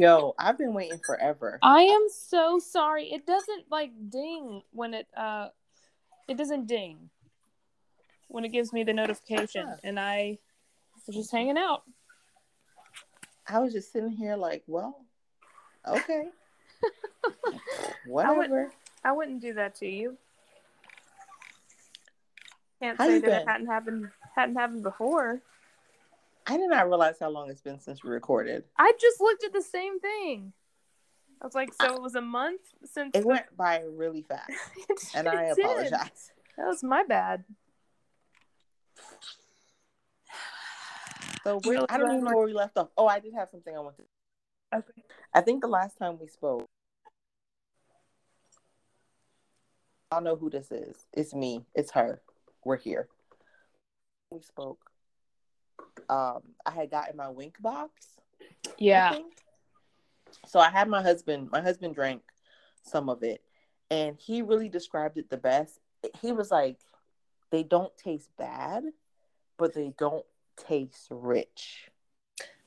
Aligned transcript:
Yo, 0.00 0.34
I've 0.38 0.56
been 0.56 0.72
waiting 0.72 0.98
forever. 1.04 1.58
I 1.60 1.82
am 1.82 2.06
so 2.08 2.58
sorry. 2.58 3.12
It 3.12 3.26
doesn't 3.26 3.70
like 3.70 3.90
ding 4.08 4.62
when 4.72 4.94
it 4.94 5.06
uh 5.14 5.48
it 6.26 6.38
doesn't 6.38 6.66
ding 6.66 7.10
when 8.28 8.46
it 8.46 8.48
gives 8.48 8.72
me 8.72 8.82
the 8.82 8.94
notification 8.94 9.68
and 9.84 10.00
I 10.00 10.38
was 11.06 11.14
just 11.14 11.30
hanging 11.30 11.58
out. 11.58 11.82
I 13.46 13.58
was 13.58 13.74
just 13.74 13.92
sitting 13.92 14.08
here 14.08 14.36
like, 14.36 14.62
well, 14.66 15.04
okay. 15.86 16.30
Whatever. 18.06 18.72
I 19.04 19.12
wouldn't 19.12 19.42
do 19.42 19.52
that 19.52 19.74
to 19.76 19.86
you. 19.86 20.16
Can't 22.80 22.96
How 22.96 23.06
say 23.06 23.16
you 23.16 23.20
that 23.20 23.26
been? 23.26 23.40
it 23.40 23.48
hadn't 23.48 23.66
happened 23.66 24.08
hadn't 24.34 24.56
happened 24.56 24.82
before. 24.82 25.42
I 26.46 26.56
did 26.56 26.68
not 26.70 26.88
realize 26.88 27.16
how 27.20 27.30
long 27.30 27.50
it's 27.50 27.60
been 27.60 27.80
since 27.80 28.02
we 28.02 28.10
recorded. 28.10 28.64
I 28.78 28.92
just 29.00 29.20
looked 29.20 29.44
at 29.44 29.52
the 29.52 29.62
same 29.62 30.00
thing. 30.00 30.52
I 31.40 31.46
was 31.46 31.54
like, 31.54 31.72
so 31.72 31.94
it 31.94 32.02
was 32.02 32.14
a 32.16 32.20
month 32.20 32.60
since 32.84 33.12
It 33.14 33.24
went 33.24 33.44
by 33.56 33.82
really 33.90 34.22
fast, 34.22 34.50
and 35.14 35.28
I 35.28 35.54
did. 35.54 35.64
apologize. 35.64 36.32
That 36.58 36.66
was 36.66 36.82
my 36.82 37.02
bad. 37.04 37.44
So 41.44 41.60
we're, 41.64 41.86
I 41.88 41.96
don't 41.96 42.12
even 42.12 42.24
know 42.24 42.36
where 42.36 42.44
we 42.44 42.52
left 42.52 42.76
off. 42.76 42.88
Oh, 42.98 43.06
I 43.06 43.18
did 43.18 43.32
have 43.32 43.48
something 43.48 43.74
I 43.74 43.80
want 43.80 43.96
to. 43.96 44.02
Okay. 44.74 45.02
I 45.32 45.40
think 45.40 45.62
the 45.62 45.68
last 45.68 45.96
time 45.96 46.18
we 46.20 46.26
spoke, 46.26 46.66
I'll 50.10 50.20
know 50.20 50.36
who 50.36 50.50
this 50.50 50.70
is. 50.70 51.06
It's 51.14 51.32
me. 51.32 51.64
It's 51.74 51.92
her. 51.92 52.20
We're 52.64 52.76
here. 52.76 53.08
We 54.30 54.42
spoke. 54.42 54.89
Um, 56.08 56.40
I 56.66 56.70
had 56.72 56.90
gotten 56.90 57.16
my 57.16 57.28
Winc 57.28 57.60
box. 57.60 58.08
Yeah. 58.78 59.18
So 60.46 60.58
I 60.60 60.70
had 60.70 60.88
my 60.88 61.02
husband. 61.02 61.50
My 61.50 61.60
husband 61.60 61.94
drank 61.94 62.22
some 62.82 63.08
of 63.08 63.22
it, 63.22 63.42
and 63.90 64.16
he 64.18 64.42
really 64.42 64.68
described 64.68 65.18
it 65.18 65.28
the 65.30 65.36
best. 65.36 65.80
He 66.20 66.32
was 66.32 66.50
like, 66.50 66.78
"They 67.50 67.62
don't 67.62 67.94
taste 67.96 68.30
bad, 68.36 68.84
but 69.56 69.74
they 69.74 69.92
don't 69.98 70.24
taste 70.56 71.08
rich." 71.10 71.90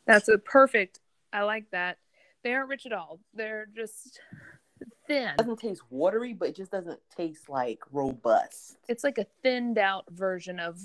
That's 0.05 0.27
a 0.27 0.37
perfect. 0.37 0.99
I 1.31 1.43
like 1.43 1.71
that. 1.71 1.97
They 2.43 2.53
aren't 2.53 2.69
rich 2.69 2.85
at 2.85 2.93
all. 2.93 3.19
They're 3.33 3.67
just 3.73 4.19
thin. 5.07 5.29
It 5.29 5.37
doesn't 5.37 5.59
taste 5.59 5.81
watery, 5.89 6.33
but 6.33 6.49
it 6.49 6.55
just 6.55 6.71
doesn't 6.71 6.99
taste 7.15 7.49
like 7.49 7.79
robust. 7.91 8.77
It's 8.87 9.03
like 9.03 9.17
a 9.17 9.25
thinned 9.41 9.77
out 9.77 10.05
version 10.09 10.59
of 10.59 10.79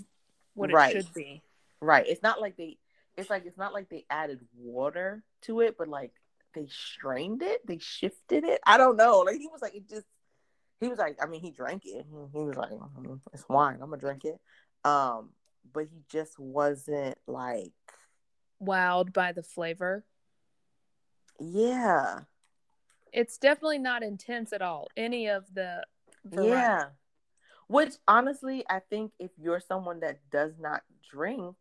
what 0.55 0.73
Right. 0.73 0.95
it 0.95 1.05
should 1.05 1.15
be. 1.15 1.43
Right. 1.81 2.07
It's 2.07 2.23
not 2.23 2.41
like 2.41 2.57
they. 2.57 2.79
It's 3.17 3.31
like 3.31 3.47
it's 3.47 3.59
not 3.59 3.73
like 3.73 3.89
they 3.89 4.05
added 4.11 4.41
water 4.57 5.23
to 5.43 5.61
it, 5.61 5.77
but 5.77 5.89
like 5.89 6.13
they 6.55 6.67
strained 6.69 7.43
it, 7.43 7.67
they 7.67 7.79
shifted 7.79 8.45
it. 8.45 8.61
I 8.65 8.79
don't 8.79 8.97
know. 8.97 9.21
Like 9.21 9.37
he 9.39 9.49
was 9.49 9.63
like 9.63 9.75
it 9.75 9.89
just. 9.89 10.07
He 10.81 10.87
was 10.87 10.99
like, 10.99 11.19
I 11.21 11.27
mean, 11.27 11.41
he 11.41 11.51
drank 11.51 11.83
it. 11.87 12.07
He 12.33 12.39
was 12.45 12.57
like, 12.57 12.71
"Mm, 12.71 13.21
it's 13.33 13.49
wine. 13.49 13.79
I'm 13.83 13.91
gonna 13.91 13.97
drink 13.97 14.25
it. 14.25 14.39
Um, 14.85 15.31
but 15.73 15.87
he 15.91 16.03
just 16.09 16.39
wasn't 16.39 17.19
like, 17.27 17.73
Wowed 18.63 19.13
by 19.13 19.33
the 19.33 19.43
flavor. 19.43 20.05
yeah, 21.41 22.21
It's 23.13 23.39
definitely 23.39 23.79
not 23.79 24.03
intense 24.05 24.53
at 24.53 24.63
all. 24.63 24.87
Any 24.97 25.29
of 25.29 25.53
the 25.53 25.85
variety. 26.25 26.51
yeah. 26.51 26.85
Which 27.69 27.95
honestly, 28.09 28.65
I 28.69 28.81
think 28.81 29.13
if 29.19 29.31
you're 29.39 29.61
someone 29.61 30.01
that 30.01 30.19
does 30.31 30.53
not 30.59 30.83
drink, 31.11 31.55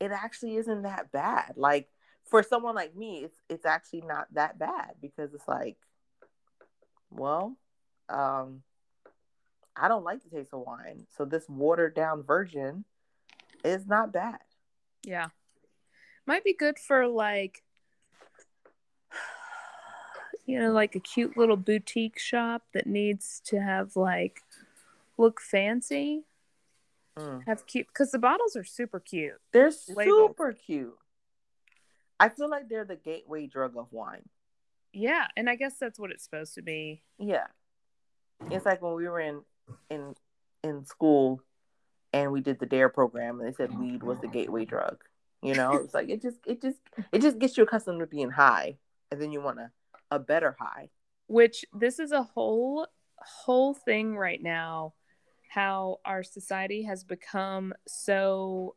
it 0.00 0.10
actually 0.10 0.56
isn't 0.56 0.82
that 0.82 1.12
bad. 1.12 1.54
Like 1.56 1.88
for 2.24 2.42
someone 2.42 2.74
like 2.74 2.94
me, 2.96 3.24
it's 3.24 3.38
it's 3.48 3.64
actually 3.64 4.02
not 4.02 4.26
that 4.34 4.58
bad 4.58 4.96
because 5.00 5.32
it's 5.32 5.48
like, 5.48 5.76
well, 7.10 7.56
um, 8.08 8.62
I 9.76 9.88
don't 9.88 10.04
like 10.04 10.22
the 10.22 10.30
taste 10.30 10.50
of 10.52 10.60
wine, 10.66 11.06
so 11.16 11.24
this 11.24 11.48
watered 11.48 11.94
down 11.94 12.22
version 12.24 12.84
is 13.64 13.86
not 13.86 14.12
bad. 14.12 14.38
Yeah. 15.04 15.28
Might 16.26 16.44
be 16.44 16.52
good 16.52 16.78
for 16.80 17.06
like 17.06 17.62
you 20.46 20.58
know, 20.58 20.72
like 20.72 20.96
a 20.96 21.00
cute 21.00 21.36
little 21.36 21.56
boutique 21.56 22.18
shop 22.18 22.62
that 22.74 22.88
needs 22.88 23.40
to 23.46 23.60
have 23.60 23.94
like 23.94 24.42
look 25.18 25.40
fancy, 25.40 26.24
Mm. 27.18 27.44
have 27.46 27.66
cute 27.66 27.92
cuz 27.94 28.10
the 28.10 28.18
bottles 28.18 28.56
are 28.56 28.64
super 28.64 29.00
cute. 29.00 29.40
They're 29.52 29.72
Labeled. 29.88 30.30
super 30.32 30.52
cute. 30.52 30.98
I 32.20 32.28
feel 32.28 32.48
like 32.50 32.68
they're 32.68 32.84
the 32.84 32.96
gateway 32.96 33.46
drug 33.46 33.74
of 33.76 33.90
wine. 33.90 34.28
Yeah, 34.92 35.26
and 35.36 35.48
I 35.48 35.54
guess 35.56 35.78
that's 35.78 35.98
what 35.98 36.10
it's 36.10 36.24
supposed 36.24 36.54
to 36.56 36.62
be. 36.62 37.02
Yeah. 37.18 37.46
It's 38.50 38.66
like 38.66 38.82
when 38.82 38.94
we 38.94 39.08
were 39.08 39.20
in 39.20 39.42
in 39.88 40.14
in 40.62 40.84
school 40.84 41.40
and 42.12 42.32
we 42.32 42.40
did 42.42 42.58
the 42.58 42.66
dare 42.66 42.88
program 42.90 43.40
and 43.40 43.48
they 43.48 43.52
said 43.56 43.78
weed 43.78 44.02
was 44.02 44.18
the 44.20 44.28
gateway 44.28 44.64
drug. 44.66 45.02
You 45.42 45.54
know, 45.54 45.72
it's 45.72 45.94
like 45.94 46.10
it 46.10 46.20
just 46.20 46.38
it 46.46 46.60
just 46.60 46.80
it 47.12 47.22
just 47.22 47.38
gets 47.38 47.56
you 47.56 47.62
accustomed 47.64 48.00
to 48.00 48.06
being 48.06 48.30
high 48.30 48.76
and 49.10 49.20
then 49.22 49.32
you 49.32 49.40
want 49.40 49.58
a, 49.60 49.70
a 50.10 50.18
better 50.18 50.54
high. 50.58 50.90
Which 51.28 51.64
this 51.72 51.98
is 51.98 52.12
a 52.12 52.22
whole 52.22 52.88
whole 53.18 53.72
thing 53.72 54.16
right 54.16 54.42
now 54.42 54.92
how 55.48 55.98
our 56.04 56.22
society 56.22 56.82
has 56.84 57.04
become 57.04 57.72
so 57.86 58.74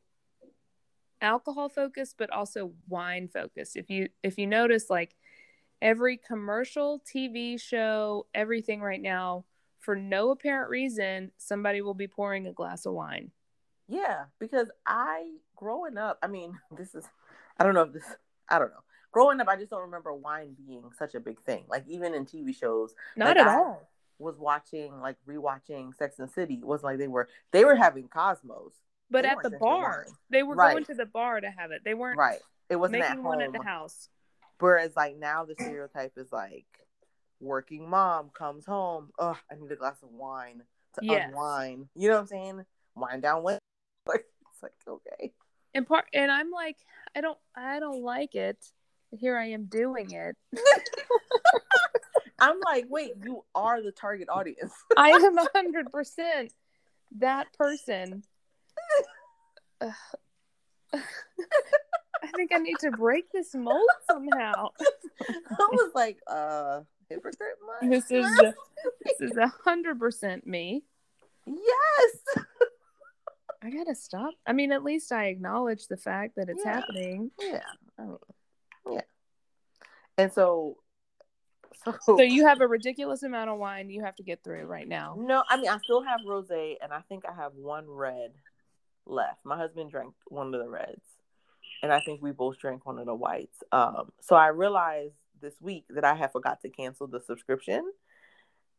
alcohol 1.22 1.68
focused 1.70 2.16
but 2.18 2.30
also 2.30 2.72
wine 2.88 3.28
focused. 3.28 3.76
If 3.76 3.90
you 3.90 4.10
if 4.24 4.38
you 4.38 4.48
notice 4.48 4.90
like 4.90 5.16
every 5.82 6.18
commercial, 6.18 7.02
TV 7.06 7.60
show, 7.60 8.28
everything 8.34 8.82
right 8.82 9.02
now 9.02 9.46
for 9.80 9.96
no 9.96 10.32
apparent 10.32 10.70
reason 10.70 11.32
somebody 11.38 11.82
will 11.82 11.94
be 11.94 12.08
pouring 12.08 12.48
a 12.48 12.54
glass 12.54 12.86
of 12.86 12.94
wine. 12.94 13.32
Yeah, 13.88 14.26
because 14.40 14.70
I 14.86 15.32
growing 15.56 15.98
up, 15.98 16.20
I 16.22 16.28
mean, 16.28 16.58
this 16.78 16.96
is 16.96 17.06
I 17.58 17.64
don't 17.64 17.74
know 17.74 17.84
if 17.84 17.94
this 17.94 18.04
I 18.48 18.60
don't 18.60 18.70
know. 18.70 18.84
Growing 19.12 19.42
up, 19.42 19.48
I 19.48 19.56
just 19.56 19.72
don't 19.72 19.82
remember 19.82 20.14
wine 20.14 20.56
being 20.68 20.84
such 20.98 21.16
a 21.16 21.20
big 21.20 21.42
thing. 21.42 21.64
Like 21.68 21.84
even 21.88 22.14
in 22.14 22.26
TV 22.26 22.56
shows, 22.56 22.94
Not 23.16 23.30
Like, 23.30 23.38
at 23.38 23.48
I- 23.48 23.56
all. 23.56 23.90
Was 24.20 24.38
watching 24.38 25.00
like 25.02 25.16
rewatching 25.28 25.96
Sex 25.96 26.20
and 26.20 26.28
the 26.28 26.34
City. 26.34 26.56
It 26.56 26.66
was 26.66 26.84
like 26.84 26.98
they 26.98 27.08
were 27.08 27.28
they 27.52 27.66
were 27.66 27.76
having 27.76 28.08
Cosmos. 28.08 28.74
But 29.10 29.24
they 29.24 29.30
at 29.30 29.42
the 29.42 29.50
bar, 29.52 30.06
they 30.30 30.44
were 30.44 30.56
Right. 30.56 30.74
going 30.74 30.86
to 30.86 30.94
the 30.94 31.06
bar 31.08 31.42
to 31.42 31.50
have 31.50 31.72
it. 31.72 31.82
They 31.84 31.94
weren't 31.96 32.18
Right. 32.18 32.40
It 32.70 32.76
wasn't 32.76 33.00
making 33.00 33.18
at 33.20 33.24
one 33.24 33.40
home. 33.40 33.56
at 33.56 33.60
the 33.60 33.64
house. 33.68 34.10
Whereas 34.60 34.96
like 34.96 35.18
now 35.18 35.46
the 35.46 35.56
stereotype 35.56 36.14
is 36.18 36.32
like 36.32 36.66
working 37.40 37.90
mom 37.90 38.30
comes 38.38 38.66
home, 38.66 39.10
oh, 39.18 39.38
I 39.50 39.56
need 39.56 39.72
a 39.72 39.76
glass 39.76 40.04
of 40.04 40.10
wine 40.12 40.64
to 40.96 41.02
Yes. 41.02 41.28
unwind. 41.28 41.88
You 41.96 42.10
know 42.10 42.16
what 42.16 42.22
I'm 42.22 42.28
saying? 42.28 42.66
Wind 42.96 43.22
down 43.22 43.44
with 43.44 43.60
like 44.06 44.26
it's 44.54 44.62
like 44.62 44.74
okay. 44.88 45.32
and 45.74 45.88
part 45.88 46.06
and 46.14 46.32
i'm 46.32 46.50
like 46.52 46.76
i 47.16 47.22
don't 47.22 47.38
i 47.56 47.80
don't 47.80 48.02
like 48.04 48.34
it 48.36 48.58
here 49.12 49.38
i 49.38 49.46
am 49.46 49.66
doing 49.66 50.12
it 50.12 50.36
I'm 52.42 52.60
like, 52.66 52.86
wait, 52.90 53.14
you 53.24 53.44
are 53.56 53.82
the 53.82 53.92
target 53.92 54.30
audience. 54.30 54.74
i 54.98 55.10
am 55.10 55.38
100% 55.38 56.50
that 57.20 57.52
person 57.54 58.24
Ugh. 59.82 59.92
i 60.94 62.28
think 62.36 62.52
i 62.54 62.58
need 62.58 62.78
to 62.80 62.92
break 62.92 63.32
this 63.32 63.54
mold 63.56 63.90
somehow 64.10 64.70
I 65.22 65.68
was 65.72 65.92
like, 65.96 66.18
uh 66.28 66.82
hypocrite 67.10 67.58
much? 67.82 67.90
this 67.90 68.12
is 68.12 68.28
this 68.38 69.32
is 69.32 69.38
a 69.38 69.52
100% 69.66 70.46
me 70.46 70.84
yes. 71.48 72.46
i 73.64 73.70
gotta 73.72 73.96
stop 73.96 74.34
i 74.46 74.54
mean 74.54 74.72
at 74.72 74.84
least 74.84 75.12
i 75.12 75.26
acknowledge 75.26 75.88
the 75.88 75.98
fact 75.98 76.36
that 76.36 76.50
it's 76.50 76.62
Yeah. 76.64 76.74
happening 76.74 77.32
Yeah. 77.42 77.62
Yeah. 78.90 79.02
And 80.18 80.32
so 80.32 80.78
so, 81.86 81.96
so 82.04 82.22
you 82.22 82.46
have 82.48 82.62
a 82.62 82.68
ridiculous 82.68 83.24
amount 83.24 83.50
of 83.50 83.58
wine 83.58 83.90
you 83.90 84.04
have 84.04 84.16
to 84.16 84.24
get 84.24 84.44
through 84.44 84.66
right 84.66 84.88
now 84.88 85.16
No, 85.20 85.44
I 85.50 85.58
mean 85.58 85.70
I 85.70 85.78
still 85.84 86.04
have 86.04 86.20
rosé, 86.28 86.76
and 86.82 86.92
I 86.92 87.02
think 87.02 87.24
I 87.30 87.34
have 87.34 87.54
one 87.54 87.86
red 87.88 88.32
left. 89.06 89.40
My 89.44 89.58
husband 89.58 89.92
drank 89.92 90.14
one 90.28 90.54
of 90.54 90.62
the 90.62 90.70
reds, 90.70 91.02
and 91.82 91.92
I 91.92 92.00
think 92.02 92.22
we 92.22 92.32
both 92.32 92.60
drank 92.60 92.86
one 92.86 93.00
of 93.00 93.06
the 93.06 93.16
whites. 93.16 93.58
Um, 93.72 94.12
so 94.22 94.36
I 94.36 94.48
realized 94.48 95.16
this 95.42 95.56
week 95.62 95.86
that 95.90 96.04
I 96.04 96.16
had 96.16 96.32
forgot 96.32 96.62
to 96.62 96.70
cancel 96.70 97.08
the 97.08 97.22
subscription, 97.22 97.92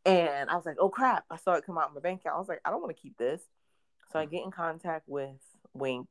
and 0.04 0.50
I 0.50 0.56
was 0.56 0.66
like, 0.66 0.76
"Oh 0.78 0.88
crap!" 0.88 1.24
I 1.30 1.36
saw 1.36 1.54
it 1.54 1.66
come 1.66 1.78
out 1.78 1.88
in 1.88 1.94
my 1.94 2.00
bank 2.00 2.20
account. 2.20 2.36
I 2.36 2.38
was 2.38 2.48
like, 2.48 2.60
"I 2.64 2.70
don't 2.70 2.82
want 2.82 2.94
to 2.96 3.02
keep 3.02 3.16
this," 3.18 3.42
so 4.12 4.18
I 4.18 4.26
get 4.26 4.44
in 4.44 4.50
contact 4.50 5.08
with 5.08 5.36
Winc, 5.74 6.08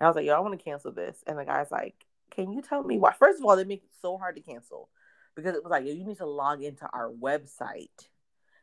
and 0.00 0.06
I 0.06 0.06
was 0.06 0.16
like, 0.16 0.26
"Yo, 0.26 0.34
I 0.34 0.40
want 0.40 0.58
to 0.58 0.64
cancel 0.64 0.92
this," 0.92 1.22
and 1.26 1.38
the 1.38 1.44
guy's 1.44 1.70
like, 1.70 1.94
"Can 2.30 2.52
you 2.52 2.62
tell 2.62 2.82
me 2.82 2.98
why?" 2.98 3.12
First 3.12 3.38
of 3.38 3.44
all, 3.44 3.56
they 3.56 3.64
make 3.64 3.84
it 3.84 3.90
so 4.00 4.16
hard 4.18 4.36
to 4.36 4.42
cancel 4.42 4.88
because 5.34 5.54
it 5.56 5.62
was 5.62 5.70
like, 5.70 5.84
you 5.86 6.04
need 6.04 6.18
to 6.18 6.26
log 6.26 6.62
into 6.62 6.86
our 6.92 7.10
website." 7.10 7.88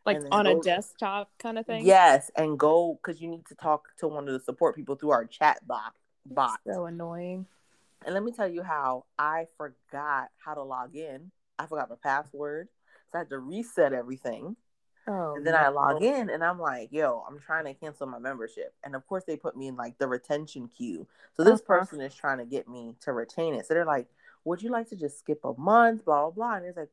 like 0.05 0.19
on 0.31 0.47
a 0.47 0.59
desktop 0.61 1.29
kind 1.37 1.59
of 1.59 1.65
thing 1.65 1.85
Yes, 1.85 2.31
and 2.35 2.57
go 2.57 2.99
because 3.01 3.21
you 3.21 3.29
need 3.29 3.45
to 3.47 3.55
talk 3.55 3.89
to 3.97 4.07
one 4.07 4.27
of 4.27 4.33
the 4.33 4.39
support 4.39 4.75
people 4.75 4.95
through 4.95 5.11
our 5.11 5.25
chat 5.25 5.65
bot. 5.67 5.93
Bot. 6.25 6.59
so 6.65 6.85
annoying 6.85 7.45
And 8.05 8.13
let 8.15 8.23
me 8.23 8.31
tell 8.31 8.47
you 8.47 8.63
how 8.63 9.05
I 9.19 9.45
forgot 9.57 10.29
how 10.43 10.55
to 10.55 10.63
log 10.63 10.95
in. 10.95 11.31
I 11.59 11.67
forgot 11.67 11.89
my 11.89 11.97
password. 12.01 12.67
So 13.11 13.17
I 13.17 13.19
had 13.19 13.29
to 13.29 13.37
reset 13.39 13.93
everything. 13.93 14.55
Oh, 15.07 15.35
And 15.35 15.45
then 15.45 15.55
I 15.55 15.67
log 15.69 16.01
in 16.03 16.29
and 16.29 16.43
I'm 16.43 16.59
like, 16.59 16.89
yo, 16.91 17.23
I'm 17.27 17.39
trying 17.39 17.65
to 17.65 17.73
cancel 17.73 18.07
my 18.07 18.19
membership. 18.19 18.73
And 18.83 18.95
of 18.95 19.05
course, 19.07 19.23
they 19.25 19.35
put 19.37 19.55
me 19.57 19.67
in 19.67 19.75
like 19.75 19.97
the 19.97 20.07
retention 20.07 20.67
queue. 20.67 21.07
So 21.37 21.43
this 21.43 21.61
Uh-huh. 21.61 21.85
person 21.85 22.01
is 22.01 22.15
trying 22.15 22.39
to 22.39 22.45
get 22.45 22.67
me 22.67 22.95
to 23.01 23.13
retain 23.13 23.53
it. 23.53 23.67
So 23.67 23.73
they're 23.73 23.85
like, 23.85 24.07
would 24.43 24.61
you 24.61 24.69
like 24.69 24.89
to 24.89 24.95
just 24.95 25.19
skip 25.19 25.39
a 25.43 25.53
month? 25.57 26.05
Blah, 26.05 26.21
blah, 26.21 26.31
blah. 26.31 26.55
And 26.55 26.65
it's 26.65 26.77
like, 26.77 26.89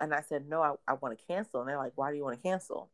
and 0.00 0.14
I 0.14 0.20
said, 0.20 0.48
no, 0.48 0.62
I, 0.62 0.72
I 0.88 0.94
want 0.94 1.18
to 1.18 1.24
cancel. 1.26 1.60
And 1.60 1.68
they're 1.68 1.78
like, 1.78 1.92
why 1.94 2.10
do 2.10 2.16
you 2.16 2.24
want 2.24 2.36
to 2.36 2.42
cancel? 2.42 2.90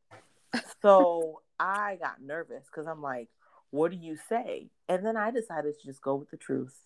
so 0.82 1.40
I 1.58 1.96
got 2.00 2.22
nervous 2.22 2.64
because 2.66 2.86
I'm 2.86 3.02
like, 3.02 3.28
what 3.70 3.90
do 3.90 3.96
you 3.96 4.16
say? 4.28 4.70
And 4.88 5.04
then 5.04 5.16
I 5.16 5.30
decided 5.30 5.78
to 5.78 5.86
just 5.86 6.02
go 6.02 6.14
with 6.14 6.30
the 6.30 6.36
truth. 6.36 6.78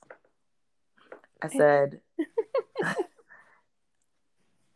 I 1.43 1.49
said, 1.57 2.01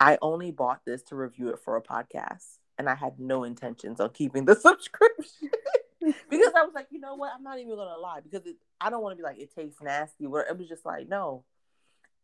I 0.01 0.19
only 0.23 0.51
bought 0.51 0.81
this 0.85 1.03
to 1.05 1.17
review 1.17 1.51
it 1.51 1.59
for 1.59 1.77
a 1.77 1.83
podcast, 1.83 2.59
and 2.79 2.89
I 2.89 2.95
had 2.95 3.21
no 3.21 3.45
intentions 3.45 4.01
on 4.01 4.11
keeping 4.11 4.47
the 4.47 4.55
subscription 4.57 5.51
because 6.01 6.53
I 6.57 6.65
was 6.65 6.73
like, 6.75 6.87
you 6.91 7.01
know 7.01 7.15
what? 7.15 7.33
I'm 7.35 7.43
not 7.43 7.59
even 7.59 7.77
gonna 7.77 7.99
lie 7.99 8.21
because 8.21 8.47
it, 8.47 8.57
I 8.81 8.89
don't 8.91 9.03
want 9.03 9.13
to 9.13 9.17
be 9.17 9.23
like 9.23 9.39
it 9.39 9.55
tastes 9.55 9.83
nasty. 9.83 10.27
Where 10.27 10.43
it 10.43 10.57
was 10.57 10.69
just 10.69 10.87
like 10.87 11.09
no. 11.09 11.45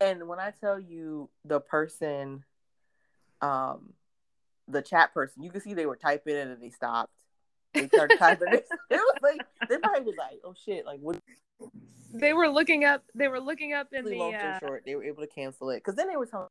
And 0.00 0.28
when 0.28 0.38
I 0.38 0.52
tell 0.60 0.78
you 0.78 1.30
the 1.44 1.60
person, 1.60 2.44
um, 3.40 3.94
the 4.68 4.82
chat 4.82 5.14
person, 5.14 5.42
you 5.42 5.50
can 5.50 5.60
see 5.60 5.74
they 5.74 5.86
were 5.86 5.96
typing 5.96 6.36
and 6.36 6.62
they 6.62 6.70
stopped. 6.70 7.12
They 7.72 7.88
started 7.88 8.18
typing 8.18 8.48
it. 8.52 8.66
Was 8.90 9.16
like 9.22 9.46
they 9.68 9.78
probably 9.78 10.02
was 10.02 10.16
like, 10.18 10.40
oh 10.44 10.54
shit, 10.64 10.84
like 10.84 11.00
what? 11.00 11.18
they 12.12 12.32
were 12.32 12.48
looking 12.48 12.84
up. 12.84 13.04
They 13.14 13.28
were 13.28 13.40
looking 13.40 13.72
up 13.72 13.88
in 13.92 14.04
the. 14.04 14.18
long 14.18 14.34
Uh, 14.34 14.58
short, 14.58 14.82
they 14.84 14.94
were 14.94 15.04
able 15.04 15.22
to 15.22 15.28
cancel 15.28 15.70
it 15.70 15.76
because 15.76 15.94
then 15.94 16.08
they 16.08 16.16
were 16.16 16.26
telling 16.26 16.48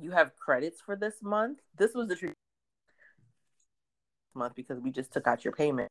you 0.00 0.10
have 0.12 0.34
credits 0.36 0.80
for 0.80 0.96
this 0.96 1.22
month. 1.22 1.58
This 1.76 1.94
was 1.94 2.08
the 2.08 2.16
treat 2.16 2.32
month 4.34 4.54
because 4.54 4.80
we 4.80 4.90
just 4.90 5.12
took 5.12 5.26
out 5.26 5.44
your 5.44 5.52
payment. 5.52 5.88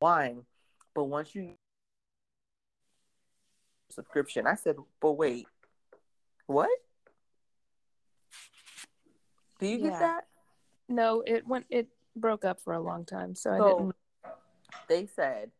Wine, 0.00 0.44
but 1.00 1.04
once 1.04 1.34
you 1.34 1.54
subscription, 3.90 4.46
I 4.46 4.54
said, 4.54 4.76
but 5.00 5.12
wait, 5.12 5.46
what? 6.44 6.68
Do 9.58 9.66
you 9.66 9.78
Yeah. 9.78 9.88
get 9.88 9.98
that? 9.98 10.26
no, 10.90 11.22
it 11.26 11.46
went. 11.46 11.64
It 11.70 11.88
broke 12.16 12.44
up 12.44 12.60
for 12.60 12.74
a 12.74 12.80
long 12.80 13.06
time, 13.06 13.34
so, 13.34 13.50
I 13.50 13.60
didn't. 13.60 13.94
they 14.88 15.06
said, 15.06 15.52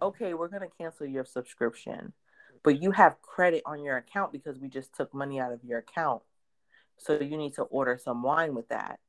okay, 0.00 0.34
we're 0.34 0.46
going 0.46 0.62
to 0.62 0.76
cancel 0.78 1.06
your 1.06 1.24
subscription, 1.24 2.12
but 2.62 2.80
you 2.80 2.92
have 2.92 3.20
credit 3.22 3.64
on 3.66 3.82
your 3.82 3.96
account 3.96 4.30
because 4.30 4.56
we 4.60 4.68
just 4.68 4.94
took 4.94 5.12
money 5.12 5.40
out 5.40 5.50
of 5.52 5.64
your 5.64 5.80
account. 5.80 6.22
So 6.96 7.18
you 7.18 7.36
need 7.36 7.54
to 7.54 7.62
order 7.62 7.98
some 7.98 8.22
wine 8.22 8.54
with 8.54 8.68
that. 8.68 9.00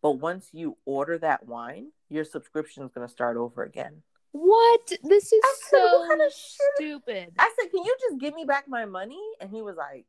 But 0.00 0.12
once 0.12 0.48
you 0.52 0.78
order 0.86 1.18
that 1.18 1.46
wine, 1.46 1.92
your 2.08 2.24
subscription 2.24 2.82
is 2.82 2.90
going 2.92 3.06
to 3.06 3.12
start 3.12 3.36
over 3.36 3.62
again. 3.62 4.02
What? 4.32 4.92
This 5.02 5.32
is 5.32 5.42
said, 5.68 5.78
so 5.78 6.06
kind 6.08 6.22
of 6.22 6.32
stupid. 6.32 7.32
I 7.38 7.52
said, 7.58 7.70
can 7.70 7.84
you 7.84 7.96
just 8.00 8.20
give 8.20 8.34
me 8.34 8.44
back 8.44 8.68
my 8.68 8.84
money? 8.84 9.20
And 9.40 9.50
he 9.50 9.62
was 9.62 9.76
like, 9.76 10.06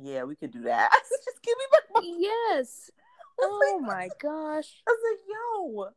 yeah, 0.00 0.24
we 0.24 0.36
could 0.36 0.52
do 0.52 0.62
that. 0.62 0.90
I 0.92 0.96
said, 0.96 1.18
just 1.24 1.42
give 1.42 1.56
me 1.56 1.64
back 1.72 1.82
my 1.94 2.00
money. 2.00 2.16
Yes. 2.20 2.90
Oh 3.44 3.80
like, 3.80 3.88
my 3.88 4.08
gosh. 4.20 4.82
I 4.86 4.90
was 4.90 5.00
like, 5.10 5.20
yo, 5.26 5.88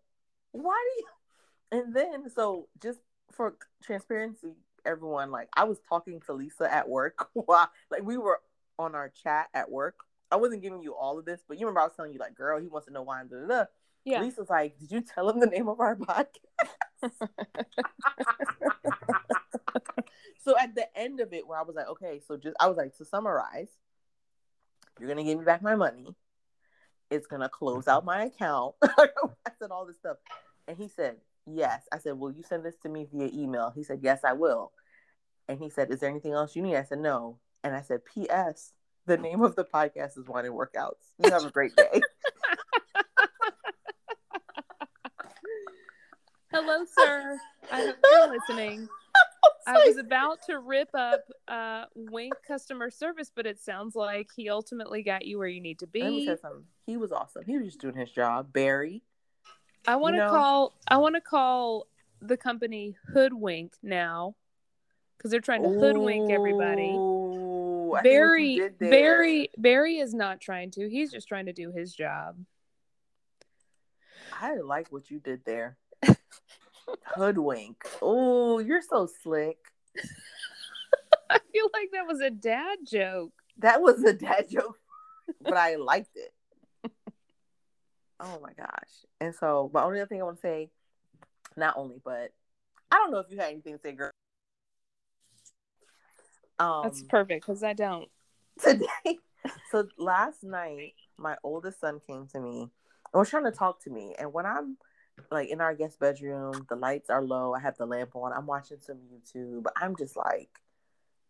why 0.52 0.84
do 0.84 1.78
you? 1.78 1.84
And 1.84 1.94
then, 1.94 2.30
so 2.30 2.70
just 2.82 3.00
for 3.34 3.56
transparency, 3.84 4.56
everyone, 4.86 5.32
like, 5.32 5.50
I 5.54 5.66
was 5.66 5.78
talking 5.88 6.22
to 6.22 6.34
Lisa 6.34 6.74
at 6.74 6.88
work 6.88 7.28
while, 7.34 7.70
like, 7.92 8.04
we 8.04 8.18
were 8.18 8.40
on 8.80 8.96
our 8.96 9.10
chat 9.10 9.50
at 9.54 9.70
work. 9.70 9.98
I 10.32 10.38
wasn't 10.38 10.64
giving 10.64 10.82
you 10.82 10.96
all 10.96 11.20
of 11.20 11.26
this, 11.26 11.42
but 11.48 11.60
you 11.60 11.68
remember 11.68 11.82
I 11.82 11.84
was 11.84 11.94
telling 11.96 12.14
you, 12.14 12.20
like, 12.20 12.36
girl, 12.36 12.60
he 12.60 12.68
wants 12.68 12.88
to 12.88 12.94
know 12.94 13.04
why 13.04 13.20
I'm 13.20 13.28
da 13.28 13.42
da 13.42 13.48
da. 13.48 13.66
Yeah. 14.06 14.22
Lisa's 14.22 14.50
like, 14.50 14.80
did 14.80 14.92
you 14.92 15.02
tell 15.02 15.30
him 15.30 15.40
the 15.40 15.48
name 15.48 15.68
of 15.68 15.80
our 15.80 15.96
podcast? 15.96 16.28
so 20.44 20.58
at 20.60 20.76
the 20.76 20.88
end 20.96 21.20
of 21.20 21.34
it, 21.34 21.48
where 21.48 21.60
I 21.60 21.64
was 21.64 21.76
like, 21.76 21.88
okay, 21.90 22.22
so 22.26 22.38
just, 22.38 22.56
I 22.60 22.68
was 22.68 22.78
like, 22.78 22.96
to 22.98 23.06
summarize, 23.06 23.70
you're 25.00 25.10
going 25.10 25.18
to 25.18 25.24
give 25.24 25.40
me 25.40 25.46
back 25.46 25.64
my 25.64 25.76
money. 25.76 26.16
It's 27.10 27.28
going 27.28 27.42
to 27.42 27.50
close 27.50 27.88
out 27.88 28.06
my 28.06 28.26
account. 28.26 28.76
I 28.84 29.08
said 29.60 29.72
all 29.72 29.86
this 29.86 29.98
stuff. 29.98 30.18
And 30.68 30.78
he 30.78 30.88
said, 30.88 31.16
yes. 31.48 31.82
I 31.92 31.98
said, 31.98 32.18
will 32.18 32.32
you 32.32 32.44
send 32.44 32.64
this 32.64 32.76
to 32.84 32.90
me 32.90 33.08
via 33.12 33.30
email? 33.34 33.72
He 33.76 33.84
said, 33.84 34.00
yes, 34.04 34.24
I 34.24 34.34
will. 34.34 34.72
And 35.48 35.60
he 35.60 35.70
said, 35.70 35.92
is 35.92 36.00
there 36.00 36.10
anything 36.10 36.34
else 36.34 36.56
you 36.56 36.62
need? 36.62 36.76
I 36.76 36.84
said, 36.84 37.00
no. 37.00 37.40
And 37.64 37.76
I 37.76 37.82
said, 37.82 38.06
P.S. 38.06 38.74
The 39.08 39.18
name 39.18 39.42
of 39.42 39.56
the 39.56 39.66
podcast 39.66 40.18
is 40.18 40.28
Wine 40.28 40.46
and 40.46 40.54
Workouts. 40.56 41.12
You 41.24 41.32
have 41.32 41.46
a 41.46 41.52
great 41.52 41.76
day. 41.76 42.02
Hello, 46.56 46.86
sir. 46.98 47.38
I 47.70 47.82
hope 47.82 47.96
you're 48.10 48.32
listening. 48.32 48.88
I 49.68 49.74
was 49.86 49.98
about 49.98 50.42
to 50.44 50.60
rip 50.60 50.88
up 50.94 51.20
uh, 51.50 51.84
Winc 51.96 52.34
customer 52.48 52.90
service, 52.90 53.30
but 53.36 53.46
it 53.46 53.60
sounds 53.60 53.94
like 53.94 54.30
he 54.38 54.50
ultimately 54.50 55.04
got 55.04 55.26
you 55.26 55.38
where 55.38 55.50
you 55.50 55.60
need 55.60 55.80
to 55.80 55.88
be. 55.88 56.00
you. 56.00 56.38
He 56.86 56.96
was 56.96 57.12
awesome. 57.12 57.44
He 57.46 57.58
was 57.58 57.66
just 57.66 57.82
doing 57.82 57.96
his 57.96 58.10
job. 58.10 58.54
Barry. 58.54 59.04
I 59.86 59.98
want 59.98 60.14
to 60.16 60.20
know- 60.20 60.30
call. 60.30 60.74
I 60.88 60.96
want 60.96 61.16
to 61.16 61.22
call 61.22 61.88
the 62.22 62.38
company 62.38 62.96
Hoodwink 63.14 63.74
now 63.84 64.36
because 65.18 65.32
they're 65.32 65.42
trying 65.42 65.64
to 65.64 65.70
hoodwink 65.70 66.32
everybody. 66.32 66.94
Ooh, 66.96 67.96
I 67.96 68.02
see 68.02 68.18
what 68.18 68.40
you 68.40 68.70
Barry. 68.70 68.70
Barry, 68.80 69.50
Barry 69.58 69.98
is 69.98 70.14
not 70.14 70.40
trying 70.40 70.72
to. 70.72 70.90
He's 70.90 71.12
just 71.12 71.28
trying 71.28 71.48
to 71.48 71.54
do 71.54 71.74
his 71.74 71.94
job. 71.94 72.38
I 74.42 74.56
like 74.56 74.90
what 74.92 75.12
you 75.12 75.20
did 75.20 75.44
there. 75.44 75.78
Hoodwink. 77.16 77.76
Oh, 78.02 78.60
you're 78.60 78.82
so 78.82 79.08
slick. 79.24 79.58
I 81.30 81.40
feel 81.52 81.70
like 81.74 81.90
that 81.94 82.08
was 82.08 82.22
a 82.22 82.30
dad 82.30 82.80
joke. 82.86 83.34
That 83.60 83.82
was 83.82 84.04
a 84.04 84.14
dad 84.14 84.48
joke, 84.50 84.78
but 85.42 85.58
I 85.58 85.76
liked 85.76 86.16
it. 86.16 86.34
Oh 88.20 88.40
my 88.42 88.54
gosh. 88.54 89.06
And 89.20 89.34
so, 89.36 89.70
my 89.74 89.84
only 89.84 90.00
other 90.00 90.08
thing 90.08 90.22
I 90.22 90.26
want 90.26 90.38
to 90.38 90.42
say, 90.42 90.70
not 91.58 91.76
only, 91.78 92.02
but 92.04 92.32
I 92.92 92.96
don't 92.98 93.12
know 93.12 93.20
if 93.20 93.28
you 93.30 93.38
had 93.38 93.52
anything 93.52 93.74
to 93.74 93.80
say, 93.82 93.92
girl. 93.92 94.12
Um, 96.60 96.82
That's 96.84 97.02
perfect 97.04 97.46
because 97.46 97.64
I 97.64 97.74
don't. 97.74 98.10
today. 98.62 98.88
So 99.70 99.88
last 100.00 100.44
night, 100.44 100.96
my 101.18 101.38
oldest 101.44 101.80
son 101.80 102.02
came 102.08 102.26
to 102.32 102.40
me 102.40 102.62
and 102.62 103.20
was 103.20 103.30
trying 103.30 103.44
to 103.44 103.52
talk 103.52 103.84
to 103.84 103.92
me. 103.92 104.16
And 104.18 104.34
when 104.34 104.48
I'm 104.48 104.78
like 105.32 105.50
in 105.50 105.62
our 105.62 105.74
guest 105.74 106.00
bedroom, 106.00 106.66
the 106.70 106.76
lights 106.76 107.10
are 107.10 107.24
low. 107.24 107.54
I 107.54 107.60
have 107.60 107.78
the 107.78 107.86
lamp 107.86 108.16
on. 108.16 108.34
I'm 108.34 108.46
watching 108.46 108.78
some 108.82 108.98
YouTube. 109.14 109.66
I'm 109.76 109.96
just 109.96 110.16
like, 110.16 110.60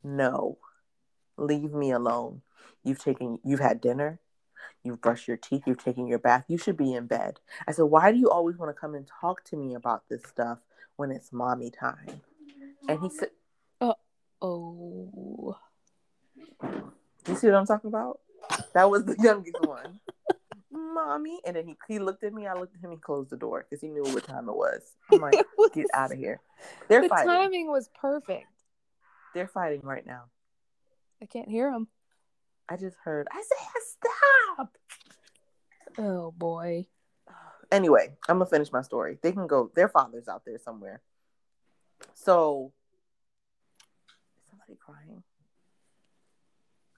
no, 0.03 0.57
leave 1.37 1.73
me 1.73 1.91
alone. 1.91 2.41
You've 2.83 2.99
taken, 2.99 3.39
you've 3.43 3.59
had 3.59 3.81
dinner. 3.81 4.19
You've 4.83 5.01
brushed 5.01 5.27
your 5.27 5.37
teeth. 5.37 5.63
You've 5.65 5.83
taken 5.83 6.07
your 6.07 6.19
bath. 6.19 6.45
You 6.47 6.57
should 6.57 6.77
be 6.77 6.93
in 6.93 7.07
bed. 7.07 7.39
I 7.67 7.71
said, 7.71 7.83
why 7.83 8.11
do 8.11 8.17
you 8.17 8.29
always 8.29 8.57
want 8.57 8.75
to 8.75 8.79
come 8.79 8.93
and 8.93 9.09
talk 9.21 9.43
to 9.45 9.57
me 9.57 9.73
about 9.73 10.03
this 10.09 10.23
stuff 10.23 10.59
when 10.95 11.11
it's 11.11 11.33
mommy 11.33 11.71
time? 11.71 12.21
And 12.87 12.99
he 12.99 13.09
said, 13.09 13.29
Oh, 13.81 13.95
oh 14.41 15.57
You 17.27 17.35
see 17.35 17.47
what 17.47 17.55
I'm 17.55 17.65
talking 17.65 17.87
about? 17.87 18.19
That 18.73 18.89
was 18.89 19.05
the 19.05 19.15
youngest 19.19 19.59
one. 19.61 19.99
Mommy. 20.95 21.39
And 21.45 21.55
then 21.55 21.67
he, 21.67 21.75
he 21.87 21.99
looked 21.99 22.23
at 22.23 22.33
me. 22.33 22.47
I 22.47 22.53
looked 22.53 22.75
at 22.75 22.81
him. 22.81 22.89
He 22.89 22.97
closed 22.97 23.29
the 23.29 23.37
door 23.37 23.65
because 23.69 23.81
he 23.81 23.89
knew 23.89 24.03
what 24.03 24.23
time 24.23 24.49
it 24.49 24.55
was. 24.55 24.81
I'm 25.11 25.19
like, 25.19 25.35
get 25.73 25.85
out 25.93 26.11
of 26.11 26.17
here. 26.17 26.41
They're 26.87 27.03
the 27.03 27.09
fighting. 27.09 27.27
timing 27.27 27.67
was 27.71 27.89
perfect. 27.99 28.47
They're 29.35 29.47
fighting 29.47 29.81
right 29.83 30.05
now. 30.05 30.23
I 31.21 31.25
can't 31.25 31.49
hear 31.49 31.71
them. 31.71 31.87
I 32.67 32.77
just 32.77 32.97
heard, 33.03 33.27
I 33.31 33.43
said, 33.43 34.07
stop. 34.57 34.77
Oh 35.99 36.31
boy. 36.31 36.87
Anyway, 37.71 38.11
I'm 38.27 38.37
going 38.37 38.47
to 38.47 38.49
finish 38.49 38.71
my 38.71 38.81
story. 38.81 39.17
They 39.21 39.31
can 39.31 39.47
go, 39.47 39.71
their 39.75 39.89
father's 39.89 40.27
out 40.27 40.43
there 40.45 40.57
somewhere. 40.57 41.01
So, 42.13 42.73
somebody 44.49 44.77
crying? 44.79 45.23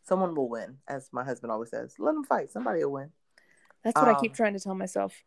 Someone 0.03 0.35
will 0.35 0.49
win, 0.49 0.77
as 0.87 1.09
my 1.11 1.23
husband 1.23 1.51
always 1.51 1.69
says. 1.69 1.95
Let 1.99 2.13
them 2.13 2.23
fight. 2.23 2.51
Somebody 2.51 2.83
will 2.83 2.93
win. 2.93 3.11
That's 3.87 3.95
what 3.95 4.09
I 4.09 4.19
keep 4.19 4.31
Um, 4.31 4.35
trying 4.35 4.53
to 4.53 4.59
tell 4.59 4.75
myself. 4.75 5.23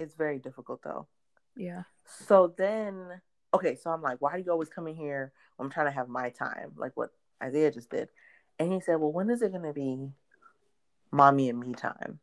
It's 0.00 0.14
very 0.16 0.40
difficult, 0.40 0.82
though. 0.82 1.06
Yeah. 1.56 1.84
So 2.04 2.52
then, 2.58 3.20
okay, 3.54 3.76
so 3.76 3.90
I'm 3.90 4.02
like, 4.02 4.20
why 4.20 4.36
do 4.36 4.42
you 4.44 4.50
always 4.50 4.68
come 4.68 4.88
in 4.88 4.96
here? 4.96 5.32
I'm 5.60 5.70
trying 5.70 5.86
to 5.86 5.92
have 5.92 6.08
my 6.08 6.30
time, 6.30 6.72
like 6.76 6.90
what 6.96 7.10
Isaiah 7.40 7.70
just 7.70 7.90
did. 7.90 8.08
And 8.58 8.72
he 8.72 8.80
said, 8.80 8.96
well, 8.96 9.12
when 9.12 9.30
is 9.30 9.42
it 9.42 9.52
going 9.52 9.62
to 9.62 9.72
be 9.72 10.08
mommy 11.12 11.48
and 11.50 11.60
me 11.60 11.72
time? 11.74 12.18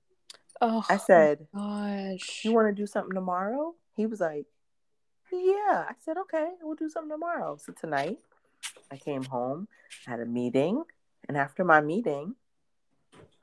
Oh, 0.59 0.83
I 0.89 0.97
said, 0.97 1.47
gosh. 1.55 2.41
you 2.43 2.51
want 2.51 2.67
to 2.67 2.73
do 2.73 2.85
something 2.85 3.13
tomorrow? 3.13 3.75
He 3.95 4.05
was 4.05 4.19
like, 4.19 4.45
Yeah. 5.31 5.85
I 5.87 5.93
said, 6.01 6.17
okay, 6.17 6.49
we'll 6.61 6.75
do 6.75 6.89
something 6.89 7.11
tomorrow. 7.11 7.55
So 7.55 7.71
tonight, 7.71 8.17
I 8.91 8.97
came 8.97 9.23
home, 9.23 9.69
had 10.05 10.19
a 10.19 10.25
meeting, 10.25 10.83
and 11.29 11.37
after 11.37 11.63
my 11.63 11.79
meeting, 11.79 12.35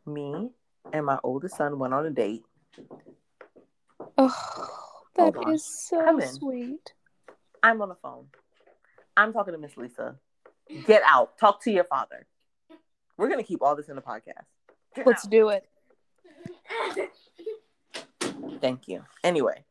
me 0.05 0.51
and 0.93 1.07
my 1.07 1.19
oldest 1.23 1.57
son 1.57 1.79
went 1.79 1.95
on 1.95 2.07
a 2.07 2.11
date. 2.11 2.45
Oh, 4.17 4.69
that 5.17 5.35
is 5.49 5.65
so 5.65 6.19
sweet. 6.21 6.93
I'm 7.63 7.83
on 7.83 7.89
the 7.89 7.95
phone. 7.97 8.27
I'm 9.17 9.33
talking 9.33 9.53
to 9.53 9.59
Miss 9.59 9.77
Lisa. 9.77 10.17
Get 10.87 11.03
out. 11.05 11.39
Talk 11.39 11.63
to 11.65 11.71
your 11.71 11.85
father. 11.85 12.27
We're 13.17 13.29
gonna 13.29 13.43
keep 13.43 13.63
all 13.63 13.75
this 13.75 13.89
in 13.89 13.97
the 13.97 14.03
podcast. 14.03 14.45
Get 14.95 15.07
Let's 15.07 15.25
out. 15.25 15.31
do 15.31 15.49
it. 15.49 15.69
Thank 18.61 18.89
you. 18.89 19.05
Anyway, 19.25 19.65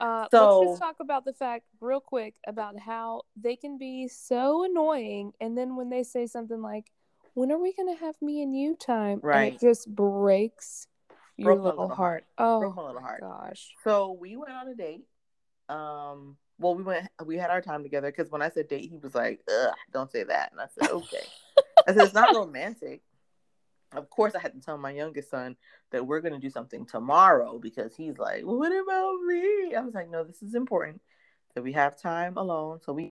Uh, 0.00 0.26
So- 0.32 0.58
let's 0.58 0.70
just 0.72 0.82
talk 0.82 0.96
about 1.00 1.24
the 1.24 1.32
fact, 1.32 1.66
real 1.80 2.00
quick, 2.00 2.34
about 2.48 2.76
how 2.78 3.22
they 3.36 3.54
can 3.54 3.78
be 3.78 4.08
so 4.08 4.64
annoying, 4.64 5.32
and 5.40 5.56
then 5.56 5.76
when 5.76 5.88
they 5.88 6.02
say 6.02 6.26
something 6.26 6.60
like, 6.60 6.90
"When 7.34 7.52
are 7.52 7.58
we 7.58 7.72
gonna 7.72 7.96
have 7.96 8.20
me 8.22 8.42
and 8.42 8.56
you 8.56 8.76
time?" 8.76 9.14
and 9.14 9.22
Right. 9.22 9.54
it 9.54 9.60
just 9.60 9.92
breaks 9.94 10.88
your 11.36 11.54
Broke 11.54 11.64
little 11.64 11.80
little 11.82 11.96
heart. 11.96 12.26
broke 12.38 12.76
Oh 12.76 12.82
my 12.82 12.86
little 12.86 13.00
heart. 13.02 13.20
gosh. 13.20 13.74
So 13.84 14.12
we 14.12 14.36
went 14.36 14.52
on 14.52 14.68
a 14.68 14.74
date. 14.74 15.06
Um, 15.68 16.36
well, 16.58 16.74
we 16.74 16.82
went. 16.82 17.08
We 17.24 17.36
had 17.36 17.50
our 17.50 17.60
time 17.60 17.82
together 17.82 18.10
because 18.10 18.30
when 18.30 18.42
I 18.42 18.50
said 18.50 18.68
date, 18.68 18.88
he 18.90 18.96
was 18.98 19.14
like, 19.14 19.40
"Ugh, 19.48 19.74
don't 19.92 20.10
say 20.10 20.22
that," 20.24 20.52
and 20.52 20.60
I 20.60 20.66
said, 20.68 20.90
"Okay." 20.90 21.26
I 21.86 21.92
said, 21.92 22.04
"It's 22.04 22.14
not 22.14 22.32
romantic." 22.34 23.02
Of 23.92 24.10
course, 24.10 24.34
I 24.34 24.40
had 24.40 24.54
to 24.54 24.60
tell 24.60 24.76
my 24.76 24.90
youngest 24.90 25.30
son 25.30 25.56
that 25.90 26.04
we're 26.04 26.20
going 26.20 26.32
to 26.34 26.40
do 26.40 26.50
something 26.50 26.84
tomorrow 26.84 27.58
because 27.58 27.94
he's 27.94 28.18
like, 28.18 28.42
"What 28.42 28.72
about 28.72 29.20
me?" 29.26 29.74
I 29.74 29.80
was 29.80 29.94
like, 29.94 30.10
"No, 30.10 30.24
this 30.24 30.42
is 30.42 30.54
important 30.54 31.00
that 31.54 31.62
we 31.62 31.72
have 31.72 32.00
time 32.00 32.36
alone." 32.36 32.80
So 32.82 32.92
we, 32.92 33.10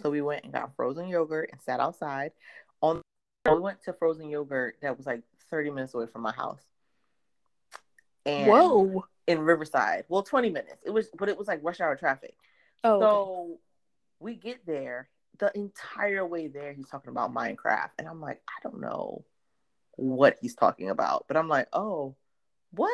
so 0.00 0.10
we 0.10 0.20
went 0.20 0.44
and 0.44 0.52
got 0.52 0.74
frozen 0.76 1.08
yogurt 1.08 1.50
and 1.52 1.60
sat 1.60 1.80
outside. 1.80 2.32
On 2.82 3.00
we 3.50 3.58
went 3.58 3.82
to 3.84 3.92
frozen 3.92 4.28
yogurt 4.28 4.76
that 4.82 4.96
was 4.96 5.06
like 5.06 5.22
thirty 5.50 5.70
minutes 5.70 5.94
away 5.94 6.06
from 6.06 6.22
my 6.22 6.32
house. 6.32 6.62
And 8.26 8.50
Whoa. 8.50 9.04
in 9.26 9.40
Riverside. 9.40 10.04
Well, 10.08 10.22
20 10.22 10.50
minutes. 10.50 10.82
It 10.84 10.90
was, 10.90 11.08
but 11.16 11.30
it 11.30 11.38
was 11.38 11.48
like 11.48 11.60
rush 11.62 11.80
hour 11.80 11.96
traffic. 11.96 12.34
Oh. 12.84 12.94
okay. 12.94 13.04
So 13.04 13.58
we 14.20 14.34
get 14.34 14.66
there. 14.66 15.08
The 15.38 15.50
entire 15.54 16.26
way 16.26 16.48
there, 16.48 16.72
he's 16.72 16.88
talking 16.88 17.10
about 17.10 17.32
Minecraft, 17.32 17.90
and 17.98 18.08
I'm 18.08 18.20
like, 18.20 18.42
I 18.48 18.68
don't 18.68 18.80
know 18.80 19.24
what 19.94 20.36
he's 20.40 20.56
talking 20.56 20.90
about, 20.90 21.26
but 21.28 21.36
I'm 21.36 21.46
like, 21.46 21.68
oh, 21.72 22.16
what? 22.72 22.92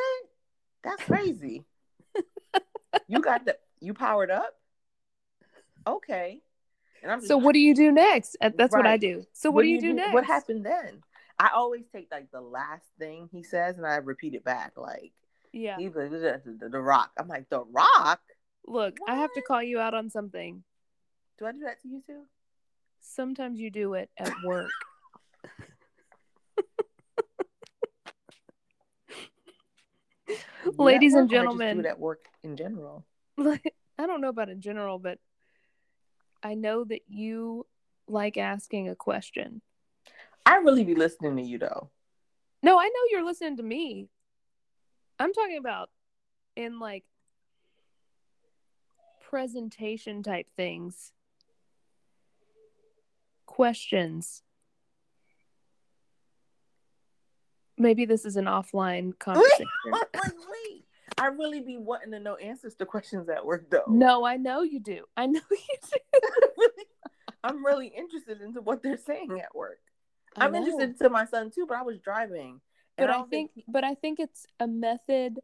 That's 0.82 1.02
crazy. 1.02 1.64
you 3.08 3.20
got 3.20 3.46
the 3.46 3.56
you 3.80 3.94
powered 3.94 4.30
up. 4.30 4.54
Okay. 5.86 6.42
And 7.04 7.12
I'm 7.12 7.18
just 7.20 7.28
So 7.28 7.36
what 7.36 7.52
do 7.52 7.60
you 7.60 7.74
do 7.74 7.92
next? 7.92 8.36
That's 8.40 8.72
what 8.72 8.86
I 8.86 8.96
do. 8.96 9.24
So 9.34 9.50
what, 9.50 9.62
do 9.62 9.68
you 9.68 9.78
do, 9.80 9.92
next? 9.92 10.14
What 10.14 10.24
happened 10.24 10.64
then? 10.64 11.02
I 11.38 11.50
always 11.54 11.84
take 11.92 12.08
like 12.10 12.30
the 12.32 12.40
last 12.40 12.86
thing 12.98 13.28
he 13.30 13.42
says 13.42 13.76
and 13.76 13.86
I 13.86 13.96
repeat 13.96 14.32
it 14.34 14.42
back. 14.42 14.72
Like 14.78 15.12
Yeah. 15.52 15.76
he's 15.78 15.94
like 15.94 16.10
the, 16.10 16.40
the, 16.58 16.70
the 16.70 16.80
rock. 16.80 17.10
I'm 17.18 17.28
like, 17.28 17.50
the 17.50 17.62
rock? 17.64 18.20
Look, 18.66 18.96
I 19.06 19.16
have 19.16 19.30
to 19.34 19.42
call 19.42 19.62
you 19.62 19.78
out 19.80 19.92
on 19.92 20.08
something. 20.08 20.64
Do 21.38 21.44
I 21.44 21.52
do 21.52 21.58
that 21.60 21.82
to 21.82 21.88
you 21.88 22.02
too? 22.06 22.22
Sometimes 23.02 23.60
you 23.60 23.70
do 23.70 23.92
it 23.94 24.08
at 24.16 24.32
work. 24.46 24.70
Ladies 30.78 31.12
and 31.14 31.30
work 31.30 31.32
I 31.32 31.44
just 31.44 31.50
gentlemen. 31.58 31.76
do 31.76 31.80
it 31.80 31.86
at 31.86 31.98
work 32.00 32.24
in 32.42 32.56
general. 32.56 33.04
I 33.38 34.06
don't 34.06 34.22
know 34.22 34.30
about 34.30 34.48
in 34.48 34.62
general, 34.62 34.98
but 34.98 35.18
I 36.44 36.54
know 36.54 36.84
that 36.84 37.00
you 37.08 37.66
like 38.06 38.36
asking 38.36 38.90
a 38.90 38.94
question. 38.94 39.62
I 40.44 40.56
really 40.56 40.84
be 40.84 40.94
listening 40.94 41.36
to 41.36 41.42
you 41.42 41.58
though. 41.58 41.90
No, 42.62 42.78
I 42.78 42.84
know 42.84 43.00
you're 43.10 43.24
listening 43.24 43.56
to 43.56 43.62
me. 43.62 44.08
I'm 45.18 45.32
talking 45.32 45.56
about 45.56 45.88
in 46.54 46.78
like 46.78 47.04
presentation 49.30 50.22
type 50.22 50.46
things. 50.54 51.12
Questions. 53.46 54.42
Maybe 57.78 58.04
this 58.04 58.26
is 58.26 58.36
an 58.36 58.44
offline 58.44 59.18
conversation. 59.18 59.66
I 61.18 61.26
really 61.26 61.60
be 61.60 61.76
wanting 61.78 62.10
to 62.12 62.20
know 62.20 62.36
answers 62.36 62.74
to 62.76 62.86
questions 62.86 63.28
at 63.28 63.44
work 63.44 63.70
though. 63.70 63.84
no, 63.88 64.24
I 64.24 64.36
know 64.36 64.62
you 64.62 64.80
do. 64.80 65.04
I 65.16 65.26
know 65.26 65.40
you 65.50 65.76
do. 65.90 66.68
I'm 67.44 67.64
really 67.64 67.88
interested 67.88 68.40
into 68.40 68.62
what 68.62 68.82
they're 68.82 68.96
saying 68.96 69.38
at 69.40 69.54
work. 69.54 69.80
I 70.36 70.46
I'm 70.46 70.54
interested 70.54 70.98
to 70.98 71.10
my 71.10 71.26
son 71.26 71.50
too, 71.54 71.66
but 71.68 71.76
I 71.76 71.82
was 71.82 71.98
driving. 71.98 72.60
but 72.96 73.10
I 73.10 73.12
don't 73.12 73.30
think, 73.30 73.50
but 73.68 73.84
I 73.84 73.94
think 73.94 74.18
it's 74.18 74.46
a 74.58 74.66
method 74.66 75.38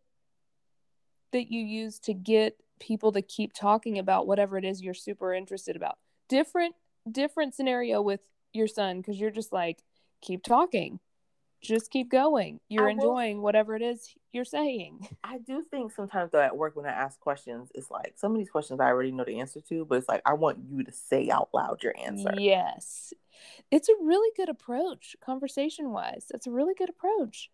that 1.33 1.53
you 1.53 1.62
use 1.62 1.99
to 2.00 2.15
get 2.15 2.57
people 2.81 3.12
to 3.12 3.23
keep 3.23 3.53
talking 3.53 3.99
about 3.99 4.27
whatever 4.27 4.57
it 4.57 4.65
is 4.65 4.83
you're 4.83 4.95
super 4.95 5.35
interested 5.35 5.77
about. 5.77 5.99
Different 6.29 6.75
different 7.11 7.55
scenario 7.55 8.03
with 8.03 8.21
your 8.53 8.67
son 8.67 8.99
because 9.00 9.21
you're 9.21 9.31
just 9.31 9.53
like 9.53 9.83
keep 10.21 10.43
talking. 10.43 11.00
Just 11.61 11.90
keep 11.90 12.11
going. 12.11 12.61
You're 12.69 12.88
I 12.88 12.95
will- 12.95 13.00
enjoying 13.02 13.43
whatever 13.43 13.76
it 13.76 13.83
is 13.83 14.14
you're 14.33 14.45
saying. 14.45 15.07
I 15.25 15.38
do 15.38 15.62
think 15.62 15.93
sometimes 15.93 16.31
though 16.33 16.40
at 16.40 16.57
work 16.57 16.75
when 16.76 16.87
I 16.87 16.90
ask 16.90 17.21
questions, 17.21 17.71
it's 17.75 17.90
like 17.90 18.14
some 18.17 18.33
of 18.33 18.38
these 18.38 18.50
questions 18.50 18.81
I 18.81 18.87
already 18.87 19.12
know 19.12 19.25
the 19.25 19.40
answer 19.40 19.61
to, 19.69 19.85
but 19.85 19.99
it's 19.99 20.09
like 20.09 20.23
I 20.25 20.35
want 20.35 20.59
you 20.71 20.83
to 20.85 20.93
say 20.93 21.29
out 21.29 21.50
loud 21.52 21.83
your 21.83 21.95
answer. 21.99 22.33
Yes. 22.38 23.12
It's 23.71 23.88
a 23.88 23.95
really 24.00 24.31
good 24.37 24.49
approach, 24.49 25.17
conversation 25.25 25.90
wise. 25.93 26.26
That's 26.31 26.47
a 26.47 26.50
really 26.50 26.75
good 26.76 26.88
approach. 26.90 27.50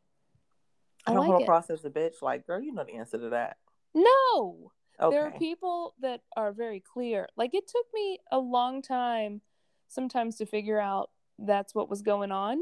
I 1.06 1.10
I 1.10 1.14
don't 1.14 1.20
like 1.22 1.30
come 1.32 1.40
it. 1.40 1.44
across 1.44 1.70
as 1.70 1.84
a 1.84 1.90
bitch. 1.90 2.22
Like, 2.22 2.46
girl, 2.46 2.60
you 2.60 2.72
know 2.72 2.84
the 2.84 2.94
answer 2.94 3.18
to 3.18 3.28
that. 3.30 3.56
No. 3.94 4.72
Okay. 5.00 5.14
There 5.16 5.26
are 5.26 5.30
people 5.38 5.94
that 6.00 6.22
are 6.36 6.52
very 6.52 6.80
clear. 6.80 7.28
Like 7.36 7.54
it 7.54 7.66
took 7.66 7.86
me 7.92 8.18
a 8.32 8.38
long 8.38 8.82
time 8.82 9.40
sometimes 9.88 10.36
to 10.36 10.46
figure 10.46 10.80
out 10.80 11.10
that's 11.38 11.75
what 11.75 11.90
was 11.90 12.02
going 12.02 12.30
on. 12.32 12.58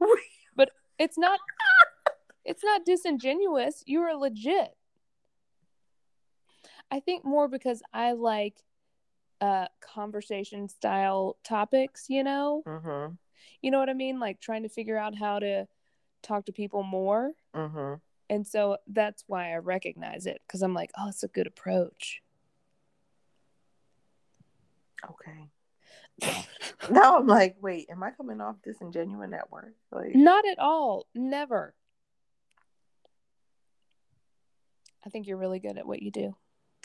It's 0.98 1.18
not 1.18 1.40
it's 2.44 2.64
not 2.64 2.84
disingenuous. 2.84 3.82
You 3.86 4.00
are 4.00 4.14
legit. 4.14 4.76
I 6.90 7.00
think 7.00 7.24
more 7.24 7.48
because 7.48 7.82
I 7.92 8.12
like 8.12 8.62
uh 9.40 9.66
conversation 9.80 10.68
style 10.68 11.36
topics, 11.44 12.06
you 12.08 12.24
know? 12.24 12.62
mm-hmm. 12.66 13.14
You 13.60 13.70
know 13.70 13.78
what 13.78 13.88
I 13.88 13.94
mean? 13.94 14.20
Like 14.20 14.40
trying 14.40 14.62
to 14.62 14.68
figure 14.68 14.98
out 14.98 15.16
how 15.16 15.38
to 15.38 15.66
talk 16.22 16.46
to 16.46 16.52
people 16.52 16.82
more. 16.82 17.32
Mm-hmm. 17.54 17.94
And 18.30 18.46
so 18.46 18.78
that's 18.86 19.24
why 19.26 19.52
I 19.52 19.56
recognize 19.58 20.26
it 20.26 20.40
because 20.46 20.62
I'm 20.62 20.74
like, 20.74 20.90
oh, 20.98 21.08
it's 21.08 21.22
a 21.22 21.28
good 21.28 21.46
approach. 21.46 22.22
Okay. 25.04 25.50
Now 26.90 27.18
I'm 27.18 27.26
like, 27.26 27.56
wait, 27.60 27.86
am 27.90 28.02
I 28.02 28.10
coming 28.12 28.40
off 28.40 28.56
disingenuous 28.64 29.32
at 29.32 29.50
work? 29.50 29.74
Like, 29.90 30.14
Not 30.14 30.46
at 30.46 30.58
all. 30.58 31.06
Never. 31.14 31.74
I 35.04 35.10
think 35.10 35.26
you're 35.26 35.36
really 35.38 35.58
good 35.58 35.78
at 35.78 35.86
what 35.86 36.02
you 36.02 36.10
do. 36.10 36.36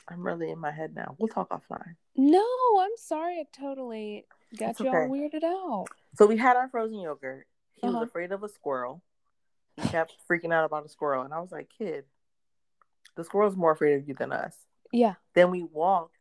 I'm 0.08 0.26
really 0.26 0.50
in 0.50 0.60
my 0.60 0.72
head 0.72 0.96
now. 0.96 1.16
We'll 1.20 1.28
talk 1.28 1.50
offline. 1.50 1.96
No, 2.16 2.44
I'm 2.80 2.96
sorry. 2.98 3.40
I 3.40 3.44
totally 3.60 4.26
got 4.58 4.72
It's 4.72 4.80
you 4.80 4.88
all 4.88 4.94
weirded 5.10 5.44
out. 5.44 5.86
So 6.16 6.26
we 6.26 6.38
had 6.38 6.56
our 6.56 6.70
frozen 6.70 7.00
yogurt. 7.00 7.46
He 7.74 7.86
Uh-huh. 7.88 8.00
was 8.00 8.08
afraid 8.08 8.32
of 8.32 8.42
a 8.44 8.50
squirrel. 8.50 9.04
He 9.76 9.88
kept 9.90 10.14
freaking 10.30 10.52
out 10.54 10.66
about 10.66 10.86
a 10.86 10.90
squirrel, 10.90 11.24
and 11.24 11.34
I 11.34 11.40
was 11.40 11.52
like, 11.52 11.70
kid, 11.70 12.06
the 13.16 13.24
squirrel's 13.24 13.56
more 13.56 13.72
afraid 13.74 13.96
of 13.96 14.08
you 14.08 14.16
than 14.16 14.32
us. 14.32 14.56
Yeah. 14.92 15.16
Then 15.36 15.52
we 15.52 15.62
walked 15.62 16.16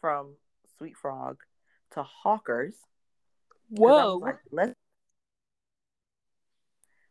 from 0.00 0.34
Sweet 0.78 0.96
Frog 0.96 1.38
to 1.92 2.02
Hawkers. 2.02 2.74
'cause 2.74 3.78
I 3.78 3.82
Whoa. 3.82 4.16
like, 4.16 4.38
let's. 4.50 4.74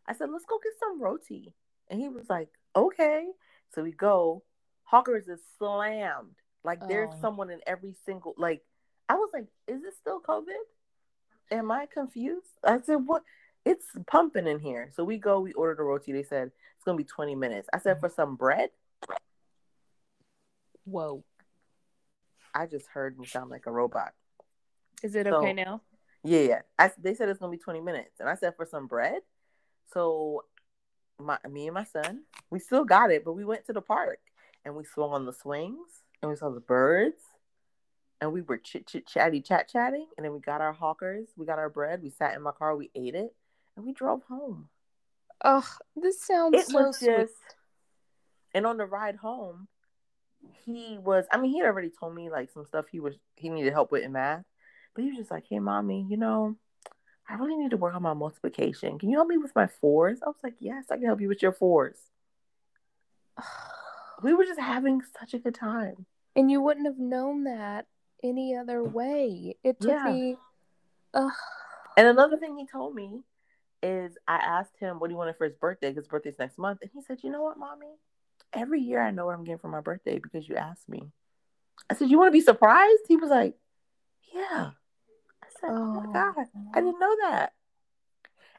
I 0.05 0.13
said, 0.13 0.29
let's 0.31 0.45
go 0.45 0.59
get 0.63 0.73
some 0.79 1.01
roti. 1.01 1.53
And 1.87 2.01
he 2.01 2.09
was 2.09 2.29
like, 2.29 2.49
okay. 2.75 3.27
So 3.73 3.83
we 3.83 3.91
go. 3.91 4.43
Hawkers 4.83 5.27
is 5.27 5.39
slammed. 5.57 6.35
Like 6.63 6.87
there's 6.87 7.09
Oh. 7.13 7.21
someone 7.21 7.49
in 7.51 7.61
every 7.67 7.93
single 8.05 8.33
like 8.37 8.65
I 9.07 9.15
was 9.15 9.29
like, 9.33 9.47
is 9.67 9.83
it 9.83 9.93
still 9.95 10.19
COVID? 10.21 10.63
Am 11.51 11.71
I 11.71 11.85
confused? 11.87 12.53
I 12.63 12.79
said, 12.81 12.97
what? 13.07 13.23
It's 13.65 13.85
pumping 14.07 14.47
in 14.47 14.59
here. 14.59 14.91
So 14.95 15.03
we 15.03 15.17
go, 15.17 15.39
we 15.41 15.53
ordered 15.53 15.81
a 15.81 15.83
roti. 15.85 16.11
They 16.11 16.23
said 16.23 16.51
it's 16.75 16.83
gonna 16.85 16.97
be 16.97 17.03
20 17.03 17.35
minutes. 17.35 17.69
I 17.73 17.79
said, 17.79 17.97
mm. 17.97 17.99
for 18.01 18.09
some 18.09 18.35
bread. 18.35 18.69
Whoa. 20.85 21.23
I 22.53 22.65
just 22.65 22.87
heard 22.87 23.17
me 23.19 23.25
sound 23.25 23.49
like 23.51 23.67
a 23.67 23.71
robot. 23.71 24.13
Is 25.03 25.15
it 25.15 25.25
So- 25.27 25.35
okay 25.37 25.53
now? 25.53 25.81
Yeah, 26.23 26.41
yeah. 26.41 26.61
I, 26.77 26.91
they 26.97 27.13
said 27.13 27.29
it's 27.29 27.39
gonna 27.39 27.51
be 27.51 27.57
20 27.57 27.79
minutes, 27.79 28.19
and 28.19 28.27
I 28.27 28.35
said 28.35 28.55
for 28.57 28.65
some 28.65 28.87
bread. 28.87 29.21
So, 29.93 30.43
my 31.17 31.37
me 31.49 31.67
and 31.67 31.73
my 31.73 31.85
son, 31.85 32.23
we 32.49 32.59
still 32.59 32.83
got 32.83 33.09
it, 33.11 33.23
but 33.23 33.33
we 33.33 33.45
went 33.45 33.65
to 33.67 33.73
the 33.73 33.81
park, 33.81 34.19
and 34.65 34.75
we 34.75 34.83
swung 34.83 35.11
on 35.11 35.25
the 35.25 35.33
swings 35.33 36.03
and 36.21 36.29
we 36.29 36.35
saw 36.35 36.49
the 36.49 36.59
birds 36.59 37.23
and 38.19 38.33
we 38.33 38.41
were 38.41 38.57
chit 38.57 38.85
chit 38.85 39.07
chatty 39.07 39.39
chat 39.39 39.69
chatting 39.69 40.05
and 40.17 40.25
then 40.25 40.33
we 40.33 40.39
got 40.41 40.59
our 40.59 40.73
hawkers 40.73 41.29
we 41.37 41.45
got 41.45 41.57
our 41.59 41.69
bread 41.69 42.03
we 42.03 42.09
sat 42.09 42.35
in 42.35 42.41
my 42.41 42.51
car 42.51 42.75
we 42.75 42.91
ate 42.93 43.15
it 43.15 43.33
and 43.77 43.85
we 43.85 43.93
drove 43.93 44.21
home 44.23 44.67
Oh, 45.45 45.65
this 45.95 46.21
sounds 46.21 46.57
it 46.59 46.67
so 46.67 46.77
was 46.77 46.97
sweet. 46.97 47.07
just 47.07 47.33
and 48.53 48.65
on 48.67 48.75
the 48.75 48.85
ride 48.85 49.15
home 49.15 49.69
he 50.65 50.97
was 50.99 51.23
i 51.31 51.37
mean 51.37 51.51
he 51.51 51.59
had 51.59 51.67
already 51.67 51.89
told 51.97 52.13
me 52.13 52.29
like 52.29 52.51
some 52.51 52.65
stuff 52.65 52.85
he 52.91 52.99
was 52.99 53.15
he 53.35 53.47
needed 53.47 53.71
help 53.71 53.89
with 53.93 54.03
in 54.03 54.11
math 54.11 54.43
but 54.99 55.03
he 55.05 55.11
was 55.11 55.17
just 55.19 55.31
like 55.31 55.45
hey 55.49 55.59
mommy 55.59 56.05
you 56.09 56.17
know 56.17 56.57
i 57.29 57.35
really 57.35 57.55
need 57.55 57.71
to 57.71 57.77
work 57.77 57.95
on 57.95 58.01
my 58.01 58.13
multiplication 58.13 58.99
can 58.99 59.09
you 59.09 59.15
help 59.17 59.29
me 59.29 59.37
with 59.37 59.55
my 59.55 59.65
fours 59.65 60.19
i 60.21 60.27
was 60.27 60.35
like 60.43 60.55
yes 60.59 60.83
i 60.91 60.97
can 60.97 61.05
help 61.05 61.21
you 61.21 61.29
with 61.29 61.41
your 61.41 61.53
fours 61.53 61.95
we 64.21 64.33
were 64.33 64.43
just 64.43 64.59
having 64.59 65.01
such 65.17 65.33
a 65.33 65.39
good 65.39 65.55
time 65.55 66.05
And 66.35 66.51
you 66.51 66.59
wouldn't 66.59 66.85
have 66.85 66.99
known 66.99 67.45
that 67.45 67.87
any 68.21 68.53
other 68.57 68.83
way. 68.83 69.55
It 69.63 69.79
took 69.79 69.91
Yeah. 69.91 70.11
me. 70.13 70.35
Ugh. 71.13 71.31
And 71.95 72.07
another 72.07 72.35
thing 72.35 72.57
he 72.57 72.67
told 72.67 72.93
me 72.93 73.21
is 73.81 74.17
I 74.27 74.35
asked 74.35 74.77
him 74.77 74.99
what 74.99 75.09
he 75.09 75.15
wanted 75.15 75.37
for 75.37 75.45
his 75.45 75.55
birthday 75.55 75.89
because 75.89 76.03
his 76.03 76.09
birthday's 76.09 76.37
next 76.37 76.57
month. 76.57 76.79
And 76.81 76.91
he 76.93 77.01
said, 77.01 77.19
You 77.23 77.31
know 77.31 77.41
what, 77.43 77.57
mommy? 77.57 77.95
Every 78.51 78.81
year 78.81 79.01
I 79.01 79.11
know 79.11 79.25
what 79.25 79.35
I'm 79.35 79.45
getting 79.45 79.59
for 79.59 79.69
my 79.69 79.79
birthday 79.79 80.19
because 80.19 80.49
you 80.49 80.55
asked 80.55 80.89
me. 80.89 81.11
I 81.89 81.95
said, 81.95 82.09
You 82.09 82.17
want 82.17 82.27
to 82.27 82.37
be 82.37 82.41
surprised? 82.41 83.03
He 83.07 83.15
was 83.15 83.29
like, 83.29 83.55
Yeah. 84.33 84.71
Said, 85.61 85.69
Oh, 85.71 85.85
my 85.85 86.05
Oh. 86.07 86.13
God. 86.13 86.45
I 86.73 86.81
didn't 86.81 86.99
know 86.99 87.15
that. 87.21 87.53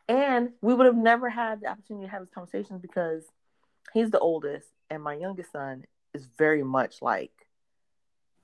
And 0.09 0.51
we 0.61 0.75
would 0.75 0.87
have 0.87 0.97
never 0.97 1.29
had 1.29 1.61
the 1.61 1.69
opportunity 1.69 2.07
to 2.07 2.11
have 2.11 2.23
this 2.23 2.31
conversation 2.35 2.79
because 2.79 3.25
he's 3.93 4.11
the 4.11 4.19
oldest 4.19 4.69
and 4.91 5.03
my 5.03 5.15
youngest 5.15 5.53
son 5.53 5.85
is 6.15 6.27
very 6.39 6.63
much 6.65 7.01
like 7.01 7.33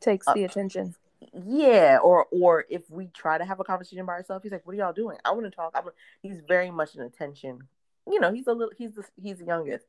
Takes 0.01 0.29
Uh, 0.29 0.35
the 0.35 0.45
attention. 0.45 0.95
yeah 1.33 1.99
or 2.03 2.27
or 2.31 2.67
if 2.69 2.89
we 2.91 3.07
try 3.09 3.39
to 3.39 3.45
have 3.45 3.59
a 3.59 3.65
conversation 3.65 4.05
by 4.07 4.13
ourselves 4.13 4.43
he's 4.45 4.53
like 4.53 4.65
what 4.67 4.75
are 4.75 4.79
y'all 4.79 4.93
doing 4.93 5.17
i 5.25 5.31
want 5.33 5.45
to 5.45 5.51
talk 5.51 5.73
I'm, 5.75 5.85
he's 6.23 6.41
very 6.47 6.71
much 6.71 6.95
an 6.95 7.01
attention 7.03 7.67
you 8.09 8.21
know 8.21 8.33
he's 8.33 8.47
a 8.47 8.53
little 8.53 8.73
he's 8.77 8.93
the 8.93 9.05
he's 9.21 9.39
the 9.39 9.47
youngest 9.47 9.87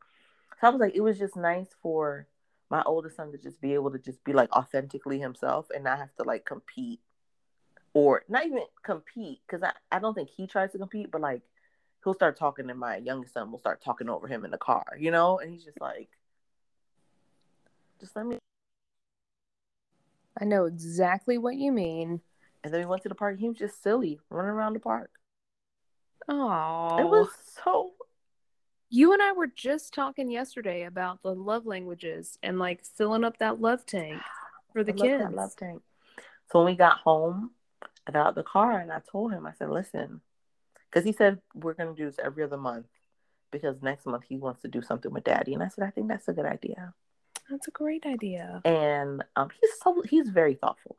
so 0.60 0.68
i 0.68 0.70
was 0.70 0.80
like 0.80 0.96
it 0.96 1.02
was 1.02 1.20
just 1.20 1.36
nice 1.36 1.68
for 1.84 2.26
my 2.72 2.82
oldest 2.84 3.18
son 3.18 3.32
to 3.34 3.38
just 3.38 3.60
be 3.62 3.74
able 3.74 3.92
to 3.92 4.00
just 4.00 4.24
be 4.24 4.32
like 4.34 4.52
authentically 4.54 5.20
himself 5.20 5.68
and 5.76 5.84
not 5.84 6.00
have 6.00 6.16
to 6.16 6.24
like 6.24 6.46
compete 6.46 7.02
or 7.98 8.24
not 8.30 8.46
even 8.46 8.60
compete 8.84 9.40
because 9.48 9.64
I, 9.64 9.72
I 9.92 9.98
don't 9.98 10.14
think 10.14 10.30
he 10.30 10.46
tries 10.46 10.72
to 10.74 10.78
compete 10.78 11.10
but 11.10 11.20
like 11.20 11.42
he'll 12.04 12.14
start 12.14 12.38
talking 12.38 12.70
and 12.70 12.80
my 12.80 12.98
youngest 12.98 13.34
son 13.34 13.52
will 13.52 13.58
start 13.58 13.82
talking 13.84 14.08
over 14.08 14.28
him 14.28 14.46
in 14.46 14.52
the 14.52 14.58
car 14.60 14.86
you 15.00 15.10
know 15.10 15.40
and 15.40 15.52
he's 15.52 15.64
just 15.64 15.82
like 15.82 16.08
just 18.00 18.16
let 18.16 18.28
me 18.28 18.38
I 20.40 20.46
know 20.46 20.66
exactly 20.66 21.40
what 21.40 21.56
you 21.56 21.72
mean. 21.72 22.22
and 22.64 22.72
then 22.72 22.82
we 22.82 22.86
went 22.86 23.02
to 23.02 23.10
the 23.10 23.16
park 23.16 23.40
he 23.40 23.50
was 23.50 23.58
just 23.58 23.82
silly 23.82 24.20
running 24.30 24.52
around 24.52 24.74
the 24.74 24.80
park 24.80 25.10
Oh, 26.30 26.98
It 27.00 27.10
was 27.10 27.30
so 27.64 27.94
You 28.90 29.14
and 29.14 29.24
I 29.24 29.32
were 29.32 29.48
just 29.48 29.92
talking 29.92 30.30
yesterday 30.30 30.84
about 30.84 31.24
the 31.24 31.34
love 31.34 31.66
languages 31.66 32.38
and 32.44 32.60
like 32.60 32.86
filling 32.86 33.24
up 33.24 33.40
that 33.40 33.60
love 33.60 33.88
tank 33.88 34.22
for 34.72 34.84
the 34.84 34.94
I 34.94 34.96
kids. 34.96 35.34
love 35.34 35.56
tank. 35.56 35.82
So 36.52 36.60
when 36.60 36.74
we 36.74 36.78
got 36.78 36.98
home, 37.00 37.52
got 38.12 38.28
out 38.28 38.36
the 38.36 38.44
car 38.44 38.80
and 38.80 38.92
I 38.92 39.02
told 39.12 39.34
him, 39.34 39.46
I 39.46 39.54
said, 39.54 39.70
listen, 39.70 40.22
because 40.90 41.06
he 41.06 41.12
said 41.12 41.40
we're 41.54 41.74
gonna 41.74 41.94
do 41.94 42.06
this 42.06 42.20
every 42.24 42.44
other 42.44 42.58
month 42.58 42.88
because 43.52 43.82
next 43.82 44.06
month 44.06 44.24
he 44.28 44.38
wants 44.38 44.62
to 44.62 44.68
do 44.68 44.82
something 44.82 45.12
with 45.12 45.24
daddy. 45.24 45.54
And 45.54 45.64
I 45.64 45.70
said, 45.70 45.84
I 45.84 45.92
think 45.92 46.08
that's 46.08 46.28
a 46.28 46.34
good 46.34 46.46
idea. 46.46 46.94
That's 47.50 47.68
a 47.68 47.72
great 47.72 48.06
idea. 48.06 48.62
And 48.66 49.24
um 49.36 49.50
he's 49.60 49.72
so 49.82 50.02
he's 50.08 50.30
very 50.30 50.56
thoughtful. 50.56 50.98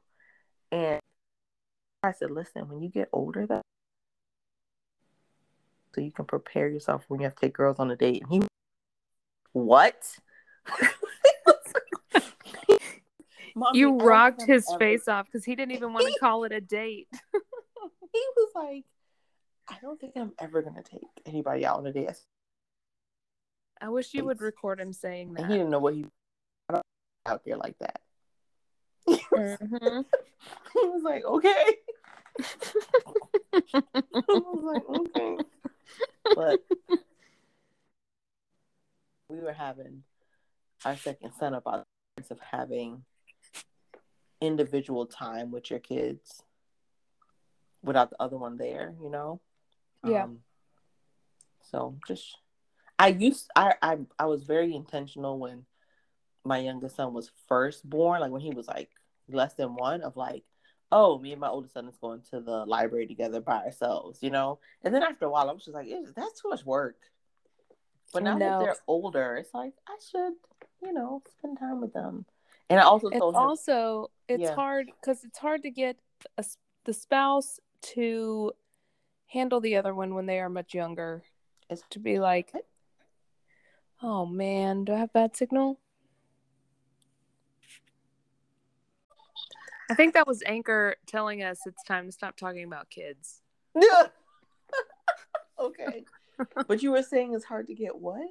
And 0.70 1.00
I 2.02 2.12
said, 2.12 2.30
listen, 2.30 2.68
when 2.68 2.80
you 2.80 2.88
get 2.88 3.08
older 3.12 3.46
that 3.46 3.62
so 5.94 6.00
you 6.00 6.12
can 6.12 6.26
prepare 6.26 6.68
yourself 6.68 7.04
when 7.08 7.20
you 7.20 7.24
have 7.24 7.34
to 7.34 7.40
take 7.40 7.54
girls 7.54 7.78
on 7.78 7.90
a 7.90 7.96
date. 7.96 8.22
And 8.22 8.32
he 8.32 8.48
what? 9.52 10.06
Mommy, 13.58 13.78
You 13.78 13.98
rocked 13.98 14.42
his 14.42 14.68
ever- 14.70 14.78
face 14.78 15.08
off 15.08 15.26
because 15.26 15.44
he 15.44 15.54
didn't 15.54 15.72
even 15.72 15.92
want 15.92 16.06
to 16.06 16.14
call 16.20 16.44
it 16.44 16.52
a 16.52 16.60
date. 16.60 17.08
he 18.12 18.24
was 18.36 18.50
like, 18.54 18.84
I 19.68 19.76
don't 19.82 20.00
think 20.00 20.12
I'm 20.16 20.32
ever 20.38 20.62
gonna 20.62 20.82
take 20.82 21.02
anybody 21.26 21.66
out 21.66 21.78
on 21.78 21.86
a 21.86 21.92
date. 21.92 22.10
I 23.80 23.88
wish 23.90 24.14
you 24.14 24.24
would 24.24 24.40
record 24.40 24.80
him 24.80 24.92
saying 24.92 25.34
that. 25.34 25.42
And 25.42 25.52
he 25.52 25.58
didn't 25.58 25.70
know 25.70 25.78
what 25.78 25.94
he 25.94 26.02
was 26.70 26.82
out 27.26 27.44
there 27.44 27.56
like 27.56 27.76
that. 27.80 28.00
Mhm. 29.08 30.04
He 30.72 30.78
was 30.86 31.02
like, 31.02 31.24
okay. 31.24 31.64
I 33.74 34.22
was 34.28 34.62
like, 34.62 34.88
okay. 35.00 35.36
But 36.34 36.60
we 39.28 39.40
were 39.40 39.52
having 39.52 40.02
our 40.84 40.96
second 40.96 41.32
son 41.38 41.54
about 41.54 41.84
the 42.16 42.24
of 42.30 42.40
having 42.40 43.04
individual 44.40 45.06
time 45.06 45.50
with 45.50 45.70
your 45.70 45.80
kids 45.80 46.42
without 47.82 48.10
the 48.10 48.20
other 48.20 48.36
one 48.36 48.56
there, 48.56 48.94
you 49.02 49.10
know? 49.10 49.40
Yeah. 50.06 50.24
Um, 50.24 50.38
so 51.70 51.96
just 52.06 52.36
I 52.98 53.08
used 53.08 53.48
I, 53.54 53.74
I 53.82 53.98
I 54.18 54.26
was 54.26 54.44
very 54.44 54.74
intentional 54.74 55.38
when 55.38 55.64
my 56.44 56.58
youngest 56.58 56.96
son 56.96 57.12
was 57.12 57.30
first 57.46 57.88
born, 57.88 58.20
like 58.20 58.30
when 58.30 58.40
he 58.40 58.50
was 58.50 58.66
like 58.66 58.90
less 59.28 59.54
than 59.54 59.74
one, 59.74 60.02
of 60.02 60.16
like, 60.16 60.44
oh, 60.90 61.18
me 61.18 61.32
and 61.32 61.40
my 61.40 61.48
oldest 61.48 61.74
son 61.74 61.88
is 61.88 61.98
going 61.98 62.22
to 62.30 62.40
the 62.40 62.64
library 62.64 63.06
together 63.06 63.40
by 63.40 63.58
ourselves, 63.58 64.20
you 64.22 64.30
know. 64.30 64.58
And 64.82 64.94
then 64.94 65.02
after 65.02 65.26
a 65.26 65.30
while, 65.30 65.48
I 65.48 65.52
was 65.52 65.64
just 65.64 65.74
like, 65.74 65.88
"Ew, 65.88 66.06
that's 66.16 66.40
too 66.40 66.48
much 66.48 66.64
work. 66.64 66.96
But 68.12 68.22
now 68.22 68.38
that 68.38 68.60
they're 68.60 68.76
older, 68.86 69.36
it's 69.36 69.52
like 69.52 69.74
I 69.86 69.96
should, 70.10 70.32
you 70.82 70.92
know, 70.94 71.22
spend 71.38 71.58
time 71.58 71.80
with 71.80 71.92
them. 71.92 72.24
And 72.70 72.78
I 72.80 72.82
also 72.84 73.08
And 73.08 73.18
told 73.20 73.34
him, 73.34 73.40
also, 73.40 74.10
it's 74.28 74.42
Yeah. 74.42 74.54
hard 74.54 74.86
because 74.86 75.24
it's 75.24 75.38
hard 75.38 75.62
to 75.62 75.70
get 75.70 75.98
a 76.36 76.40
s 76.40 76.58
the 76.84 76.92
spouse 76.92 77.60
to 77.80 78.52
handle 79.26 79.60
the 79.60 79.76
other 79.76 79.94
one 79.94 80.14
when 80.14 80.26
they 80.26 80.40
are 80.40 80.48
much 80.48 80.74
younger. 80.74 81.22
It's- 81.68 81.86
to 81.90 81.98
be 81.98 82.18
like, 82.18 82.52
oh 84.02 84.26
man, 84.26 84.84
do 84.84 84.92
I 84.94 84.98
have 84.98 85.12
bad 85.12 85.36
signal? 85.36 85.78
I 89.90 89.94
think 89.94 90.14
that 90.14 90.26
was 90.26 90.42
Anchor 90.44 90.96
telling 91.06 91.42
us 91.42 91.60
it's 91.66 91.82
time 91.82 92.06
to 92.06 92.12
stop 92.12 92.36
talking 92.36 92.64
about 92.64 92.90
kids. 92.90 93.40
Yeah. 93.74 94.08
okay. 95.58 96.04
but 96.66 96.82
you 96.82 96.92
were 96.92 97.02
saying 97.02 97.34
it's 97.34 97.44
hard 97.44 97.66
to 97.68 97.74
get 97.74 97.96
what? 97.98 98.28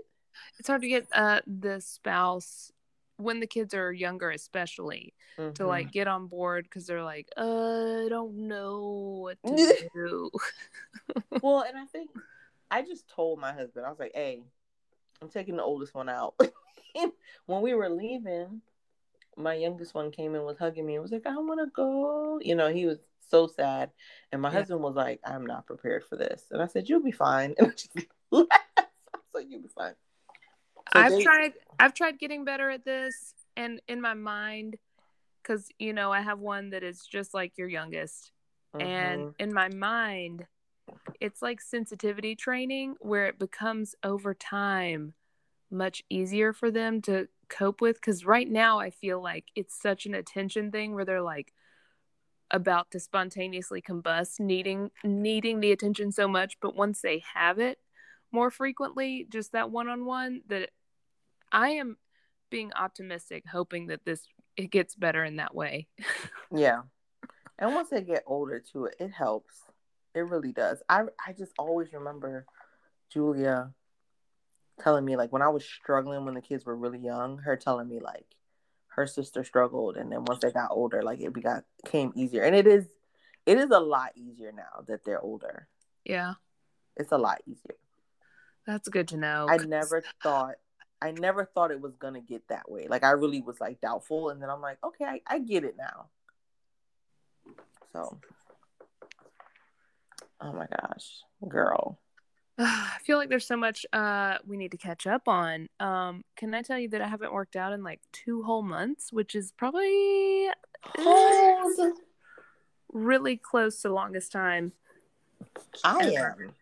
It's 0.60 0.68
hard 0.68 0.82
to 0.82 0.88
get 0.88 1.08
uh, 1.14 1.42
the 1.48 1.82
spouse 1.82 2.72
when 3.18 3.40
the 3.40 3.48
kids 3.48 3.74
are 3.74 3.92
younger, 3.92 4.30
especially 4.30 5.14
to 5.38 5.64
Mhm. 5.64 5.68
like 5.68 5.92
get 5.92 6.08
on 6.08 6.28
board 6.28 6.64
because 6.66 6.86
they're 6.88 7.04
like, 7.04 7.28
uh, 7.38 8.06
I 8.06 8.10
don't 8.10 8.48
know 8.48 9.20
what 9.22 9.38
to 9.46 9.90
do. 9.94 10.32
Well, 11.42 11.62
and 11.62 11.78
I 11.78 11.86
think 11.86 12.10
I 12.72 12.82
just 12.82 13.08
told 13.08 13.40
my 13.40 13.54
husband, 13.54 13.86
I 13.86 13.90
was 13.90 14.00
like, 14.00 14.14
hey, 14.16 14.42
I'm 15.22 15.30
taking 15.30 15.56
the 15.56 15.64
oldest 15.64 15.94
one 15.94 16.10
out. 16.10 16.36
when 17.46 17.62
we 17.62 17.74
were 17.76 17.90
leaving, 17.90 18.62
my 19.36 19.54
youngest 19.54 19.94
one 19.94 20.12
came 20.12 20.34
in, 20.36 20.44
was 20.44 20.58
hugging 20.58 20.86
me, 20.86 20.96
and 20.96 21.04
was 21.04 21.12
like, 21.12 21.28
I 21.28 21.36
want 21.38 21.60
to 21.60 21.72
go. 21.74 22.40
You 22.42 22.56
know, 22.56 22.70
he 22.74 22.86
was 22.86 22.98
so 23.30 23.46
sad. 23.48 23.92
And 24.32 24.42
my 24.42 24.50
Yeah. 24.50 24.60
husband 24.60 24.82
was 24.82 24.96
like, 24.96 25.20
I'm 25.24 25.46
not 25.46 25.68
prepared 25.68 26.04
for 26.06 26.16
this. 26.16 26.46
And 26.52 26.62
I 26.62 26.68
said, 26.68 26.90
You'll 26.90 27.04
be 27.04 27.12
fine. 27.12 27.54
And 27.58 27.68
I 27.68 27.72
just 27.72 27.90
laughed. 28.32 28.52
Was 29.34 29.46
You'll 29.48 29.62
be 29.62 29.68
fine. 29.70 29.94
So 30.94 31.00
I've 31.00 31.12
they- 31.12 31.24
tried 31.24 31.54
I've 31.80 31.94
tried 31.94 32.20
getting 32.20 32.44
better 32.46 32.70
at 32.70 32.86
this 32.86 33.34
and 33.56 33.82
in 33.88 34.02
my 34.02 34.14
mind 34.14 34.78
cuz 35.44 35.70
you 35.80 35.94
know 35.94 36.12
I 36.12 36.22
have 36.22 36.40
one 36.40 36.70
that 36.72 36.84
is 36.84 37.06
just 37.06 37.34
like 37.34 37.58
your 37.58 37.68
youngest 37.68 38.32
and 38.80 39.28
Mhm. 39.28 39.36
in 39.40 39.54
my 39.54 39.70
mind 39.70 40.48
it's 41.20 41.42
like 41.42 41.62
sensitivity 41.62 42.36
training 42.36 42.96
where 43.00 43.26
it 43.28 43.40
becomes 43.40 43.96
over 44.04 44.34
time 44.34 45.14
much 45.70 46.04
easier 46.10 46.54
for 46.54 46.70
them 46.72 47.02
to 47.02 47.28
cope 47.50 47.82
with 47.82 48.02
cuz 48.02 48.26
right 48.26 48.50
now 48.50 48.80
I 48.80 48.90
feel 48.90 49.22
like 49.22 49.46
it's 49.56 49.80
such 49.80 50.06
an 50.06 50.14
attention 50.14 50.72
thing 50.72 50.94
where 50.94 51.06
they're 51.06 51.22
like 51.22 51.54
about 52.52 52.90
to 52.92 53.00
spontaneously 53.00 53.82
combust 53.82 54.40
needing 54.40 54.92
needing 55.04 55.60
the 55.60 55.72
attention 55.72 56.12
so 56.12 56.28
much 56.28 56.58
but 56.62 56.76
once 56.76 57.02
they 57.02 57.20
have 57.34 57.60
it 57.60 57.80
more 58.32 58.50
frequently 58.52 59.26
just 59.30 59.52
that 59.52 59.70
one-on-one 59.72 60.42
that 60.48 60.70
I 61.52 61.72
am 61.72 61.98
being 62.50 62.72
optimistic 62.74 63.44
hoping 63.52 63.88
that 63.88 64.06
this 64.06 64.28
it 64.56 64.72
gets 64.72 64.96
better 64.96 65.24
in 65.24 65.38
that 65.38 65.56
way. 65.56 65.88
Yeah. 66.56 66.84
And 67.60 67.74
once 67.74 67.90
they 67.90 68.02
get 68.02 68.24
older 68.26 68.62
too, 68.62 68.86
it, 68.86 68.96
it 69.02 69.12
helps. 69.12 69.54
It 70.16 70.22
really 70.22 70.54
does. 70.54 70.82
I 70.88 71.02
I 71.26 71.34
just 71.34 71.52
always 71.60 71.92
remember 71.92 72.46
Julia 73.12 73.74
telling 74.82 75.04
me 75.04 75.18
like 75.18 75.34
when 75.34 75.42
I 75.42 75.50
was 75.50 75.66
struggling 75.66 76.24
when 76.24 76.36
the 76.36 76.42
kids 76.42 76.66
were 76.66 76.76
really 76.76 77.00
young, 77.00 77.40
her 77.40 77.58
telling 77.58 77.90
me 77.90 78.00
like 78.00 78.26
her 78.96 79.06
sister 79.06 79.44
struggled 79.44 79.98
and 79.98 80.10
then 80.10 80.24
once 80.24 80.40
they 80.42 80.52
got 80.52 80.72
older, 80.72 81.02
like 81.02 81.20
it 81.20 81.34
got 81.44 81.66
came 81.86 82.14
easier. 82.16 82.44
And 82.44 82.56
it 82.56 82.66
is 82.66 82.88
it 83.46 83.58
is 83.58 83.72
a 83.72 83.80
lot 83.80 84.12
easier 84.16 84.54
now 84.54 84.86
that 84.88 85.04
they're 85.04 85.22
older. 85.22 85.68
Yeah. 86.06 86.36
It's 86.96 87.12
a 87.12 87.18
lot 87.18 87.42
easier. 87.46 87.76
That's 88.66 88.88
good 88.88 89.10
to 89.10 89.18
know. 89.18 89.48
I 89.50 89.58
never 89.58 90.04
thought 90.24 90.56
I 91.02 91.12
never 91.12 91.46
thought 91.46 91.72
it 91.72 91.82
was 91.82 91.96
gonna 91.96 92.22
get 92.22 92.48
that 92.50 92.70
way. 92.70 92.88
Like 92.88 93.04
I 93.04 93.12
really 93.12 93.42
was 93.42 93.60
like 93.62 93.82
doubtful 93.82 94.30
and 94.30 94.42
then 94.42 94.50
I'm 94.50 94.62
like, 94.62 94.78
okay, 94.84 95.06
I, 95.06 95.22
I 95.28 95.40
get 95.40 95.64
it 95.64 95.76
now. 95.78 96.08
So 97.94 98.20
oh 100.42 100.54
my 100.54 100.66
gosh, 100.68 101.22
girl. 101.48 102.00
I 102.60 102.98
feel 103.04 103.18
like 103.18 103.30
there's 103.30 103.48
so 103.48 103.58
much 103.58 103.86
uh 103.94 104.38
we 104.46 104.58
need 104.58 104.72
to 104.72 104.78
catch 104.78 105.06
up 105.06 105.28
on. 105.28 105.70
Um, 105.80 106.24
can 106.36 106.54
I 106.54 106.62
tell 106.64 106.80
you 106.80 106.90
that 106.90 107.02
I 107.02 107.08
haven't 107.08 107.34
worked 107.34 107.56
out 107.56 107.74
in 107.74 107.84
like 107.84 108.02
two 108.12 108.44
whole 108.44 108.64
months, 108.64 109.14
which 109.14 109.36
is 109.36 109.52
probably 109.52 110.50
really 112.92 113.38
close 113.38 113.82
to 113.82 113.94
longest 113.94 114.32
time. 114.32 114.72
I 115.84 116.12
am. 116.12 116.54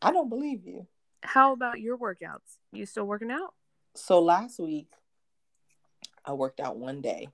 I 0.00 0.12
don't 0.12 0.28
believe 0.28 0.64
you. 0.64 0.86
How 1.26 1.52
about 1.52 1.80
your 1.80 1.98
workouts? 1.98 2.58
You 2.72 2.86
still 2.86 3.04
working 3.04 3.30
out? 3.30 3.52
So 3.94 4.20
last 4.20 4.60
week 4.60 4.88
I 6.24 6.32
worked 6.32 6.60
out 6.60 6.78
one 6.78 7.00
day 7.00 7.28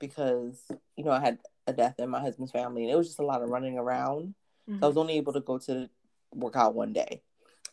because 0.00 0.60
you 0.96 1.04
know 1.04 1.12
I 1.12 1.20
had 1.20 1.38
a 1.66 1.72
death 1.72 1.94
in 1.98 2.10
my 2.10 2.20
husband's 2.20 2.52
family 2.52 2.82
and 2.82 2.92
it 2.92 2.96
was 2.96 3.06
just 3.06 3.20
a 3.20 3.24
lot 3.24 3.42
of 3.42 3.48
running 3.48 3.78
around. 3.78 4.34
Mm-hmm. 4.68 4.80
So 4.80 4.86
I 4.86 4.88
was 4.88 4.96
only 4.96 5.16
able 5.16 5.32
to 5.34 5.40
go 5.40 5.58
to 5.58 5.88
work 6.34 6.56
out 6.56 6.74
one 6.74 6.92
day. 6.92 7.22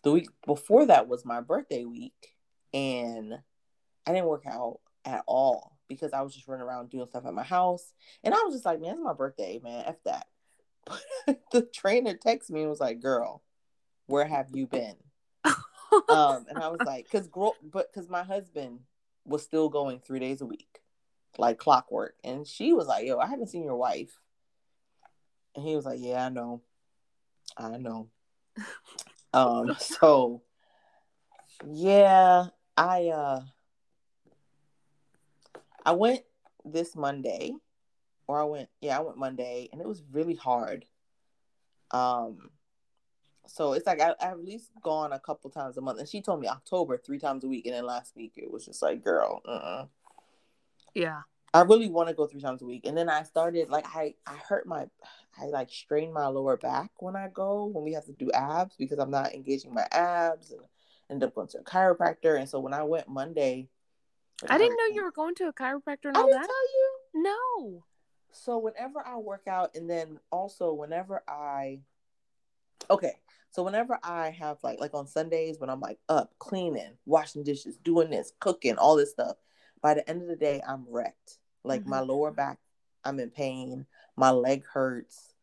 The 0.03 0.11
week 0.11 0.29
before 0.45 0.85
that 0.85 1.07
was 1.07 1.25
my 1.25 1.41
birthday 1.41 1.85
week, 1.85 2.35
and 2.73 3.33
I 4.05 4.13
didn't 4.13 4.27
work 4.27 4.45
out 4.47 4.79
at 5.05 5.23
all 5.25 5.77
because 5.87 6.13
I 6.13 6.21
was 6.21 6.33
just 6.33 6.47
running 6.47 6.65
around 6.65 6.89
doing 6.89 7.05
stuff 7.07 7.25
at 7.25 7.33
my 7.33 7.43
house. 7.43 7.93
And 8.23 8.33
I 8.33 8.37
was 8.43 8.53
just 8.53 8.65
like, 8.65 8.79
man, 8.79 8.93
it's 8.93 9.03
my 9.03 9.13
birthday, 9.13 9.59
man. 9.63 9.85
F 9.87 9.95
that. 10.05 10.27
But 10.85 11.41
the 11.51 11.61
trainer 11.63 12.13
texted 12.13 12.51
me 12.51 12.61
and 12.61 12.69
was 12.69 12.79
like, 12.79 12.99
girl, 12.99 13.43
where 14.07 14.25
have 14.25 14.47
you 14.53 14.67
been? 14.67 14.95
Um, 16.09 16.45
and 16.49 16.59
I 16.59 16.69
was 16.69 16.81
like, 16.85 17.09
cause 17.11 17.27
girl, 17.27 17.55
but 17.63 17.91
cause 17.93 18.09
my 18.09 18.23
husband 18.23 18.79
was 19.25 19.43
still 19.43 19.69
going 19.69 19.99
three 19.99 20.19
days 20.19 20.41
a 20.41 20.45
week, 20.45 20.81
like 21.37 21.57
clockwork. 21.57 22.15
And 22.23 22.47
she 22.47 22.73
was 22.73 22.87
like, 22.87 23.05
yo, 23.05 23.17
I 23.17 23.27
haven't 23.27 23.49
seen 23.49 23.63
your 23.63 23.75
wife. 23.75 24.19
And 25.55 25.65
he 25.65 25.75
was 25.75 25.85
like, 25.85 25.99
yeah, 26.01 26.25
I 26.25 26.29
know. 26.29 26.61
I 27.57 27.77
know 27.77 28.07
um, 29.33 29.75
so 29.79 30.41
yeah, 31.67 32.47
I 32.77 33.07
uh 33.07 33.41
I 35.85 35.91
went 35.93 36.21
this 36.65 36.95
Monday, 36.95 37.53
or 38.27 38.39
I 38.39 38.45
went 38.45 38.69
yeah, 38.81 38.97
I 38.97 39.01
went 39.01 39.17
Monday, 39.17 39.69
and 39.71 39.81
it 39.81 39.87
was 39.87 40.03
really 40.11 40.35
hard. 40.35 40.85
Um, 41.91 42.51
so 43.53 43.73
it's 43.73 43.85
like 43.85 44.01
I, 44.01 44.13
I've 44.21 44.33
at 44.33 44.45
least 44.45 44.71
gone 44.81 45.11
a 45.13 45.19
couple 45.19 45.49
times 45.49 45.77
a 45.77 45.81
month, 45.81 45.99
and 45.99 46.07
she 46.07 46.21
told 46.21 46.39
me 46.39 46.47
October 46.47 46.97
three 46.97 47.19
times 47.19 47.43
a 47.43 47.47
week, 47.47 47.65
and 47.65 47.75
then 47.75 47.85
last 47.85 48.15
week 48.15 48.33
it 48.35 48.51
was 48.51 48.65
just 48.65 48.81
like, 48.81 49.03
girl, 49.03 49.41
uh, 49.45 49.85
yeah. 50.93 51.21
I 51.53 51.61
really 51.61 51.89
want 51.89 52.07
to 52.07 52.15
go 52.15 52.27
three 52.27 52.39
times 52.39 52.61
a 52.61 52.65
week, 52.65 52.85
and 52.85 52.97
then 52.97 53.09
I 53.09 53.23
started 53.23 53.69
like 53.69 53.85
I 53.93 54.15
I 54.25 54.35
hurt 54.47 54.65
my 54.65 54.87
I 55.37 55.47
like 55.47 55.69
strain 55.69 56.13
my 56.13 56.27
lower 56.27 56.55
back 56.55 56.91
when 56.99 57.17
I 57.17 57.27
go 57.27 57.65
when 57.65 57.83
we 57.83 57.93
have 57.93 58.05
to 58.05 58.13
do 58.13 58.31
abs 58.31 58.75
because 58.77 58.99
I'm 58.99 59.11
not 59.11 59.33
engaging 59.33 59.73
my 59.73 59.85
abs 59.91 60.51
and 60.51 60.61
end 61.09 61.23
up 61.23 61.35
going 61.35 61.47
to 61.49 61.59
a 61.59 61.63
chiropractor. 61.63 62.39
And 62.39 62.47
so 62.47 62.61
when 62.61 62.73
I 62.73 62.83
went 62.83 63.09
Monday, 63.09 63.67
I 64.49 64.57
didn't 64.57 64.77
know 64.77 64.95
you 64.95 65.03
were 65.03 65.11
going 65.11 65.35
to 65.35 65.49
a 65.49 65.53
chiropractor 65.53 66.05
and 66.05 66.17
all 66.17 66.23
I 66.23 66.27
didn't 66.27 66.41
that. 66.41 66.47
Tell 66.47 66.67
you 66.73 66.97
no. 67.15 67.83
So 68.31 68.57
whenever 68.57 69.05
I 69.05 69.17
work 69.17 69.47
out, 69.47 69.75
and 69.75 69.89
then 69.89 70.19
also 70.31 70.71
whenever 70.71 71.21
I, 71.27 71.81
okay, 72.89 73.13
so 73.51 73.63
whenever 73.63 73.99
I 74.03 74.29
have 74.31 74.57
like 74.63 74.79
like 74.79 74.93
on 74.93 75.07
Sundays 75.07 75.59
when 75.59 75.69
I'm 75.69 75.81
like 75.81 75.99
up 76.09 76.33
cleaning, 76.39 76.97
washing 77.05 77.43
dishes, 77.43 77.77
doing 77.77 78.09
this, 78.09 78.33
cooking, 78.39 78.77
all 78.77 78.95
this 78.95 79.11
stuff, 79.11 79.37
by 79.81 79.93
the 79.93 80.09
end 80.09 80.21
of 80.21 80.27
the 80.27 80.35
day 80.35 80.61
I'm 80.67 80.85
wrecked. 80.89 81.37
Like 81.63 81.81
mm-hmm. 81.81 81.89
my 81.91 81.99
lower 81.99 82.31
back, 82.31 82.57
I'm 83.03 83.19
in 83.19 83.29
pain 83.29 83.85
my 84.15 84.31
leg 84.31 84.63
hurts, 84.71 85.33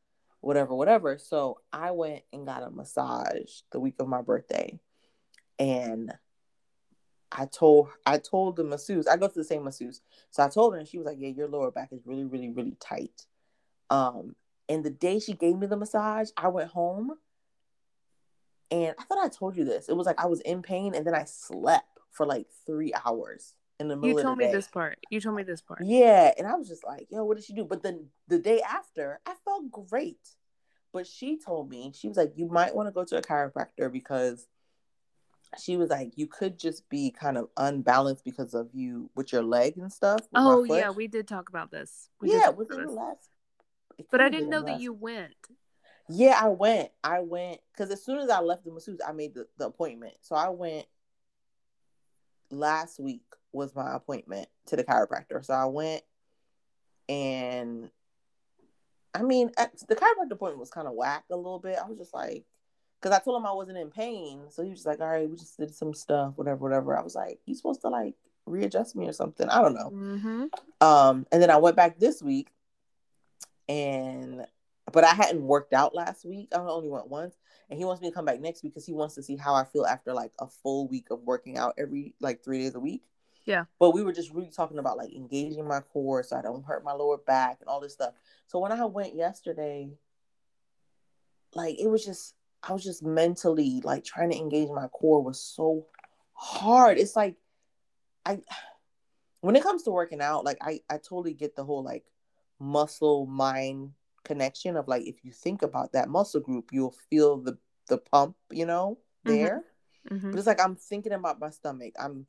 whatever, 0.40 0.74
whatever. 0.74 1.18
So 1.18 1.58
I 1.72 1.90
went 1.90 2.22
and 2.32 2.46
got 2.46 2.62
a 2.62 2.70
massage 2.70 3.62
the 3.72 3.80
week 3.80 3.96
of 3.98 4.08
my 4.08 4.22
birthday. 4.22 4.78
And 5.58 6.12
I 7.30 7.46
told 7.46 7.88
I 8.06 8.18
told 8.18 8.56
the 8.56 8.64
masseuse, 8.64 9.06
I 9.06 9.16
go 9.16 9.28
to 9.28 9.34
the 9.34 9.44
same 9.44 9.64
masseuse. 9.64 10.00
So 10.30 10.42
I 10.42 10.48
told 10.48 10.74
her 10.74 10.78
and 10.78 10.88
she 10.88 10.98
was 10.98 11.06
like, 11.06 11.18
Yeah, 11.18 11.30
your 11.30 11.48
lower 11.48 11.70
back 11.70 11.88
is 11.92 12.00
really, 12.06 12.24
really, 12.24 12.50
really 12.50 12.76
tight. 12.80 13.26
Um, 13.90 14.34
and 14.68 14.84
the 14.84 14.90
day 14.90 15.18
she 15.18 15.32
gave 15.32 15.56
me 15.56 15.66
the 15.66 15.76
massage, 15.76 16.30
I 16.36 16.48
went 16.48 16.70
home 16.70 17.12
and 18.70 18.94
I 18.98 19.02
thought 19.04 19.18
I 19.18 19.28
told 19.28 19.56
you 19.56 19.64
this. 19.64 19.88
It 19.88 19.96
was 19.96 20.06
like 20.06 20.20
I 20.20 20.26
was 20.26 20.40
in 20.40 20.62
pain 20.62 20.94
and 20.94 21.06
then 21.06 21.14
I 21.14 21.24
slept 21.24 21.86
for 22.10 22.26
like 22.26 22.46
three 22.66 22.92
hours 23.04 23.54
in 23.80 23.88
the 23.88 23.96
middle 23.96 24.18
you 24.18 24.22
told 24.22 24.38
me 24.38 24.46
day. 24.46 24.52
this 24.52 24.68
part. 24.68 24.98
You 25.10 25.20
told 25.20 25.36
me 25.36 25.42
this 25.42 25.60
part. 25.60 25.80
Yeah 25.84 26.32
and 26.36 26.46
i 26.46 26.54
was 26.54 26.68
just 26.68 26.84
like 26.84 27.06
yo 27.10 27.24
what 27.24 27.36
did 27.36 27.44
she 27.44 27.54
do? 27.54 27.64
But 27.64 27.82
then 27.82 28.06
the 28.26 28.38
day 28.38 28.60
after 28.60 29.20
i 29.26 29.34
felt 29.44 29.70
great. 29.70 30.20
But 30.92 31.06
she 31.06 31.38
told 31.38 31.68
me 31.70 31.92
she 31.94 32.08
was 32.08 32.16
like 32.16 32.32
you 32.36 32.46
might 32.46 32.74
want 32.74 32.88
to 32.88 32.92
go 32.92 33.04
to 33.04 33.18
a 33.18 33.22
chiropractor 33.22 33.92
because 33.92 34.46
she 35.58 35.76
was 35.76 35.90
like 35.90 36.12
you 36.16 36.26
could 36.26 36.58
just 36.58 36.88
be 36.88 37.10
kind 37.10 37.38
of 37.38 37.48
unbalanced 37.56 38.24
because 38.24 38.54
of 38.54 38.68
you 38.74 39.10
with 39.14 39.32
your 39.32 39.42
leg 39.42 39.78
and 39.78 39.92
stuff 39.92 40.20
oh 40.34 40.64
yeah 40.64 40.90
we 40.90 41.06
did 41.06 41.26
talk 41.26 41.48
about 41.48 41.70
this. 41.70 42.10
We 42.20 42.32
yeah 42.32 42.50
within 42.50 42.84
the 42.84 42.92
last 42.92 43.30
but 44.10 44.20
i 44.20 44.28
didn't 44.28 44.50
know 44.50 44.62
that 44.62 44.80
you 44.80 44.92
went 44.92 45.34
yeah 46.08 46.38
i 46.40 46.48
went 46.48 46.90
i 47.04 47.20
went 47.20 47.60
because 47.72 47.90
as 47.90 48.02
soon 48.02 48.18
as 48.18 48.30
i 48.30 48.40
left 48.40 48.64
the 48.64 48.70
masseuse 48.70 49.00
i 49.06 49.12
made 49.12 49.34
the, 49.34 49.46
the 49.58 49.66
appointment 49.66 50.14
so 50.22 50.34
i 50.34 50.48
went 50.48 50.86
last 52.50 52.98
week 52.98 53.22
was 53.52 53.74
my 53.74 53.94
appointment 53.94 54.48
to 54.66 54.76
the 54.76 54.84
chiropractor. 54.84 55.44
So 55.44 55.54
I 55.54 55.66
went 55.66 56.02
and 57.08 57.90
I 59.14 59.22
mean, 59.22 59.50
the 59.88 59.96
chiropractor 59.96 60.32
appointment 60.32 60.60
was 60.60 60.70
kind 60.70 60.86
of 60.86 60.94
whack 60.94 61.24
a 61.30 61.36
little 61.36 61.58
bit. 61.58 61.78
I 61.82 61.88
was 61.88 61.98
just 61.98 62.14
like, 62.14 62.44
because 63.00 63.16
I 63.16 63.22
told 63.22 63.40
him 63.40 63.46
I 63.46 63.52
wasn't 63.52 63.78
in 63.78 63.90
pain. 63.90 64.42
So 64.50 64.62
he 64.62 64.70
was 64.70 64.80
just 64.80 64.86
like, 64.86 65.00
all 65.00 65.08
right, 65.08 65.28
we 65.28 65.36
just 65.36 65.58
did 65.58 65.74
some 65.74 65.94
stuff, 65.94 66.34
whatever, 66.36 66.58
whatever. 66.58 66.96
I 66.96 67.02
was 67.02 67.14
like, 67.14 67.40
you 67.46 67.54
supposed 67.54 67.80
to 67.82 67.88
like 67.88 68.14
readjust 68.46 68.94
me 68.94 69.08
or 69.08 69.12
something. 69.12 69.48
I 69.48 69.62
don't 69.62 69.74
know. 69.74 69.90
Mm-hmm. 69.90 70.44
Um, 70.86 71.26
and 71.32 71.42
then 71.42 71.50
I 71.50 71.56
went 71.56 71.76
back 71.76 71.98
this 71.98 72.22
week 72.22 72.48
and, 73.68 74.46
but 74.92 75.04
I 75.04 75.14
hadn't 75.14 75.42
worked 75.42 75.72
out 75.72 75.94
last 75.94 76.24
week. 76.24 76.48
I 76.54 76.58
only 76.58 76.88
went 76.88 77.08
once 77.08 77.36
and 77.70 77.78
he 77.78 77.84
wants 77.84 78.00
me 78.00 78.08
to 78.08 78.14
come 78.14 78.24
back 78.24 78.40
next 78.40 78.62
week 78.62 78.72
because 78.74 78.86
he 78.86 78.94
wants 78.94 79.14
to 79.16 79.22
see 79.22 79.36
how 79.36 79.54
I 79.54 79.64
feel 79.64 79.84
after 79.84 80.12
like 80.12 80.32
a 80.38 80.46
full 80.46 80.88
week 80.88 81.06
of 81.10 81.22
working 81.22 81.58
out 81.58 81.74
every 81.78 82.14
like 82.20 82.42
three 82.42 82.58
days 82.58 82.74
a 82.74 82.80
week. 82.80 83.02
Yeah. 83.44 83.64
But 83.78 83.92
we 83.92 84.02
were 84.02 84.12
just 84.12 84.32
really 84.32 84.50
talking 84.50 84.78
about 84.78 84.98
like 84.98 85.12
engaging 85.12 85.66
my 85.66 85.80
core 85.80 86.22
so 86.22 86.36
I 86.36 86.42
don't 86.42 86.64
hurt 86.64 86.84
my 86.84 86.92
lower 86.92 87.18
back 87.18 87.58
and 87.60 87.68
all 87.68 87.80
this 87.80 87.94
stuff. 87.94 88.14
So 88.46 88.58
when 88.58 88.72
I 88.72 88.84
went 88.84 89.14
yesterday, 89.14 89.90
like 91.54 91.78
it 91.78 91.88
was 91.88 92.04
just 92.04 92.34
I 92.62 92.72
was 92.72 92.84
just 92.84 93.02
mentally 93.02 93.80
like 93.84 94.04
trying 94.04 94.30
to 94.30 94.36
engage 94.36 94.68
my 94.68 94.88
core 94.88 95.22
was 95.22 95.40
so 95.40 95.86
hard. 96.32 96.98
It's 96.98 97.16
like 97.16 97.36
I 98.24 98.40
when 99.40 99.56
it 99.56 99.62
comes 99.62 99.84
to 99.84 99.90
working 99.90 100.20
out, 100.20 100.44
like 100.44 100.58
I 100.60 100.80
I 100.90 100.98
totally 100.98 101.34
get 101.34 101.56
the 101.56 101.64
whole 101.64 101.82
like 101.82 102.04
muscle 102.60 103.26
mind 103.26 103.92
connection 104.28 104.76
of 104.76 104.86
like 104.86 105.06
if 105.06 105.24
you 105.24 105.32
think 105.32 105.62
about 105.62 105.92
that 105.92 106.08
muscle 106.08 106.40
group, 106.40 106.70
you'll 106.70 106.94
feel 107.10 107.38
the 107.38 107.58
the 107.88 107.98
pump, 107.98 108.36
you 108.50 108.66
know, 108.66 108.98
mm-hmm. 109.26 109.36
there. 109.36 109.64
Mm-hmm. 110.10 110.30
But 110.30 110.38
it's 110.38 110.46
like 110.46 110.62
I'm 110.62 110.76
thinking 110.76 111.12
about 111.12 111.40
my 111.40 111.50
stomach. 111.50 111.94
I'm 111.98 112.26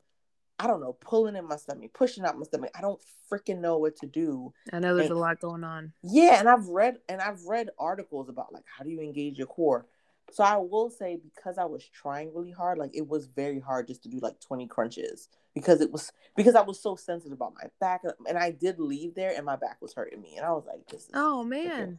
I 0.58 0.66
don't 0.66 0.80
know, 0.80 0.92
pulling 1.00 1.36
in 1.36 1.46
my 1.46 1.56
stomach, 1.56 1.92
pushing 1.94 2.24
out 2.24 2.36
my 2.36 2.44
stomach. 2.44 2.70
I 2.74 2.82
don't 2.82 3.00
freaking 3.32 3.60
know 3.60 3.78
what 3.78 3.96
to 3.98 4.06
do. 4.06 4.52
I 4.72 4.78
know 4.78 4.94
there's 4.94 5.08
and, 5.08 5.16
a 5.16 5.20
lot 5.20 5.40
going 5.40 5.64
on. 5.64 5.92
Yeah, 6.02 6.38
and 6.38 6.48
I've 6.48 6.68
read 6.68 6.98
and 7.08 7.20
I've 7.20 7.44
read 7.44 7.70
articles 7.78 8.28
about 8.28 8.52
like 8.52 8.64
how 8.66 8.84
do 8.84 8.90
you 8.90 9.00
engage 9.00 9.38
your 9.38 9.46
core. 9.46 9.86
So 10.32 10.44
I 10.44 10.56
will 10.56 10.90
say 10.90 11.18
because 11.22 11.58
I 11.58 11.64
was 11.64 11.84
trying 11.84 12.34
really 12.34 12.50
hard, 12.50 12.78
like 12.78 12.90
it 12.94 13.06
was 13.06 13.26
very 13.26 13.60
hard 13.60 13.86
just 13.86 14.02
to 14.04 14.08
do 14.08 14.18
like 14.20 14.40
20 14.40 14.66
crunches 14.68 15.28
because 15.54 15.80
it 15.80 15.90
was 15.90 16.12
because 16.36 16.54
I 16.54 16.62
was 16.62 16.80
so 16.80 16.96
sensitive 16.96 17.32
about 17.32 17.54
my 17.54 17.68
back 17.80 18.02
and 18.28 18.38
I 18.38 18.50
did 18.50 18.78
leave 18.78 19.14
there 19.14 19.32
and 19.36 19.44
my 19.44 19.56
back 19.56 19.78
was 19.80 19.94
hurting 19.94 20.20
me 20.20 20.36
and 20.36 20.46
I 20.46 20.52
was 20.52 20.64
like 20.66 20.86
this 20.88 21.02
is 21.02 21.10
Oh 21.14 21.44
man. 21.44 21.98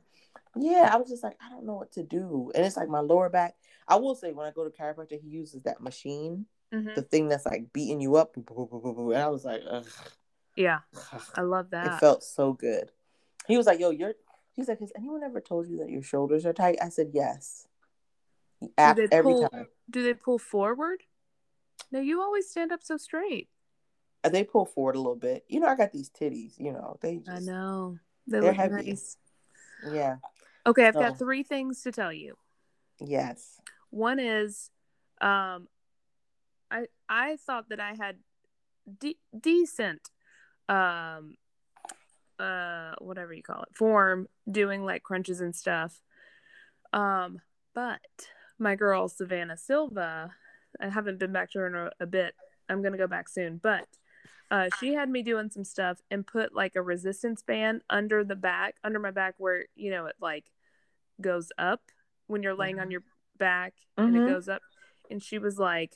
Yeah, 0.56 0.89
I 0.91 0.98
was 0.98 1.10
just 1.10 1.24
like 1.24 1.38
I 1.46 1.50
don't 1.50 1.65
know 1.65 1.76
what 1.76 1.91
to 1.94 2.04
do. 2.04 2.52
And 2.56 2.65
it's 2.65 2.78
like 2.78 2.89
my 2.89 3.02
lower 3.02 3.30
back. 3.30 3.56
I 3.88 3.96
will 3.96 4.15
say 4.15 4.32
when 4.32 4.48
I 4.48 4.52
go 4.52 4.63
to 4.63 4.70
chiropractor 4.70 5.20
he 5.22 5.28
uses 5.28 5.63
that 5.63 5.82
machine 5.82 6.46
mm-hmm. 6.74 6.94
the 6.96 7.02
thing 7.02 7.28
that's 7.28 7.46
like 7.46 7.72
beating 7.74 8.02
you 8.02 8.15
up. 8.15 8.36
And 8.36 9.15
I 9.15 9.28
was 9.28 9.46
like, 9.46 9.62
Ugh. 9.70 9.86
yeah, 10.56 10.80
I 11.36 11.41
love 11.41 11.70
that. 11.72 11.88
It 11.88 12.00
felt 12.00 12.24
so 12.24 12.54
good. 12.54 12.91
He 13.48 13.58
was 13.58 13.65
like, 13.65 13.80
yo, 13.80 13.89
you're, 13.89 14.13
he's 14.54 14.67
like, 14.67 14.80
has 14.80 14.91
anyone 14.96 15.24
ever 15.24 15.41
told 15.41 15.67
you 15.67 15.78
that 15.78 15.89
your 15.89 16.04
shoulders 16.04 16.46
are 16.46 16.54
tight? 16.54 16.78
I 16.82 16.89
said, 16.89 17.12
yes. 17.13 17.67
After, 18.78 19.08
every 19.12 19.34
pull, 19.34 19.50
time. 19.50 19.67
Do 19.89 20.04
they 20.04 20.13
pull 20.13 20.38
forward? 20.39 21.02
No, 21.91 22.00
you 22.00 22.21
always 22.21 22.50
stand 22.50 22.71
up 22.71 22.84
so 22.84 22.97
straight. 22.97 23.50
Uh, 24.24 24.30
They 24.30 24.43
pull 24.43 24.65
forward 24.65 24.95
a 24.95 25.00
little 25.00 25.15
bit. 25.15 25.43
You 25.47 25.60
know, 25.60 25.67
I 25.67 25.76
got 25.76 25.91
these 25.91 26.10
titties. 26.10 26.60
You 26.60 26.74
know, 26.74 26.97
they 27.02 27.17
just 27.17 27.30
I 27.30 27.39
know. 27.39 27.97
They 28.28 28.39
They're 28.39 28.50
look 28.52 28.56
heavy. 28.56 28.89
nice. 28.91 29.17
yeah. 29.91 30.17
Okay, 30.65 30.88
I've 30.88 30.93
So- 30.93 31.00
got 31.00 31.17
three 31.19 31.43
things 31.43 31.82
to 31.84 31.91
tell 31.91 32.13
you. 32.13 32.38
Yes. 33.00 33.60
One 33.89 34.19
is, 34.19 34.69
um, 35.21 35.67
I 36.69 36.86
I 37.10 37.38
thought 37.38 37.69
that 37.69 37.80
I 37.80 37.95
had 37.95 38.19
de- 39.00 39.19
decent, 39.38 40.12
um, 40.69 41.36
uh, 42.39 42.93
whatever 43.00 43.34
you 43.34 43.41
call 43.43 43.63
it, 43.63 43.76
form 43.76 44.28
doing 44.50 44.86
like 44.86 45.04
crunches 45.04 45.41
and 45.41 45.56
stuff. 45.56 46.02
Um, 46.93 47.41
but 47.74 48.00
my 48.62 48.76
girl 48.76 49.10
Savannah 49.10 49.58
Silva, 49.58 50.32
I 50.80 50.89
haven't 50.89 51.19
been 51.19 51.34
back 51.34 51.52
to 51.52 51.60
her 51.60 51.67
in 51.67 51.76
a, 51.76 51.91
a 52.00 52.06
bit. 52.06 52.34
I'm 52.69 52.82
gonna 52.82 52.97
go 52.97 53.08
back 53.08 53.28
soon, 53.28 53.60
but. 53.62 53.88
Uh, 54.50 54.67
she 54.82 54.93
had 54.93 55.10
me 55.10 55.21
doing 55.24 55.50
some 55.50 55.63
stuff 55.63 56.02
and 56.12 56.28
put 56.28 56.54
like 56.54 56.76
a 56.76 56.82
resistance 56.82 57.41
band 57.41 57.82
under 57.89 58.21
the 58.21 58.36
back, 58.36 58.76
under 58.84 59.00
my 59.00 59.10
back, 59.12 59.34
where 59.38 59.63
you 59.76 59.89
know 59.89 60.08
it 60.08 60.15
like 60.19 60.43
goes 61.21 61.54
up 61.58 61.80
when 62.28 62.43
you're 62.43 62.54
laying 62.54 62.78
on 62.78 62.91
your 62.91 63.04
back 63.38 63.74
and 63.97 64.13
Mhm. 64.13 64.28
it 64.28 64.30
goes 64.30 64.50
up. 64.50 64.62
And 65.10 65.24
she 65.24 65.39
was 65.39 65.58
like, 65.58 65.93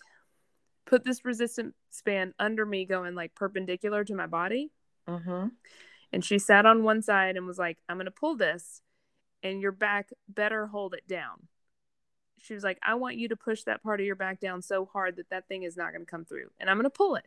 put 0.86 1.04
this 1.04 1.26
resistance 1.26 1.76
band 2.06 2.34
under 2.40 2.66
me, 2.66 2.86
going 2.86 3.14
like 3.14 3.36
perpendicular 3.36 4.06
to 4.06 4.16
my 4.16 4.28
body. 4.28 4.72
Mm-hmm. 5.08 5.48
And 6.14 6.24
she 6.24 6.40
sat 6.40 6.66
on 6.66 6.84
one 6.84 7.02
side 7.02 7.36
and 7.36 7.46
was 7.46 7.58
like, 7.58 7.78
I'm 7.90 7.98
going 7.98 8.06
to 8.06 8.12
pull 8.12 8.38
this, 8.38 8.82
and 9.44 9.62
your 9.62 9.74
back 9.74 10.12
better 10.30 10.68
hold 10.68 10.94
it 10.94 11.08
down. 11.08 11.48
She 12.38 12.54
was 12.54 12.64
like, 12.64 12.80
I 12.84 12.96
want 12.96 13.16
you 13.16 13.30
to 13.30 13.36
push 13.36 13.64
that 13.64 13.82
part 13.82 14.00
of 14.00 14.06
your 14.06 14.16
back 14.16 14.40
down 14.40 14.62
so 14.62 14.86
hard 14.86 15.16
that 15.16 15.30
that 15.30 15.48
thing 15.48 15.64
is 15.64 15.78
not 15.78 15.92
going 15.92 16.06
to 16.06 16.12
come 16.12 16.26
through, 16.26 16.50
and 16.60 16.70
I'm 16.70 16.78
going 16.78 16.84
to 16.84 16.90
pull 16.90 17.16
it. 17.16 17.26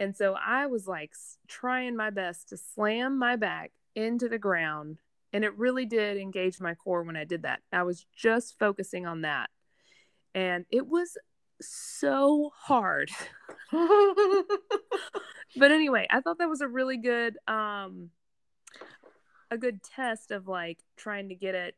And 0.00 0.16
so 0.16 0.34
I 0.34 0.66
was 0.66 0.88
like 0.88 1.12
trying 1.46 1.94
my 1.94 2.08
best 2.08 2.48
to 2.48 2.56
slam 2.56 3.18
my 3.18 3.36
back 3.36 3.72
into 3.94 4.28
the 4.30 4.38
ground. 4.38 4.98
And 5.32 5.44
it 5.44 5.56
really 5.56 5.84
did 5.84 6.16
engage 6.16 6.58
my 6.58 6.74
core 6.74 7.02
when 7.02 7.16
I 7.16 7.24
did 7.24 7.42
that. 7.42 7.60
I 7.70 7.82
was 7.82 8.06
just 8.16 8.58
focusing 8.58 9.06
on 9.06 9.20
that. 9.20 9.50
And 10.34 10.64
it 10.70 10.88
was 10.88 11.18
so 11.60 12.50
hard. 12.56 13.10
but 13.72 15.70
anyway, 15.70 16.06
I 16.10 16.20
thought 16.20 16.38
that 16.38 16.48
was 16.48 16.62
a 16.62 16.68
really 16.68 16.96
good 16.96 17.36
um 17.46 18.10
a 19.50 19.58
good 19.58 19.82
test 19.82 20.30
of 20.30 20.48
like 20.48 20.78
trying 20.96 21.28
to 21.28 21.34
get 21.34 21.54
it 21.54 21.74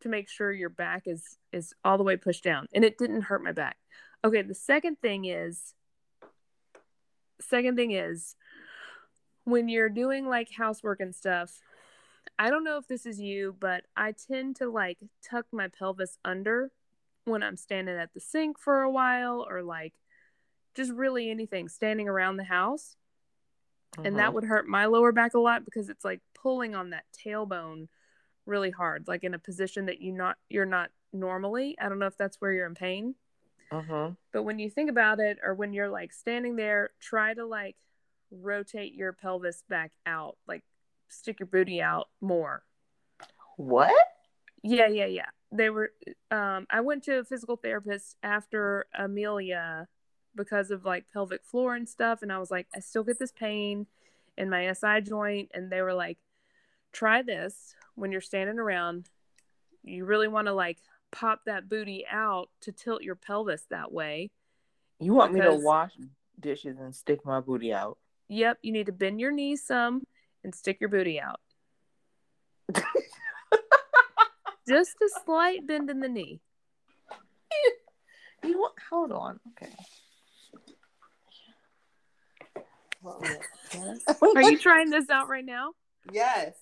to 0.00 0.08
make 0.08 0.28
sure 0.28 0.52
your 0.52 0.68
back 0.68 1.02
is 1.06 1.38
is 1.52 1.74
all 1.84 1.98
the 1.98 2.04
way 2.04 2.16
pushed 2.16 2.44
down 2.44 2.66
and 2.72 2.84
it 2.84 2.98
didn't 2.98 3.22
hurt 3.22 3.42
my 3.42 3.52
back. 3.52 3.76
Okay, 4.24 4.42
the 4.42 4.54
second 4.54 4.98
thing 5.00 5.24
is 5.24 5.74
second 7.40 7.76
thing 7.76 7.92
is 7.92 8.34
when 9.44 9.68
you're 9.68 9.88
doing 9.88 10.28
like 10.28 10.48
housework 10.56 11.00
and 11.00 11.14
stuff, 11.14 11.60
I 12.38 12.50
don't 12.50 12.64
know 12.64 12.76
if 12.76 12.86
this 12.86 13.06
is 13.06 13.20
you, 13.20 13.56
but 13.58 13.84
I 13.96 14.12
tend 14.12 14.56
to 14.56 14.68
like 14.70 14.98
tuck 15.28 15.46
my 15.52 15.68
pelvis 15.68 16.18
under 16.24 16.70
when 17.24 17.42
I'm 17.42 17.56
standing 17.56 17.96
at 17.96 18.12
the 18.12 18.20
sink 18.20 18.58
for 18.58 18.82
a 18.82 18.90
while 18.90 19.46
or 19.48 19.62
like 19.62 19.94
just 20.74 20.92
really 20.92 21.30
anything 21.30 21.68
standing 21.68 22.08
around 22.08 22.36
the 22.36 22.44
house. 22.44 22.96
And 24.04 24.16
that 24.16 24.24
uh-huh. 24.24 24.32
would 24.32 24.44
hurt 24.44 24.68
my 24.68 24.86
lower 24.86 25.12
back 25.12 25.34
a 25.34 25.40
lot 25.40 25.64
because 25.64 25.88
it's 25.88 26.04
like 26.04 26.20
pulling 26.34 26.74
on 26.74 26.90
that 26.90 27.04
tailbone 27.24 27.88
really 28.48 28.70
hard, 28.70 29.06
like 29.06 29.22
in 29.22 29.34
a 29.34 29.38
position 29.38 29.86
that 29.86 30.00
you 30.00 30.12
not 30.12 30.36
you're 30.48 30.66
not 30.66 30.90
normally. 31.12 31.76
I 31.80 31.88
don't 31.88 31.98
know 31.98 32.06
if 32.06 32.16
that's 32.16 32.40
where 32.40 32.52
you're 32.52 32.66
in 32.66 32.74
pain. 32.74 33.14
Mm-hmm. 33.72 34.14
But 34.32 34.42
when 34.42 34.58
you 34.58 34.70
think 34.70 34.90
about 34.90 35.20
it, 35.20 35.38
or 35.44 35.54
when 35.54 35.72
you're 35.72 35.90
like 35.90 36.12
standing 36.12 36.56
there, 36.56 36.90
try 37.00 37.34
to 37.34 37.44
like 37.44 37.76
rotate 38.30 38.94
your 38.94 39.12
pelvis 39.12 39.62
back 39.68 39.92
out, 40.06 40.36
like 40.46 40.64
stick 41.08 41.40
your 41.40 41.46
booty 41.46 41.80
out 41.80 42.08
more. 42.20 42.62
What? 43.56 43.94
Yeah, 44.62 44.88
yeah, 44.88 45.06
yeah. 45.06 45.26
They 45.52 45.70
were, 45.70 45.92
um, 46.30 46.66
I 46.70 46.80
went 46.80 47.04
to 47.04 47.18
a 47.18 47.24
physical 47.24 47.56
therapist 47.56 48.16
after 48.22 48.86
Amelia 48.94 49.86
because 50.34 50.70
of 50.70 50.84
like 50.84 51.06
pelvic 51.12 51.44
floor 51.44 51.74
and 51.74 51.88
stuff. 51.88 52.22
And 52.22 52.32
I 52.32 52.38
was 52.38 52.50
like, 52.50 52.66
I 52.74 52.80
still 52.80 53.02
get 53.04 53.18
this 53.18 53.32
pain 53.32 53.86
in 54.36 54.50
my 54.50 54.72
SI 54.72 55.00
joint. 55.02 55.50
And 55.54 55.70
they 55.70 55.82
were 55.82 55.94
like, 55.94 56.18
try 56.92 57.22
this 57.22 57.74
when 57.98 58.12
you're 58.12 58.20
standing 58.20 58.58
around. 58.58 59.08
You 59.82 60.04
really 60.04 60.28
want 60.28 60.46
to 60.46 60.52
like 60.52 60.78
pop 61.10 61.40
that 61.46 61.68
booty 61.68 62.04
out 62.10 62.48
to 62.62 62.72
tilt 62.72 63.02
your 63.02 63.14
pelvis 63.14 63.64
that 63.70 63.92
way. 63.92 64.30
You 65.00 65.14
want 65.14 65.32
me 65.32 65.40
to 65.40 65.54
wash 65.54 65.92
dishes 66.38 66.78
and 66.78 66.94
stick 66.94 67.24
my 67.24 67.40
booty 67.40 67.72
out? 67.72 67.98
Yep, 68.28 68.58
you 68.62 68.72
need 68.72 68.86
to 68.86 68.92
bend 68.92 69.20
your 69.20 69.32
knees 69.32 69.64
some 69.64 70.02
and 70.44 70.54
stick 70.54 70.78
your 70.80 70.90
booty 70.90 71.20
out. 71.20 71.40
Just 74.68 74.96
a 75.02 75.08
slight 75.24 75.66
bend 75.66 75.88
in 75.88 76.00
the 76.00 76.08
knee. 76.08 76.40
You 78.44 78.58
want? 78.58 78.74
Hold 78.90 79.12
on. 79.12 79.40
Okay. 79.50 79.72
Are 84.36 84.42
you 84.42 84.58
trying 84.58 84.90
this 84.90 85.08
out 85.08 85.28
right 85.28 85.44
now? 85.44 85.72
Yes. 86.12 86.54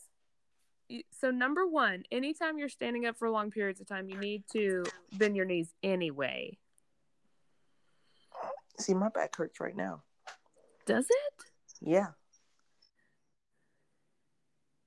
So 1.11 1.31
number 1.31 1.66
one, 1.66 2.05
anytime 2.12 2.59
you're 2.59 2.68
standing 2.68 3.07
up 3.07 3.16
for 3.16 3.29
long 3.31 3.51
periods 3.51 3.81
of 3.81 3.87
time, 3.88 4.09
you 4.09 4.18
need 4.18 4.44
to 4.53 4.85
bend 5.14 5.37
your 5.37 5.44
knees 5.44 5.72
anyway. 5.83 6.59
See, 8.79 8.94
my 8.94 9.09
back 9.09 9.35
hurts 9.37 9.59
right 9.61 9.75
now. 9.75 10.03
Does 10.85 11.07
it? 11.09 11.44
Yeah. 11.81 12.09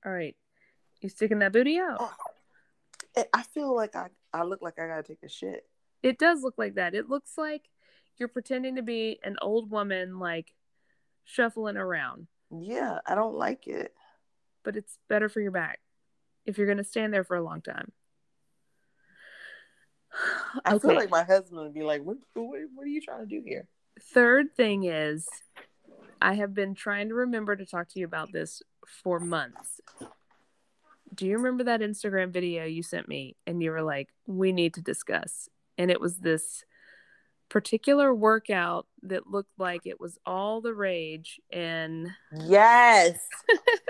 All 0.06 0.12
right. 0.12 0.36
You 1.00 1.08
sticking 1.08 1.40
that 1.40 1.52
booty 1.52 1.78
out? 1.78 1.96
Oh. 2.00 2.14
I- 3.16 3.26
I 3.34 3.42
feel 3.42 3.74
like 3.74 3.96
I, 3.96 4.08
I 4.32 4.44
look 4.44 4.62
like 4.62 4.78
I 4.78 4.86
gotta 4.86 5.02
take 5.02 5.22
a 5.24 5.28
shit. 5.28 5.66
It 6.02 6.18
does 6.18 6.42
look 6.42 6.54
like 6.56 6.76
that. 6.76 6.94
It 6.94 7.08
looks 7.10 7.36
like 7.36 7.68
you're 8.16 8.28
pretending 8.28 8.76
to 8.76 8.82
be 8.82 9.18
an 9.24 9.36
old 9.42 9.70
woman, 9.70 10.18
like 10.20 10.54
shuffling 11.24 11.76
around, 11.76 12.28
Yeah, 12.50 13.00
I 13.06 13.14
don't 13.16 13.34
like 13.34 13.66
it. 13.66 13.92
but 14.62 14.76
it's 14.76 14.96
better 15.08 15.28
for 15.28 15.40
your 15.40 15.50
back 15.50 15.80
if 16.44 16.58
you're 16.58 16.66
going 16.66 16.78
to 16.78 16.84
stand 16.84 17.12
there 17.12 17.24
for 17.24 17.36
a 17.36 17.42
long 17.42 17.60
time. 17.62 17.92
I 20.64 20.78
feel 20.78 20.94
like 20.94 21.10
my 21.10 21.22
husband 21.22 21.60
would 21.60 21.74
be 21.74 21.82
like, 21.82 22.02
what, 22.02 22.16
what, 22.34 22.60
what 22.74 22.84
are 22.84 22.88
you 22.88 23.00
trying 23.00 23.20
to 23.20 23.26
do 23.26 23.42
here? 23.44 23.66
Third 24.00 24.54
thing 24.56 24.84
is, 24.84 25.28
I 26.22 26.34
have 26.34 26.54
been 26.54 26.74
trying 26.74 27.08
to 27.08 27.14
remember 27.14 27.56
to 27.56 27.66
talk 27.66 27.88
to 27.90 27.98
you 27.98 28.04
about 28.04 28.32
this 28.32 28.62
for 28.86 29.18
months. 29.18 29.80
Do 31.14 31.26
you 31.26 31.36
remember 31.36 31.64
that 31.64 31.80
Instagram 31.80 32.30
video 32.30 32.64
you 32.64 32.82
sent 32.82 33.08
me 33.08 33.36
and 33.46 33.62
you 33.62 33.70
were 33.70 33.82
like, 33.82 34.08
we 34.26 34.52
need 34.52 34.74
to 34.74 34.80
discuss? 34.80 35.48
And 35.76 35.90
it 35.90 36.00
was 36.00 36.18
this 36.18 36.64
particular 37.50 38.14
workout 38.14 38.86
that 39.02 39.26
looked 39.26 39.52
like 39.58 39.82
it 39.84 40.00
was 40.00 40.18
all 40.24 40.62
the 40.62 40.72
rage 40.72 41.38
in 41.50 42.14
Yes. 42.46 43.18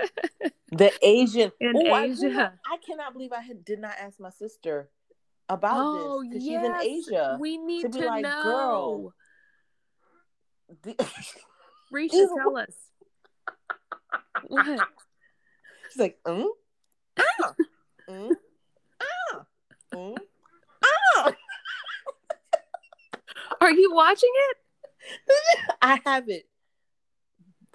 the 0.71 0.91
Asian. 1.01 1.51
In 1.61 1.73
Oh, 1.77 1.93
I, 1.93 2.05
Asia. 2.05 2.21
cannot, 2.29 2.53
I 2.65 2.77
cannot 2.85 3.13
believe 3.13 3.31
I 3.31 3.41
had, 3.41 3.63
did 3.63 3.79
not 3.79 3.93
ask 4.01 4.19
my 4.19 4.31
sister 4.31 4.89
about 5.47 5.85
oh 5.95 6.23
this 6.23 6.29
because 6.33 6.47
yes, 6.47 6.61
she's 6.61 7.15
in 7.15 7.15
Asia. 7.15 7.37
we 7.39 7.57
need 7.57 7.83
to 7.83 7.89
to, 7.89 7.99
be 7.99 8.05
like, 8.05 8.23
know. 8.23 8.41
girl. 8.43 9.13
The- 10.83 10.95
Risha, 11.93 12.27
tell 12.35 12.57
us. 12.57 12.73
What? 14.47 14.65
She's 15.91 15.99
like, 15.99 16.17
mm? 16.25 16.45
ah, 17.19 17.53
mm? 18.09 18.31
ah, 19.01 19.45
mm? 19.93 20.17
ah. 20.83 21.33
Are 23.65 23.71
you 23.71 23.93
watching 23.93 24.31
it? 24.49 24.57
I 25.81 25.99
have 26.05 26.29
it 26.29 26.47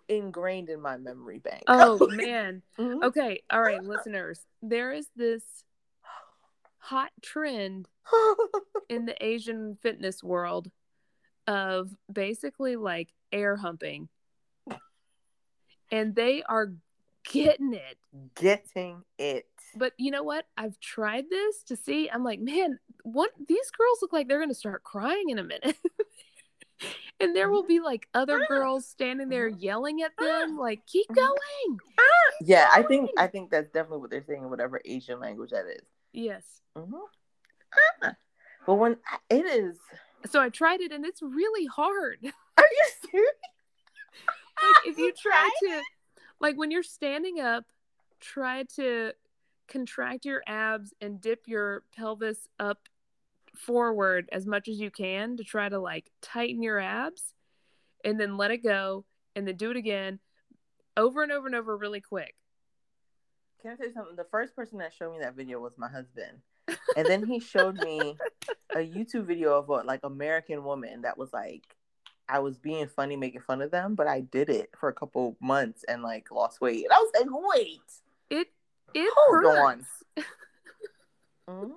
ingrained 0.09 0.69
in 0.69 0.81
my 0.81 0.97
memory 0.97 1.39
bank. 1.39 1.65
Oh 1.69 2.07
man. 2.11 2.63
Mhm. 2.79 3.05
Okay, 3.05 3.43
all 3.51 3.63
right, 3.63 3.83
listeners. 3.83 4.45
There 4.63 4.93
is 4.93 5.09
this 5.17 5.45
hot 6.79 7.11
trend 7.23 7.89
in 8.89 9.07
the 9.07 9.25
Asian 9.25 9.77
fitness 9.83 10.23
world 10.23 10.71
of 11.47 11.91
basically 12.13 12.77
like 12.77 13.13
air 13.33 13.57
humping. 13.57 14.09
And 15.91 16.15
they 16.15 16.43
are 16.43 16.73
getting 17.31 17.75
it. 17.75 17.99
Getting 18.35 19.03
it. 19.19 19.47
But 19.77 19.93
you 19.99 20.11
know 20.11 20.23
what? 20.23 20.47
I've 20.57 20.79
tried 20.81 21.25
this 21.31 21.63
to 21.65 21.77
see. 21.77 22.09
I'm 22.11 22.25
like, 22.25 22.41
man, 22.41 22.79
what 23.03 23.31
these 23.47 23.71
girls 23.71 23.99
look 24.01 24.13
like 24.13 24.29
they're 24.29 24.39
going 24.39 24.49
to 24.49 24.55
start 24.55 24.83
crying 24.83 25.31
in 25.31 25.39
a 25.39 25.45
minute. 25.45 25.77
and 27.21 27.35
there 27.35 27.51
will 27.51 27.65
be 27.65 27.81
like 27.81 28.09
other 28.15 28.43
ah. 28.43 28.47
girls 28.49 28.87
standing 28.87 29.29
there 29.29 29.51
ah. 29.53 29.57
yelling 29.59 30.03
at 30.03 30.13
ah. 30.19 30.25
them 30.25 30.57
like, 30.57 30.87
keep 30.87 31.07
mm-hmm. 31.09 31.21
going. 31.21 31.79
Yeah, 32.43 32.69
I 32.73 32.83
think 32.83 33.11
I 33.19 33.27
think 33.27 33.51
that's 33.51 33.71
definitely 33.71 34.01
what 34.01 34.11
they're 34.11 34.25
saying 34.25 34.43
in 34.43 34.51
whatever 34.51 34.81
Asian 34.85 35.21
language 35.21 35.51
that 35.51 35.67
is. 35.67 35.87
Yes. 36.13 36.45
Mhm. 36.77 36.93
Ah. 38.03 38.15
But 38.67 38.75
when 38.75 38.97
it 39.31 39.47
is, 39.47 39.79
So 40.31 40.41
I 40.41 40.49
tried 40.49 40.81
it 40.81 40.93
and 40.93 41.05
it's 41.07 41.23
really 41.23 41.67
hard. 41.67 42.19
Are 42.59 42.65
you 42.71 43.11
serious? 43.11 43.31
like 44.27 44.87
if 44.87 44.99
you 44.99 45.13
try 45.23 45.49
to 45.63 45.83
like 46.41 46.57
when 46.57 46.71
you're 46.71 46.83
standing 46.83 47.41
up, 47.41 47.65
try 48.21 48.65
to 48.77 49.13
contract 49.69 50.25
your 50.25 50.43
abs 50.47 50.95
and 51.01 51.21
dip 51.21 51.47
your 51.47 51.83
pelvis 51.97 52.49
up 52.59 52.89
forward 53.55 54.29
as 54.33 54.47
much 54.47 54.69
as 54.69 54.79
you 54.79 54.91
can 54.91 55.37
to 55.37 55.45
try 55.45 55.69
to 55.69 55.79
like 55.79 56.11
tighten 56.21 56.63
your 56.63 56.79
abs 56.79 57.35
and 58.05 58.21
then 58.21 58.37
let 58.37 58.51
it 58.51 58.63
go 58.63 59.05
and 59.35 59.49
then 59.49 59.57
do 59.57 59.71
it 59.71 59.77
again 59.77 60.19
over 60.97 61.23
and 61.23 61.33
over 61.33 61.47
and 61.47 61.57
over 61.57 61.77
really 61.77 62.01
quick. 62.01 62.35
Can 63.61 63.73
I 63.73 63.77
say 63.77 63.93
something? 63.93 64.17
The 64.17 64.27
first 64.31 64.55
person 64.55 64.79
that 64.79 64.93
showed 64.93 65.13
me 65.13 65.19
that 65.21 65.35
video 65.35 65.61
was 65.61 65.77
my 65.77 65.89
husband. 65.89 66.39
And 66.97 67.07
then 67.07 67.27
he 67.27 67.41
showed 67.41 67.77
me 67.79 68.17
a 68.75 68.79
YouTube 68.79 69.27
video 69.27 69.59
of 69.59 69.69
a 69.69 69.85
like 69.85 70.01
American 70.05 70.65
woman 70.65 71.03
that 71.03 71.19
was 71.19 71.33
like 71.33 71.65
I 72.29 72.41
was 72.41 72.59
being 72.59 72.89
funny 72.89 73.17
making 73.17 73.43
fun 73.43 73.63
of 73.63 73.71
them, 73.71 73.95
but 73.95 74.07
I 74.07 74.21
did 74.21 74.51
it 74.51 74.71
for 74.79 74.89
a 74.89 74.93
couple 74.93 75.37
months 75.41 75.85
and 75.89 76.03
like 76.03 76.31
lost 76.31 76.61
weight. 76.61 76.85
And 76.85 76.93
I 76.93 76.99
was 76.99 77.13
like, 77.15 77.29
wait. 77.55 77.81
It 78.31 78.49
it 78.95 79.13
Hold 79.17 79.45
hurts. 79.45 79.87
on. 81.49 81.65
mm 81.69 81.73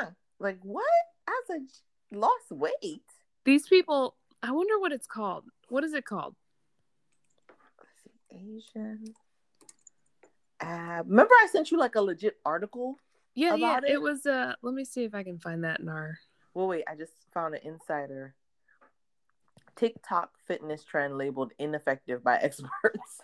uh, 0.00 0.06
like 0.38 0.58
what? 0.62 0.84
I 1.26 1.40
was 1.48 1.60
like 1.60 1.68
lost 2.12 2.50
weight. 2.50 3.02
These 3.44 3.66
people, 3.66 4.14
I 4.42 4.52
wonder 4.52 4.78
what 4.78 4.92
it's 4.92 5.06
called. 5.06 5.44
What 5.68 5.84
is 5.84 5.92
it 5.92 6.04
called? 6.04 6.34
Asian. 8.32 9.14
Uh, 10.60 11.02
remember 11.06 11.32
I 11.42 11.48
sent 11.50 11.70
you 11.70 11.78
like 11.78 11.94
a 11.96 12.00
legit 12.00 12.36
article? 12.44 12.98
Yeah, 13.34 13.54
yeah. 13.54 13.78
It? 13.78 13.94
it? 13.94 14.02
was 14.02 14.26
uh 14.26 14.54
let 14.62 14.74
me 14.74 14.84
see 14.84 15.04
if 15.04 15.14
I 15.14 15.22
can 15.22 15.38
find 15.38 15.64
that 15.64 15.80
in 15.80 15.88
our 15.88 16.18
Well, 16.54 16.68
wait, 16.68 16.84
I 16.88 16.94
just 16.94 17.12
found 17.32 17.54
an 17.54 17.60
insider. 17.64 18.34
TikTok 19.78 20.30
fitness 20.46 20.84
trend 20.84 21.16
labeled 21.16 21.52
ineffective 21.58 22.24
by 22.24 22.36
experts. 22.42 23.22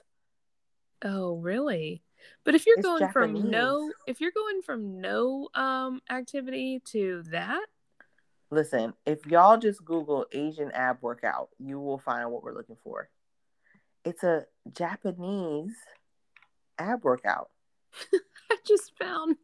Oh, 1.05 1.35
really? 1.35 2.03
But 2.45 2.55
if 2.55 2.65
you're 2.65 2.79
It's 2.79 2.87
going 2.87 3.09
from 3.09 3.51
no 3.51 3.93
if 4.07 4.21
you're 4.21 4.31
going 4.31 4.63
from 4.63 5.01
no 5.01 5.49
um 5.55 6.01
activity 6.11 6.81
to 6.93 7.23
that, 7.31 7.67
Listen, 8.51 8.95
if 9.05 9.27
y'all 9.27 9.59
just 9.59 9.85
Google 9.85 10.27
Asian 10.33 10.71
ab 10.73 10.99
workout, 11.01 11.49
you 11.59 11.81
will 11.81 11.99
find 11.99 12.31
what 12.31 12.45
we're 12.45 12.55
looking 12.55 12.77
for. 12.85 13.09
It's 14.05 14.23
a 14.23 14.47
Japanese 14.73 15.75
ab 16.79 17.05
workout. 17.05 17.51
I 18.51 18.57
just 18.65 18.93
found 18.99 19.37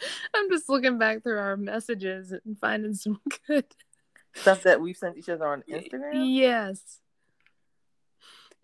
I'm 0.34 0.50
just 0.50 0.68
looking 0.68 0.98
back 0.98 1.22
through 1.22 1.38
our 1.38 1.56
messages 1.56 2.32
and 2.32 2.58
finding 2.58 2.94
some 2.94 3.20
good 3.46 3.66
Stuff 4.34 4.62
that 4.62 4.80
we've 4.80 4.96
sent 4.96 5.18
each 5.18 5.28
other 5.28 5.46
on 5.46 5.62
Instagram. 5.70 6.34
Yes. 6.34 6.98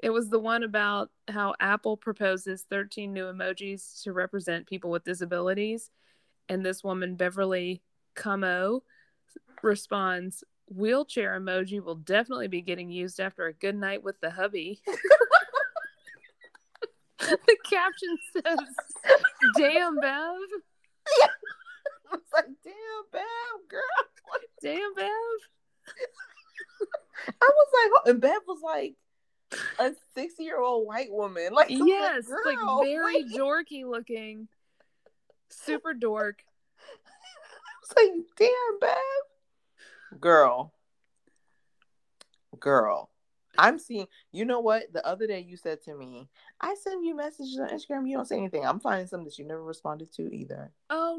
It 0.03 0.11
was 0.11 0.31
the 0.31 0.39
one 0.39 0.63
about 0.63 1.11
how 1.29 1.55
Apple 1.61 1.97
proposes 1.97 2.65
13 2.71 3.13
new 3.13 3.25
emojis 3.25 4.03
to 4.03 4.13
represent 4.13 4.67
people 4.67 4.91
with 4.91 5.05
disabilities. 5.05 5.91
And 6.49 6.65
this 6.65 6.83
woman, 6.85 7.17
Beverly 7.17 7.83
Camo, 8.15 8.83
responds 9.63 10.45
Wheelchair 10.69 11.39
emoji 11.41 11.83
will 11.83 11.97
definitely 11.97 12.49
be 12.49 12.61
getting 12.61 12.91
used 12.91 13.21
after 13.21 13.47
a 13.47 13.55
good 13.55 13.75
night 13.75 14.03
with 14.03 14.21
the 14.21 14.31
hubby. 14.31 14.81
the 17.19 17.57
caption 17.65 18.19
says, 18.35 18.59
Damn, 19.57 19.99
Bev. 19.99 20.37
I 22.11 22.17
was 22.17 22.23
like, 22.33 22.47
damn, 22.65 23.05
bam, 23.13 23.23
girl. 23.69 23.83
Damn, 24.63 24.95
Bev. 24.95 25.09
I 27.43 27.51
was 27.51 27.69
like, 28.05 28.13
and 28.13 28.21
Bev 28.21 28.41
was 28.47 28.61
like 28.63 28.95
a 29.79 29.93
60 30.15 30.43
year 30.43 30.61
old 30.61 30.87
white 30.87 31.11
woman. 31.11 31.53
Like, 31.53 31.69
Yes, 31.71 32.25
like 32.45 32.59
girl, 32.59 32.83
very 32.83 33.23
like- 33.23 33.27
dorky 33.27 33.85
looking. 33.85 34.49
Super 35.51 35.95
dork. 35.95 36.43
I 36.81 37.81
was 37.83 37.93
like, 37.97 38.25
damn, 38.37 38.79
Bev. 38.81 40.21
Girl. 40.21 40.73
Girl. 42.61 43.11
I'm 43.61 43.79
seeing, 43.79 44.07
you 44.31 44.45
know 44.45 44.61
what? 44.61 44.93
The 44.93 45.05
other 45.05 45.27
day 45.27 45.41
you 45.41 45.57
said 45.57 45.83
to 45.85 45.95
me, 45.95 46.29
I 46.61 46.77
send 46.81 47.05
you 47.05 47.17
messages 47.17 47.59
on 47.59 47.69
Instagram, 47.71 48.09
you 48.09 48.17
don't 48.17 48.29
say 48.29 48.37
anything. 48.37 48.65
I'm 48.65 48.79
finding 48.79 49.09
something 49.09 49.25
that 49.25 49.39
you 49.39 49.45
never 49.47 49.65
responded 49.65 50.13
to 50.15 50.33
either. 50.33 50.71
Oh 50.91 51.19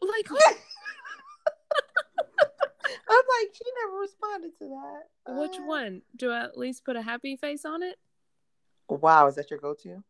no! 0.00 0.08
Like 0.08 0.26
I'm 3.10 3.16
like, 3.16 3.54
she 3.54 3.64
never 3.84 3.98
responded 3.98 4.56
to 4.58 4.68
that. 4.68 5.34
which 5.40 5.58
Uh, 5.58 5.64
one? 5.64 6.02
Do 6.16 6.30
I 6.30 6.44
at 6.44 6.56
least 6.56 6.84
put 6.84 6.94
a 6.96 7.02
happy 7.02 7.36
face 7.36 7.64
on 7.64 7.82
it? 7.82 7.96
Wow, 8.88 9.26
is 9.26 9.34
that 9.34 9.50
your 9.50 9.58
go 9.58 9.74
to? 9.82 10.02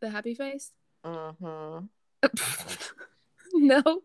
The 0.00 0.10
happy 0.10 0.34
face? 0.34 0.72
Mm-hmm. 1.04 1.86
no, 3.54 4.02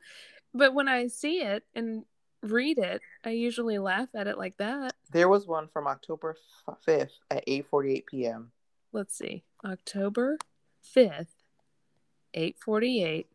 but 0.53 0.73
when 0.73 0.87
I 0.87 1.07
see 1.07 1.41
it 1.41 1.63
and 1.75 2.05
read 2.41 2.77
it, 2.77 3.01
I 3.25 3.31
usually 3.31 3.79
laugh 3.79 4.09
at 4.15 4.27
it 4.27 4.37
like 4.37 4.57
that. 4.57 4.93
There 5.11 5.29
was 5.29 5.45
one 5.47 5.67
from 5.67 5.87
October 5.87 6.35
5th 6.87 7.11
at 7.31 7.45
8:48 7.47 8.05
p.m. 8.05 8.51
Let's 8.91 9.17
see, 9.17 9.43
October 9.65 10.37
fifth, 10.81 11.33
eight 12.33 12.57
forty-eight. 12.59 13.27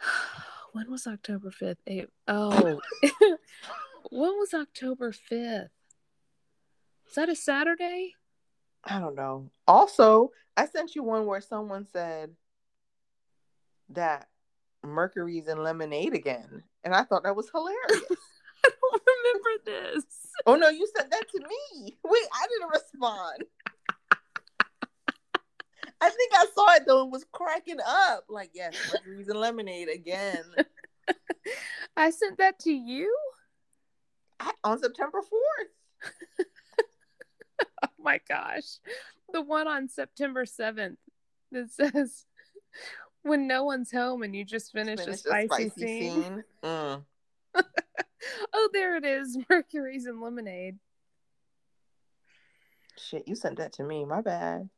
When 0.74 0.90
was 0.90 1.06
October 1.06 1.52
fifth? 1.52 1.78
Eight. 1.86 2.08
Oh, 2.26 2.80
when 4.10 4.30
was 4.32 4.52
October 4.52 5.12
fifth? 5.12 5.70
Is 7.08 7.14
that 7.14 7.28
a 7.28 7.36
Saturday? 7.36 8.14
I 8.82 8.98
don't 8.98 9.14
know. 9.14 9.50
Also, 9.68 10.32
I 10.56 10.66
sent 10.66 10.96
you 10.96 11.04
one 11.04 11.26
where 11.26 11.40
someone 11.40 11.86
said 11.92 12.30
that 13.90 14.26
Mercury's 14.82 15.46
in 15.46 15.62
lemonade 15.62 16.12
again, 16.12 16.64
and 16.82 16.92
I 16.92 17.04
thought 17.04 17.22
that 17.22 17.36
was 17.36 17.48
hilarious. 17.50 17.78
I 18.64 18.70
don't 18.80 19.02
remember 19.06 19.64
this. 19.64 20.04
oh 20.44 20.56
no, 20.56 20.70
you 20.70 20.88
said 20.96 21.08
that 21.08 21.28
to 21.28 21.38
me. 21.38 21.96
Wait, 22.04 22.26
I 22.34 22.46
didn't 22.48 22.70
respond. 22.72 23.44
I 26.04 26.10
think 26.10 26.32
I 26.34 26.46
saw 26.54 26.74
it 26.74 26.82
though 26.86 27.02
and 27.02 27.12
was 27.12 27.24
cracking 27.32 27.78
up. 27.86 28.24
Like, 28.28 28.50
yes, 28.54 28.74
Mercury's 28.92 29.28
in 29.28 29.36
lemonade 29.40 29.88
again 29.88 30.44
I 31.96 32.10
sent 32.10 32.38
that 32.38 32.58
to 32.60 32.72
you. 32.72 33.14
I- 34.40 34.52
on 34.64 34.78
September 34.78 35.20
4th. 35.20 36.44
Oh 37.82 37.88
my 37.98 38.20
gosh. 38.28 38.78
The 39.32 39.40
one 39.40 39.68
on 39.68 39.88
September 39.88 40.44
7th 40.44 40.96
that 41.52 41.70
says, 41.70 42.26
when 43.22 43.46
no 43.46 43.64
one's 43.64 43.92
home 43.92 44.22
and 44.22 44.34
you 44.34 44.44
just 44.44 44.72
finished 44.72 45.00
a 45.02 45.04
Finished 45.04 45.24
spicy, 45.24 45.70
scene. 45.70 46.44
Mm. 46.62 47.02
Oh, 48.52 48.68
there 48.72 48.96
it 48.96 49.04
is. 49.04 49.38
Mercury's 49.50 50.06
and 50.06 50.20
lemonade. 50.20 50.78
Shit, 52.98 53.28
you 53.28 53.34
sent 53.34 53.58
that 53.58 53.74
to 53.74 53.84
me. 53.84 54.04
My 54.04 54.20
bad. 54.22 54.68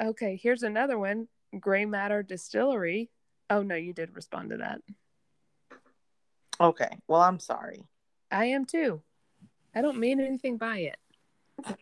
Okay, 0.00 0.38
here's 0.42 0.62
another 0.62 0.98
one. 0.98 1.28
Gray 1.58 1.84
Matter 1.84 2.22
Distillery. 2.22 3.10
Oh 3.50 3.62
no, 3.62 3.74
you 3.74 3.92
did 3.92 4.14
respond 4.16 4.50
to 4.50 4.56
that. 4.58 4.80
Okay. 6.60 6.98
Well, 7.08 7.20
I'm 7.20 7.38
sorry. 7.38 7.86
I 8.30 8.46
am 8.46 8.64
too. 8.64 9.02
I 9.74 9.82
don't 9.82 9.98
mean 9.98 10.20
anything 10.20 10.56
by 10.56 10.78
it. 10.78 11.76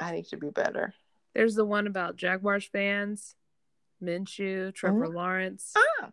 I 0.00 0.12
need 0.12 0.26
to 0.26 0.36
be 0.36 0.50
better. 0.50 0.94
There's 1.34 1.54
the 1.54 1.64
one 1.64 1.86
about 1.86 2.16
Jaguars 2.16 2.66
fans, 2.66 3.34
Minshew, 4.02 4.74
Trevor 4.74 5.08
Mhm. 5.08 5.14
Lawrence. 5.14 5.74
Ah. 5.76 6.10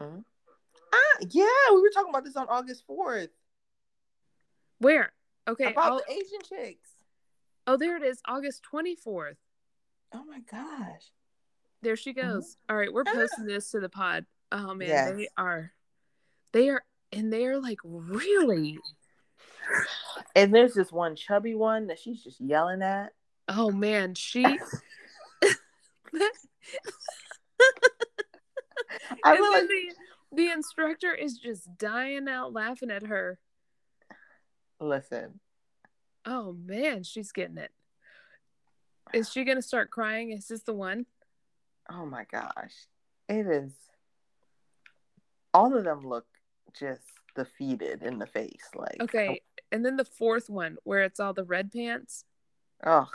Mhm. 0.00 0.24
Ah, 0.92 1.18
yeah, 1.30 1.46
we 1.74 1.80
were 1.80 1.90
talking 1.90 2.10
about 2.10 2.24
this 2.24 2.36
on 2.36 2.48
August 2.48 2.86
4th 2.86 3.30
Where? 4.78 5.12
Okay. 5.46 5.72
about 5.72 5.92
I'll- 5.92 5.98
the 5.98 6.12
Asian 6.12 6.40
chicks. 6.42 6.96
oh, 7.66 7.76
there 7.76 7.96
it 7.96 8.02
is. 8.02 8.20
August 8.26 8.62
24th. 8.62 9.38
Oh 10.12 10.24
my 10.24 10.40
gosh. 10.50 11.02
There 11.82 11.96
she 11.96 12.10
uh-huh. 12.10 12.34
goes. 12.34 12.56
All 12.68 12.76
right, 12.76 12.92
we're 12.92 13.04
posting 13.04 13.46
this 13.46 13.70
to 13.70 13.80
the 13.80 13.88
pod. 13.88 14.26
Oh 14.50 14.74
man, 14.74 14.88
Yes. 14.88 15.14
they 15.16 15.28
are, 15.36 15.72
they 16.52 16.68
are, 16.70 16.82
and 17.12 17.32
they're 17.32 17.60
like 17.60 17.78
really. 17.84 18.78
And 20.34 20.54
there's 20.54 20.74
this 20.74 20.90
one 20.90 21.14
chubby 21.16 21.54
one 21.54 21.88
that 21.88 21.98
she's 21.98 22.22
just 22.22 22.40
yelling 22.40 22.82
at. 22.82 23.12
Oh 23.48 23.70
man, 23.70 24.14
she. 24.14 24.44
I 29.24 29.34
and 29.36 29.52
like 29.52 29.68
the, 29.68 29.92
the 30.32 30.50
instructor 30.50 31.14
is 31.14 31.38
just 31.38 31.76
dying 31.76 32.28
out 32.28 32.52
laughing 32.52 32.90
at 32.90 33.06
her. 33.06 33.38
listen. 34.80 35.40
Oh 36.24 36.52
man, 36.52 37.02
she's 37.04 37.32
getting 37.32 37.58
it. 37.58 37.70
Is 39.12 39.30
she 39.30 39.44
gonna 39.44 39.62
start 39.62 39.90
crying? 39.90 40.30
Is 40.32 40.48
this 40.48 40.62
the 40.62 40.74
one? 40.74 41.06
Oh 41.90 42.06
my 42.06 42.24
gosh. 42.30 42.74
It 43.28 43.46
is 43.46 43.72
all 45.54 45.76
of 45.76 45.84
them 45.84 46.06
look 46.06 46.26
just 46.78 47.02
defeated 47.34 48.02
in 48.02 48.18
the 48.18 48.26
face. 48.26 48.68
Like 48.74 49.00
Okay, 49.00 49.42
and 49.72 49.84
then 49.84 49.96
the 49.96 50.04
fourth 50.04 50.50
one 50.50 50.76
where 50.84 51.02
it's 51.02 51.20
all 51.20 51.32
the 51.32 51.44
red 51.44 51.72
pants. 51.72 52.24
Oh. 52.84 53.08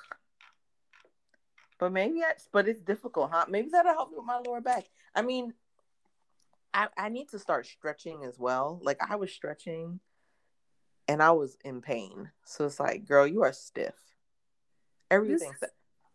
But 1.79 1.91
maybe 1.91 2.21
I, 2.21 2.33
but 2.51 2.67
it's 2.67 2.81
difficult, 2.81 3.31
huh? 3.31 3.45
Maybe 3.49 3.69
that'll 3.71 3.93
help 3.93 4.11
me 4.11 4.17
with 4.17 4.25
my 4.25 4.39
lower 4.39 4.61
back. 4.61 4.85
I 5.15 5.21
mean, 5.21 5.53
I 6.73 6.87
I 6.97 7.09
need 7.09 7.29
to 7.29 7.39
start 7.39 7.65
stretching 7.65 8.23
as 8.23 8.39
well. 8.39 8.79
Like 8.81 8.97
I 9.07 9.15
was 9.15 9.31
stretching 9.31 9.99
and 11.07 11.21
I 11.21 11.31
was 11.31 11.57
in 11.63 11.81
pain. 11.81 12.31
So 12.45 12.65
it's 12.65 12.79
like, 12.79 13.05
girl, 13.05 13.27
you 13.27 13.43
are 13.43 13.53
stiff. 13.53 13.95
Everything's 15.11 15.59
This, 15.59 15.69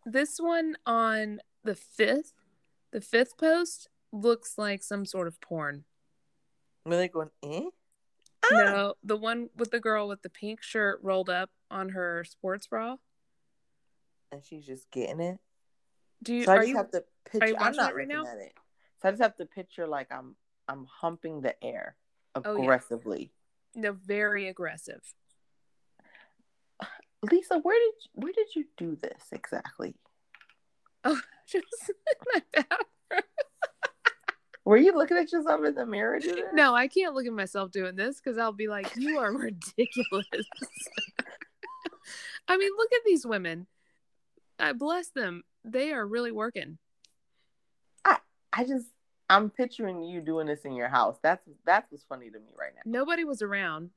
this 0.09 0.39
one 0.39 0.75
on 0.85 1.39
the 1.63 1.75
fifth, 1.75 2.33
the 2.91 3.01
fifth 3.01 3.37
post 3.37 3.89
looks 4.11 4.57
like 4.57 4.81
some 4.83 5.05
sort 5.05 5.27
of 5.27 5.39
porn. 5.41 5.83
really 6.85 7.07
going, 7.07 7.29
eh? 7.43 7.65
No, 8.51 8.95
the 9.03 9.17
one 9.17 9.49
with 9.55 9.69
the 9.71 9.79
girl 9.79 10.07
with 10.07 10.21
the 10.23 10.29
pink 10.29 10.61
shirt 10.63 10.99
rolled 11.03 11.29
up 11.29 11.51
on 11.69 11.89
her 11.89 12.23
sports 12.23 12.65
bra. 12.67 12.95
And 14.31 14.43
she's 14.43 14.65
just 14.65 14.89
getting 14.91 15.19
it. 15.19 15.39
Do 16.23 16.33
you 16.33 16.45
So 16.45 16.53
I 16.53 16.55
are 16.55 16.59
just 16.59 16.69
you 16.69 16.77
have 16.77 16.91
to 16.91 17.03
picture 17.29 17.55
I'm 17.59 17.75
not 17.75 17.95
right 17.95 18.07
now? 18.07 18.25
at 18.25 18.37
it. 18.37 18.53
So 19.01 19.07
I 19.09 19.11
just 19.11 19.21
have 19.21 19.35
to 19.37 19.45
picture 19.45 19.87
like 19.87 20.11
I'm 20.11 20.35
I'm 20.67 20.85
humping 20.85 21.41
the 21.41 21.61
air 21.63 21.95
Oh, 22.35 22.55
yeah. 22.55 22.61
aggressively. 22.63 23.31
no 23.75 23.91
very 23.91 24.47
aggressive? 24.47 25.01
Lisa, 27.23 27.59
where 27.59 27.77
did 27.77 27.93
where 28.13 28.33
did 28.33 28.55
you 28.55 28.65
do 28.77 28.97
this 29.01 29.23
exactly? 29.31 29.95
Oh, 31.03 31.19
just 31.47 31.65
in 31.89 32.15
my 32.33 32.41
bathroom. 32.53 33.23
Were 34.65 34.77
you 34.77 34.95
looking 34.95 35.17
at 35.17 35.31
yourself 35.31 35.63
in 35.65 35.73
the 35.73 35.85
mirror? 35.85 36.19
No, 36.53 36.75
I 36.75 36.87
can't 36.87 37.15
look 37.15 37.25
at 37.25 37.33
myself 37.33 37.71
doing 37.71 37.95
this 37.95 38.21
because 38.21 38.37
I'll 38.37 38.51
be 38.51 38.67
like, 38.67 38.95
you 38.95 39.17
are 39.17 39.33
ridiculous. 39.33 40.27
I 42.47 42.57
mean, 42.57 42.69
look 42.77 42.93
at 42.93 43.01
these 43.05 43.25
women. 43.25 43.67
I 44.59 44.73
bless 44.73 45.09
them. 45.09 45.43
They 45.63 45.91
are 45.91 46.05
really 46.05 46.31
working. 46.31 46.77
I 48.53 48.65
just 48.65 48.87
I'm 49.29 49.49
picturing 49.49 50.03
you 50.03 50.21
doing 50.21 50.47
this 50.47 50.65
in 50.65 50.73
your 50.73 50.89
house. 50.89 51.17
That's 51.21 51.47
that's 51.65 51.91
what's 51.91 52.03
funny 52.03 52.29
to 52.29 52.39
me 52.39 52.51
right 52.59 52.71
now. 52.75 52.81
Nobody 52.85 53.23
was 53.23 53.41
around. 53.41 53.91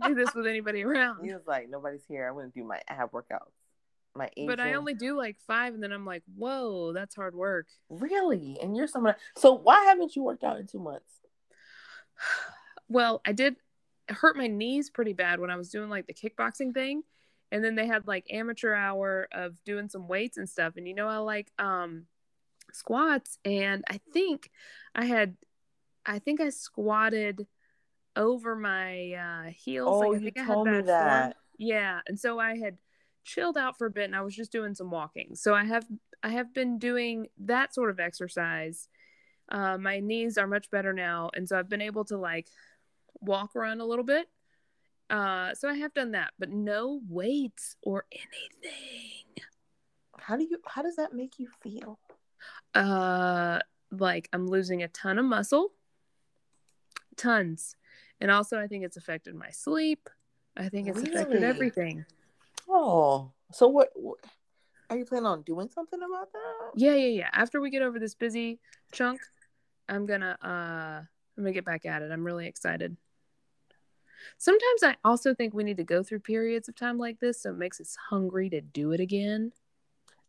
Can't 0.00 0.16
do 0.16 0.24
this 0.24 0.34
with 0.34 0.46
anybody 0.46 0.82
around. 0.84 1.24
He 1.24 1.32
was 1.32 1.46
like, 1.46 1.68
nobody's 1.68 2.04
here. 2.08 2.28
I'm 2.28 2.34
gonna 2.34 2.48
do 2.54 2.64
my 2.64 2.80
ab 2.88 3.10
workouts. 3.12 3.52
My 4.16 4.30
But 4.46 4.60
I 4.60 4.74
only 4.74 4.94
do 4.94 5.16
like 5.16 5.36
five, 5.46 5.74
and 5.74 5.82
then 5.82 5.92
I'm 5.92 6.06
like, 6.06 6.22
whoa, 6.36 6.92
that's 6.92 7.14
hard 7.14 7.34
work. 7.34 7.66
really, 7.88 8.58
and 8.62 8.76
you're 8.76 8.86
someone. 8.86 9.16
So 9.36 9.52
why 9.52 9.84
haven't 9.84 10.14
you 10.14 10.22
worked 10.22 10.44
out 10.44 10.58
in 10.58 10.66
two 10.66 10.80
months? 10.80 11.10
Well, 12.86 13.22
I 13.24 13.32
did 13.32 13.56
hurt 14.10 14.36
my 14.36 14.46
knees 14.46 14.90
pretty 14.90 15.14
bad 15.14 15.40
when 15.40 15.50
I 15.50 15.56
was 15.56 15.70
doing 15.70 15.88
like 15.88 16.06
the 16.06 16.12
kickboxing 16.12 16.74
thing. 16.74 17.02
And 17.50 17.64
then 17.64 17.76
they 17.76 17.86
had 17.86 18.06
like 18.06 18.26
amateur 18.30 18.74
hour 18.74 19.26
of 19.32 19.54
doing 19.64 19.88
some 19.88 20.06
weights 20.06 20.36
and 20.36 20.48
stuff. 20.48 20.74
And 20.76 20.86
you 20.86 20.94
know, 20.94 21.08
I 21.08 21.16
like 21.16 21.50
um 21.58 22.06
squats. 22.72 23.38
And 23.44 23.84
I 23.88 24.00
think 24.12 24.50
I 24.94 25.06
had, 25.06 25.36
I 26.04 26.18
think 26.18 26.40
I 26.40 26.50
squatted 26.50 27.46
over 28.16 28.56
my 28.56 29.12
uh, 29.12 29.50
heels. 29.50 29.88
Oh, 29.88 30.08
like, 30.10 30.22
you 30.22 30.32
I 30.36 30.44
told 30.44 30.66
me 30.66 30.72
bad 30.72 30.84
form. 30.84 30.86
that. 30.86 31.36
Yeah. 31.58 32.00
And 32.06 32.18
so 32.18 32.38
I 32.38 32.56
had 32.56 32.78
chilled 33.24 33.56
out 33.56 33.78
for 33.78 33.86
a 33.86 33.90
bit 33.90 34.04
and 34.04 34.16
I 34.16 34.22
was 34.22 34.34
just 34.34 34.52
doing 34.52 34.74
some 34.74 34.90
walking. 34.90 35.34
So 35.34 35.54
I 35.54 35.64
have, 35.64 35.86
I 36.22 36.30
have 36.30 36.52
been 36.52 36.78
doing 36.78 37.28
that 37.44 37.74
sort 37.74 37.90
of 37.90 38.00
exercise. 38.00 38.88
Uh, 39.48 39.78
my 39.78 40.00
knees 40.00 40.38
are 40.38 40.46
much 40.46 40.70
better 40.70 40.92
now. 40.92 41.30
And 41.34 41.48
so 41.48 41.58
I've 41.58 41.68
been 41.68 41.82
able 41.82 42.04
to 42.06 42.16
like 42.16 42.48
walk 43.20 43.56
around 43.56 43.80
a 43.80 43.86
little 43.86 44.04
bit. 44.04 44.28
Uh, 45.10 45.54
so 45.54 45.68
I 45.68 45.74
have 45.74 45.92
done 45.92 46.12
that, 46.12 46.32
but 46.38 46.48
no 46.50 47.00
weights 47.08 47.76
or 47.82 48.06
anything. 48.10 49.44
How 50.18 50.36
do 50.36 50.44
you? 50.44 50.58
How 50.64 50.80
does 50.80 50.96
that 50.96 51.12
make 51.12 51.38
you 51.38 51.48
feel? 51.62 51.98
Uh, 52.74 53.58
like 53.90 54.30
I'm 54.32 54.48
losing 54.48 54.82
a 54.82 54.88
ton 54.88 55.18
of 55.18 55.26
muscle, 55.26 55.72
tons, 57.16 57.76
and 58.24 58.32
also 58.32 58.58
I 58.58 58.66
think 58.66 58.84
it's 58.84 58.96
affected 58.96 59.34
my 59.34 59.50
sleep. 59.50 60.08
I 60.56 60.70
think 60.70 60.88
it's 60.88 61.02
affected 61.02 61.44
everything. 61.44 62.06
Oh, 62.66 63.32
so 63.52 63.68
what, 63.68 63.90
what? 63.94 64.16
Are 64.88 64.96
you 64.96 65.04
planning 65.04 65.26
on 65.26 65.42
doing 65.42 65.68
something 65.68 66.00
about 66.02 66.32
that? 66.32 66.70
Yeah, 66.74 66.94
yeah, 66.94 67.08
yeah. 67.08 67.28
After 67.34 67.60
we 67.60 67.68
get 67.68 67.82
over 67.82 67.98
this 67.98 68.14
busy 68.14 68.60
chunk, 68.92 69.20
I'm 69.90 70.06
gonna 70.06 70.38
uh, 70.42 71.02
I'm 71.02 71.06
gonna 71.36 71.52
get 71.52 71.66
back 71.66 71.84
at 71.84 72.00
it. 72.00 72.10
I'm 72.10 72.24
really 72.24 72.46
excited. 72.46 72.96
Sometimes 74.38 74.82
I 74.82 74.96
also 75.04 75.34
think 75.34 75.52
we 75.52 75.62
need 75.62 75.76
to 75.76 75.84
go 75.84 76.02
through 76.02 76.20
periods 76.20 76.66
of 76.66 76.74
time 76.74 76.96
like 76.96 77.20
this, 77.20 77.42
so 77.42 77.50
it 77.50 77.58
makes 77.58 77.78
us 77.78 77.94
hungry 78.08 78.48
to 78.48 78.62
do 78.62 78.92
it 78.92 79.00
again. 79.00 79.52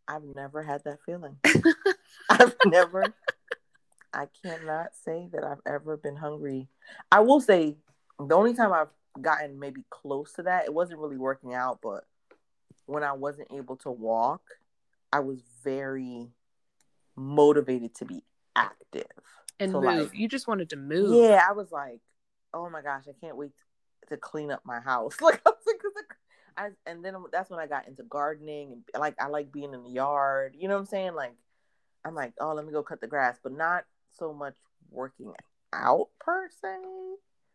I've 0.06 0.36
never 0.36 0.64
had 0.64 0.84
that 0.84 1.00
feeling. 1.06 1.38
I've 2.30 2.58
never. 2.66 3.16
I 4.16 4.28
cannot 4.42 4.96
say 5.04 5.28
that 5.34 5.44
I've 5.44 5.62
ever 5.66 5.98
been 5.98 6.16
hungry. 6.16 6.70
I 7.12 7.20
will 7.20 7.42
say 7.42 7.76
the 8.20 8.36
only 8.36 8.54
time 8.54 8.74
I've 8.74 8.90
gotten 9.22 9.60
maybe 9.60 9.84
close 9.90 10.34
to 10.34 10.44
that, 10.44 10.66
it 10.66 10.74
wasn't 10.74 11.00
really 11.00 11.18
working 11.18 11.54
out, 11.54 11.80
but 11.82 12.06
when 12.86 13.04
I 13.04 13.14
wasn't 13.14 13.50
able 13.54 13.78
to 13.78 13.92
walk, 13.92 14.42
I 15.12 15.20
was 15.20 15.42
very 15.64 16.30
motivated 17.16 17.96
to 17.96 18.06
be 18.06 18.24
active. 18.56 19.04
and 19.60 19.72
So, 19.72 19.82
move. 19.82 19.86
like, 19.86 20.10
you 20.14 20.28
just 20.28 20.48
wanted 20.48 20.70
to 20.72 20.76
move. 20.76 21.16
Yeah, 21.16 21.42
I 21.48 21.54
was 21.54 21.72
like, 21.72 22.02
oh 22.54 22.70
my 22.70 22.82
gosh, 22.82 23.04
I 23.08 23.14
can't 23.20 23.38
wait 23.38 23.52
to 24.10 24.18
clean 24.18 24.52
up 24.52 24.62
my 24.66 24.80
house. 24.80 25.18
Like, 25.22 25.42
I 25.46 25.50
was 25.50 25.66
like, 25.66 25.82
I, 26.58 26.70
and 26.90 27.04
then 27.04 27.16
that's 27.32 27.50
when 27.50 27.60
I 27.60 27.68
got 27.68 27.88
into 27.88 28.04
gardening 28.04 28.72
and 28.72 28.84
like 29.02 29.16
I 29.20 29.28
like 29.28 29.52
being 29.52 29.74
in 29.74 29.84
the 29.84 29.90
yard. 29.90 30.56
You 30.58 30.70
know 30.70 30.76
what 30.76 30.82
I'm 30.82 30.86
saying? 30.86 31.14
Like, 31.16 31.36
I'm 32.06 32.16
like, 32.16 32.34
oh, 32.40 32.54
let 32.54 32.66
me 32.66 32.72
go 32.72 32.84
cut 32.84 33.02
the 33.02 33.08
grass, 33.08 33.38
but 33.44 33.52
not 33.52 33.84
so 34.18 34.34
much 34.34 34.56
working 34.90 35.34
out 35.74 36.08
per 36.20 36.48
se. 36.62 36.78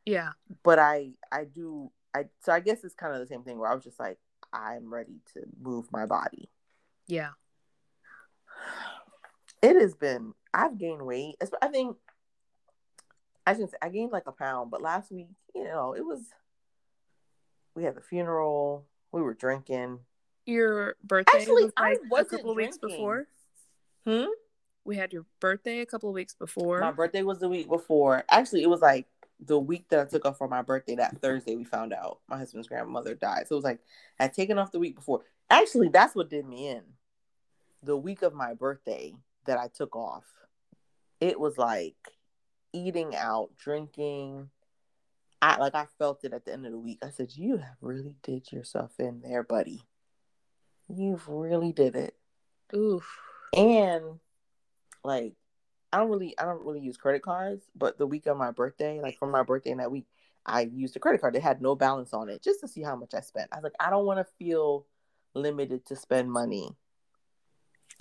Yeah. 0.04 0.30
But 0.62 0.78
I, 0.78 1.10
I 1.30 1.44
do, 1.44 1.90
I. 2.14 2.24
So 2.40 2.52
I 2.52 2.60
guess 2.60 2.84
it's 2.84 2.94
kind 2.94 3.14
of 3.14 3.20
the 3.20 3.26
same 3.26 3.42
thing 3.42 3.58
where 3.58 3.70
I 3.70 3.74
was 3.74 3.84
just 3.84 4.00
like, 4.00 4.18
I'm 4.52 4.92
ready 4.92 5.20
to 5.34 5.42
move 5.60 5.86
my 5.92 6.06
body. 6.06 6.50
Yeah. 7.06 7.30
It 9.62 9.80
has 9.80 9.94
been. 9.94 10.34
I've 10.52 10.78
gained 10.78 11.02
weight. 11.02 11.36
I 11.60 11.68
think. 11.68 11.96
I 13.46 13.52
shouldn't 13.52 13.70
say 13.70 13.78
I 13.82 13.88
gained 13.88 14.12
like 14.12 14.26
a 14.26 14.32
pound, 14.32 14.70
but 14.70 14.82
last 14.82 15.10
week, 15.10 15.28
you 15.54 15.64
know, 15.64 15.94
it 15.94 16.04
was. 16.04 16.20
We 17.74 17.84
had 17.84 17.94
the 17.94 18.00
funeral. 18.00 18.86
We 19.12 19.22
were 19.22 19.34
drinking. 19.34 20.00
Your 20.46 20.96
birthday 21.04 21.38
Actually, 21.38 21.64
was 21.64 21.72
I 21.76 21.96
like 22.10 22.22
a 22.22 22.24
couple 22.24 22.50
of 22.50 22.56
weeks 22.56 22.78
before. 22.78 23.26
Hmm. 24.06 24.26
We 24.84 24.96
had 24.96 25.12
your 25.12 25.26
birthday 25.40 25.80
a 25.80 25.86
couple 25.86 26.08
of 26.08 26.14
weeks 26.14 26.34
before. 26.34 26.80
My 26.80 26.90
birthday 26.90 27.22
was 27.22 27.38
the 27.38 27.48
week 27.48 27.68
before. 27.68 28.24
Actually, 28.30 28.62
it 28.62 28.70
was 28.70 28.80
like 28.80 29.06
the 29.44 29.58
week 29.58 29.88
that 29.88 30.00
I 30.00 30.04
took 30.04 30.24
off 30.26 30.38
for 30.38 30.48
my 30.48 30.62
birthday. 30.62 30.96
That 30.96 31.20
Thursday, 31.20 31.56
we 31.56 31.64
found 31.64 31.92
out 31.92 32.18
my 32.28 32.38
husband's 32.38 32.68
grandmother 32.68 33.14
died. 33.14 33.46
So 33.46 33.54
it 33.54 33.58
was 33.58 33.64
like 33.64 33.80
I 34.18 34.24
had 34.24 34.34
taken 34.34 34.58
off 34.58 34.72
the 34.72 34.78
week 34.78 34.96
before. 34.96 35.22
Actually, 35.48 35.88
that's 35.88 36.14
what 36.14 36.30
did 36.30 36.46
me 36.46 36.68
in. 36.68 36.82
The 37.82 37.96
week 37.96 38.22
of 38.22 38.34
my 38.34 38.54
birthday 38.54 39.14
that 39.46 39.58
I 39.58 39.68
took 39.68 39.96
off, 39.96 40.24
it 41.20 41.40
was 41.40 41.58
like 41.58 41.96
eating 42.72 43.16
out, 43.16 43.50
drinking. 43.58 44.50
I 45.42 45.56
like 45.56 45.74
I 45.74 45.86
felt 45.98 46.24
it 46.24 46.34
at 46.34 46.44
the 46.44 46.52
end 46.52 46.66
of 46.66 46.72
the 46.72 46.78
week. 46.78 46.98
I 47.02 47.10
said, 47.10 47.32
"You 47.34 47.56
have 47.56 47.76
really 47.80 48.16
did 48.22 48.52
yourself 48.52 48.92
in 48.98 49.22
there, 49.22 49.42
buddy. 49.42 49.82
You've 50.88 51.26
really 51.28 51.72
did 51.72 51.96
it." 51.96 52.14
Oof. 52.74 53.18
and 53.52 54.20
like 55.02 55.34
I 55.92 55.98
don't 55.98 56.10
really 56.10 56.38
I 56.38 56.44
don't 56.44 56.64
really 56.64 56.80
use 56.80 56.96
credit 56.96 57.22
cards, 57.22 57.64
but 57.74 57.98
the 57.98 58.06
week 58.06 58.26
of 58.26 58.36
my 58.36 58.50
birthday, 58.50 59.00
like 59.00 59.18
for 59.18 59.28
my 59.28 59.42
birthday 59.42 59.70
in 59.70 59.78
that 59.78 59.90
week, 59.90 60.06
I 60.46 60.62
used 60.62 60.96
a 60.96 61.00
credit 61.00 61.20
card 61.20 61.34
that 61.34 61.42
had 61.42 61.60
no 61.60 61.74
balance 61.74 62.14
on 62.14 62.28
it 62.28 62.42
just 62.42 62.60
to 62.60 62.68
see 62.68 62.82
how 62.82 62.96
much 62.96 63.14
I 63.14 63.20
spent. 63.20 63.48
I 63.52 63.56
was 63.56 63.64
like, 63.64 63.74
I 63.80 63.90
don't 63.90 64.06
want 64.06 64.18
to 64.18 64.32
feel 64.38 64.86
limited 65.34 65.86
to 65.86 65.96
spend 65.96 66.30
money. 66.30 66.76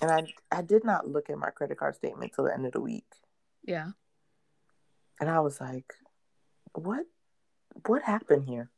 And 0.02 0.12
I 0.12 0.28
I 0.52 0.62
did 0.62 0.84
not 0.84 1.08
look 1.08 1.30
at 1.30 1.38
my 1.38 1.50
credit 1.50 1.78
card 1.78 1.96
statement 1.96 2.34
till 2.34 2.46
the 2.46 2.54
end 2.54 2.66
of 2.66 2.72
the 2.72 2.82
week. 2.82 3.08
Yeah. 3.66 3.90
And 5.20 5.30
I 5.30 5.40
was 5.40 5.60
like, 5.60 5.94
what 6.74 7.06
what 7.86 8.04
happened 8.04 8.46
here? 8.48 8.70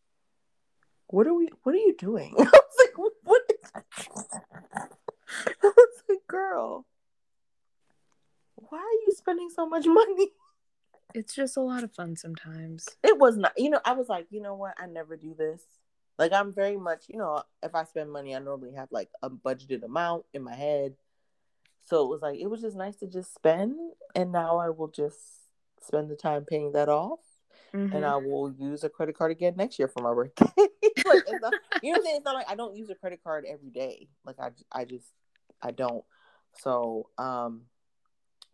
What 1.08 1.28
are 1.28 1.34
we 1.34 1.50
what 1.64 1.76
are 1.76 1.80
you 1.80 1.96
doing? 1.98 2.34
I 2.40 2.44
was 2.44 2.78
like, 2.80 2.98
what 2.98 3.12
I 3.76 3.82
was 5.64 6.04
like, 6.10 6.28
girl, 6.28 6.86
why 8.70 8.78
are 8.80 9.02
you 9.06 9.14
spending 9.16 9.50
so 9.50 9.68
much 9.68 9.86
money? 9.88 10.32
It's 11.14 11.34
just 11.34 11.58
a 11.58 11.62
lot 11.62 11.84
of 11.84 11.94
fun 11.94 12.16
sometimes. 12.16 12.88
It 13.04 13.18
was 13.18 13.36
not, 13.38 13.54
you 13.58 13.70
know, 13.70 13.82
I 13.84 13.94
was 13.94 14.08
like, 14.08 14.28
you 14.30 14.42
know 14.42 14.56
what? 14.56 14.76
I 14.78 14.86
never 14.86 15.18
do 15.18 15.36
this. 15.38 15.62
Like, 16.18 16.32
I'm 16.32 16.54
very 16.54 16.78
much, 16.78 17.06
you 17.10 17.18
know, 17.18 17.44
if 17.64 17.74
I 17.76 17.84
spend 17.84 18.12
money, 18.12 18.36
I 18.36 18.40
normally 18.40 18.74
have 18.76 18.90
like 18.92 19.10
a 19.22 19.30
budgeted 19.30 19.84
amount 19.84 20.26
in 20.34 20.44
my 20.44 20.56
head. 20.56 20.94
So 21.84 22.04
it 22.04 22.10
was 22.10 22.22
like, 22.22 22.40
it 22.40 22.48
was 22.48 22.62
just 22.62 22.78
nice 22.78 22.96
to 22.98 23.08
just 23.08 23.34
spend. 23.34 23.76
And 24.16 24.32
now 24.32 24.58
I 24.58 24.70
will 24.70 24.88
just 24.88 25.18
spend 25.82 26.10
the 26.10 26.16
time 26.16 26.46
paying 26.46 26.74
that 26.74 26.90
off. 26.90 27.20
Mhm. 27.74 27.96
And 27.96 28.06
I 28.06 28.18
will 28.18 28.52
use 28.52 28.84
a 28.84 28.90
credit 28.90 29.18
card 29.18 29.32
again 29.32 29.56
next 29.58 29.80
year 29.80 29.88
for 29.88 30.04
my 30.04 30.14
birthday. 30.14 30.52
like, 30.58 31.24
it's 31.28 31.42
not, 31.42 31.54
you 31.82 31.92
know 31.92 31.98
what 31.98 31.98
I'm 31.98 32.04
saying? 32.04 32.16
It's 32.18 32.26
not 32.26 32.36
like 32.36 32.50
I 32.50 32.56
don't 32.56 32.76
use 32.76 32.90
a 32.90 32.96
credit 32.96 33.24
card 33.24 33.46
every 33.48 33.70
day. 33.70 34.08
Like 34.26 34.40
I, 34.40 34.52
I 34.72 34.86
just, 34.86 35.08
I 35.62 35.72
don't. 35.72 36.04
So, 36.60 37.10
um, 37.18 37.64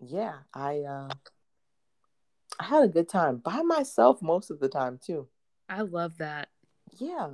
yeah, 0.02 0.36
I, 0.54 0.82
uh, 0.82 1.10
I 2.60 2.64
had 2.64 2.84
a 2.84 2.88
good 2.88 3.10
time 3.10 3.38
by 3.38 3.62
myself 3.62 4.22
most 4.22 4.50
of 4.50 4.60
the 4.60 4.70
time 4.70 5.00
too. 5.04 5.28
I 5.70 5.82
love 5.82 6.18
that. 6.18 6.50
Yeah, 6.98 7.30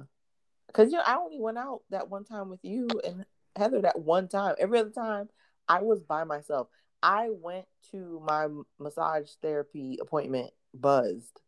because 0.68 0.91
you 0.91 0.97
know 0.97 1.03
I 1.05 1.16
only 1.16 1.39
went 1.39 1.57
out 1.57 1.82
that 1.89 2.09
one 2.09 2.26
time 2.26 2.49
with 2.49 2.59
you 2.64 2.88
and 3.05 3.26
Heather. 3.55 3.82
That 3.82 3.99
one 3.99 4.28
time. 4.28 4.55
Every 4.59 4.80
other 4.80 4.89
time, 4.89 5.30
I 5.68 5.82
was 5.82 6.03
by 6.03 6.24
myself. 6.24 6.68
I 7.01 7.30
went 7.30 7.66
to 7.91 8.22
my 8.26 8.47
massage 8.80 9.30
therapy 9.41 9.97
appointment 10.01 10.51
buzzed 10.74 11.41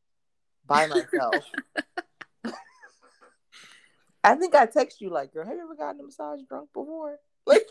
by 0.65 0.85
myself. 0.87 1.45
I 4.23 4.35
think 4.35 4.55
I 4.55 4.65
text 4.65 5.01
you 5.01 5.09
like, 5.09 5.33
"Girl, 5.33 5.45
have 5.45 5.55
you 5.55 5.63
ever 5.63 5.75
gotten 5.75 6.01
a 6.01 6.03
massage 6.03 6.41
drunk 6.47 6.69
before?" 6.73 7.17
Like, 7.47 7.67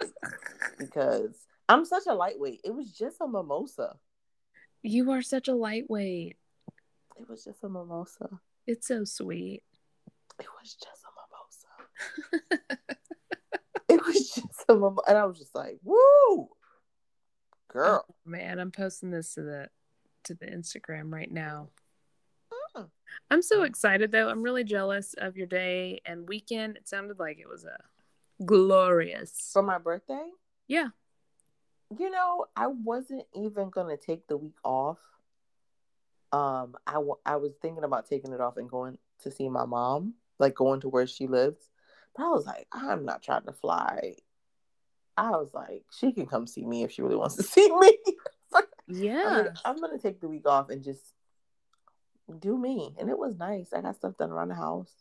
because 0.78 1.46
I'm 1.68 1.84
such 1.84 2.04
a 2.08 2.14
lightweight. 2.14 2.60
It 2.64 2.74
was 2.74 2.92
just 2.92 3.20
a 3.20 3.26
mimosa. 3.26 3.96
You 4.82 5.10
are 5.10 5.22
such 5.22 5.48
a 5.48 5.54
lightweight. 5.54 6.36
It 7.18 7.28
was 7.28 7.44
just 7.44 7.64
a 7.64 7.68
mimosa. 7.68 8.40
It's 8.66 8.86
so 8.86 9.04
sweet. 9.04 9.62
It 10.38 10.46
was 10.60 10.74
just 10.74 11.02
a 11.04 11.10
mimosa. 11.16 12.68
it 13.88 14.06
was 14.06 14.30
just 14.34 14.64
a 14.68 14.74
mimosa, 14.74 15.02
and 15.08 15.18
I 15.18 15.24
was 15.24 15.38
just 15.38 15.54
like, 15.54 15.78
"Woo, 15.82 16.48
girl!" 17.68 18.04
Oh, 18.08 18.14
man, 18.24 18.58
I'm 18.58 18.70
posting 18.70 19.10
this 19.10 19.34
to 19.34 19.42
the 19.42 19.68
to 20.24 20.34
the 20.34 20.46
Instagram 20.46 21.12
right 21.12 21.30
now. 21.30 21.70
Mm. 22.76 22.88
I'm 23.30 23.42
so 23.42 23.62
excited 23.62 24.12
though. 24.12 24.28
I'm 24.28 24.42
really 24.42 24.64
jealous 24.64 25.14
of 25.18 25.36
your 25.36 25.46
day 25.46 26.00
and 26.04 26.28
weekend. 26.28 26.76
It 26.76 26.88
sounded 26.88 27.18
like 27.18 27.38
it 27.38 27.48
was 27.48 27.64
a 27.64 27.78
glorious. 28.44 29.50
For 29.52 29.62
my 29.62 29.78
birthday, 29.78 30.28
Yeah. 30.68 30.88
You 31.98 32.10
know, 32.10 32.46
I 32.56 32.66
wasn't 32.68 33.24
even 33.34 33.70
gonna 33.70 33.96
take 33.96 34.26
the 34.26 34.36
week 34.36 34.56
off. 34.64 34.98
Um, 36.32 36.76
I, 36.86 36.94
w- 36.94 37.18
I 37.24 37.36
was 37.36 37.52
thinking 37.62 37.84
about 37.84 38.08
taking 38.08 38.32
it 38.32 38.40
off 38.40 38.56
and 38.56 38.68
going 38.68 38.98
to 39.20 39.30
see 39.30 39.48
my 39.48 39.64
mom, 39.64 40.14
like 40.38 40.54
going 40.54 40.80
to 40.80 40.88
where 40.88 41.06
she 41.06 41.26
lives. 41.28 41.70
But 42.16 42.24
I 42.24 42.28
was 42.28 42.44
like, 42.46 42.66
I'm 42.72 43.04
not 43.04 43.22
trying 43.22 43.44
to 43.44 43.52
fly. 43.52 44.16
I 45.16 45.30
was 45.30 45.54
like, 45.54 45.84
she 45.98 46.12
can 46.12 46.26
come 46.26 46.46
see 46.46 46.66
me 46.66 46.82
if 46.82 46.90
she 46.92 47.00
really 47.02 47.16
wants 47.16 47.36
to 47.36 47.42
see 47.44 47.70
me. 47.78 47.96
I'm, 48.52 48.64
Yeah. 48.88 49.22
gonna, 49.22 49.54
I'm 49.64 49.80
gonna 49.80 49.98
take 49.98 50.20
the 50.20 50.28
week 50.28 50.46
off 50.46 50.68
and 50.68 50.82
just 50.82 51.00
do 52.40 52.58
me. 52.58 52.94
And 52.98 53.08
it 53.08 53.16
was 53.18 53.36
nice. 53.38 53.72
I 53.72 53.80
got 53.80 53.96
stuff 53.96 54.18
done 54.18 54.30
around 54.32 54.48
the 54.48 54.54
house. 54.56 54.92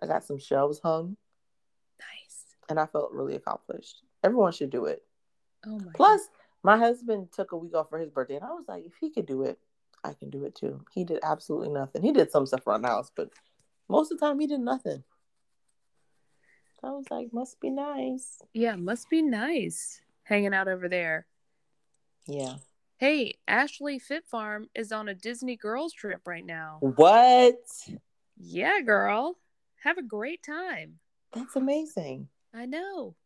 I 0.00 0.06
got 0.06 0.24
some 0.24 0.38
shelves 0.38 0.78
hung, 0.78 1.16
Nice. 1.98 2.44
and 2.68 2.78
I 2.78 2.84
felt 2.86 3.12
really 3.12 3.34
accomplished. 3.34 4.02
Everyone 4.22 4.52
should 4.52 4.70
do 4.70 4.84
it. 4.84 5.02
Oh 5.66 5.78
my 5.78 5.92
Plus, 5.94 6.28
my 6.62 6.76
husband 6.78 7.28
took 7.32 7.52
a 7.52 7.56
week 7.56 7.74
off 7.74 7.90
for 7.90 7.98
his 7.98 8.10
birthday, 8.10 8.36
and 8.36 8.44
I 8.44 8.52
was 8.52 8.64
like, 8.68 8.84
if 8.86 8.94
he 9.00 9.10
could 9.10 9.26
do 9.26 9.42
it, 9.42 9.58
I 10.04 10.12
can 10.12 10.30
do 10.30 10.44
it 10.44 10.54
too. 10.54 10.84
He 10.92 11.04
did 11.04 11.20
absolutely 11.22 11.70
nothing. 11.70 12.02
He 12.02 12.12
did 12.12 12.30
some 12.30 12.46
stuff 12.46 12.66
around 12.66 12.82
the 12.82 12.88
house, 12.88 13.10
but 13.14 13.30
most 13.88 14.12
of 14.12 14.18
the 14.18 14.26
time 14.26 14.38
he 14.38 14.46
did 14.46 14.60
nothing. 14.60 15.02
I 16.82 16.90
was 16.90 17.06
like, 17.10 17.32
must 17.32 17.60
be 17.60 17.70
nice. 17.70 18.40
Yeah, 18.52 18.76
must 18.76 19.10
be 19.10 19.22
nice 19.22 20.00
hanging 20.22 20.54
out 20.54 20.68
over 20.68 20.88
there. 20.88 21.26
Yeah. 22.26 22.56
Hey, 22.98 23.38
Ashley 23.46 23.98
Fit 23.98 24.24
Farm 24.26 24.68
is 24.74 24.92
on 24.92 25.08
a 25.08 25.14
Disney 25.14 25.56
girls 25.56 25.92
trip 25.92 26.22
right 26.26 26.44
now. 26.44 26.78
What? 26.80 27.56
Yeah, 28.38 28.80
girl. 28.80 29.36
Have 29.82 29.98
a 29.98 30.02
great 30.02 30.42
time. 30.42 30.98
That's 31.32 31.56
amazing. 31.56 32.28
I 32.54 32.66
know. 32.66 33.16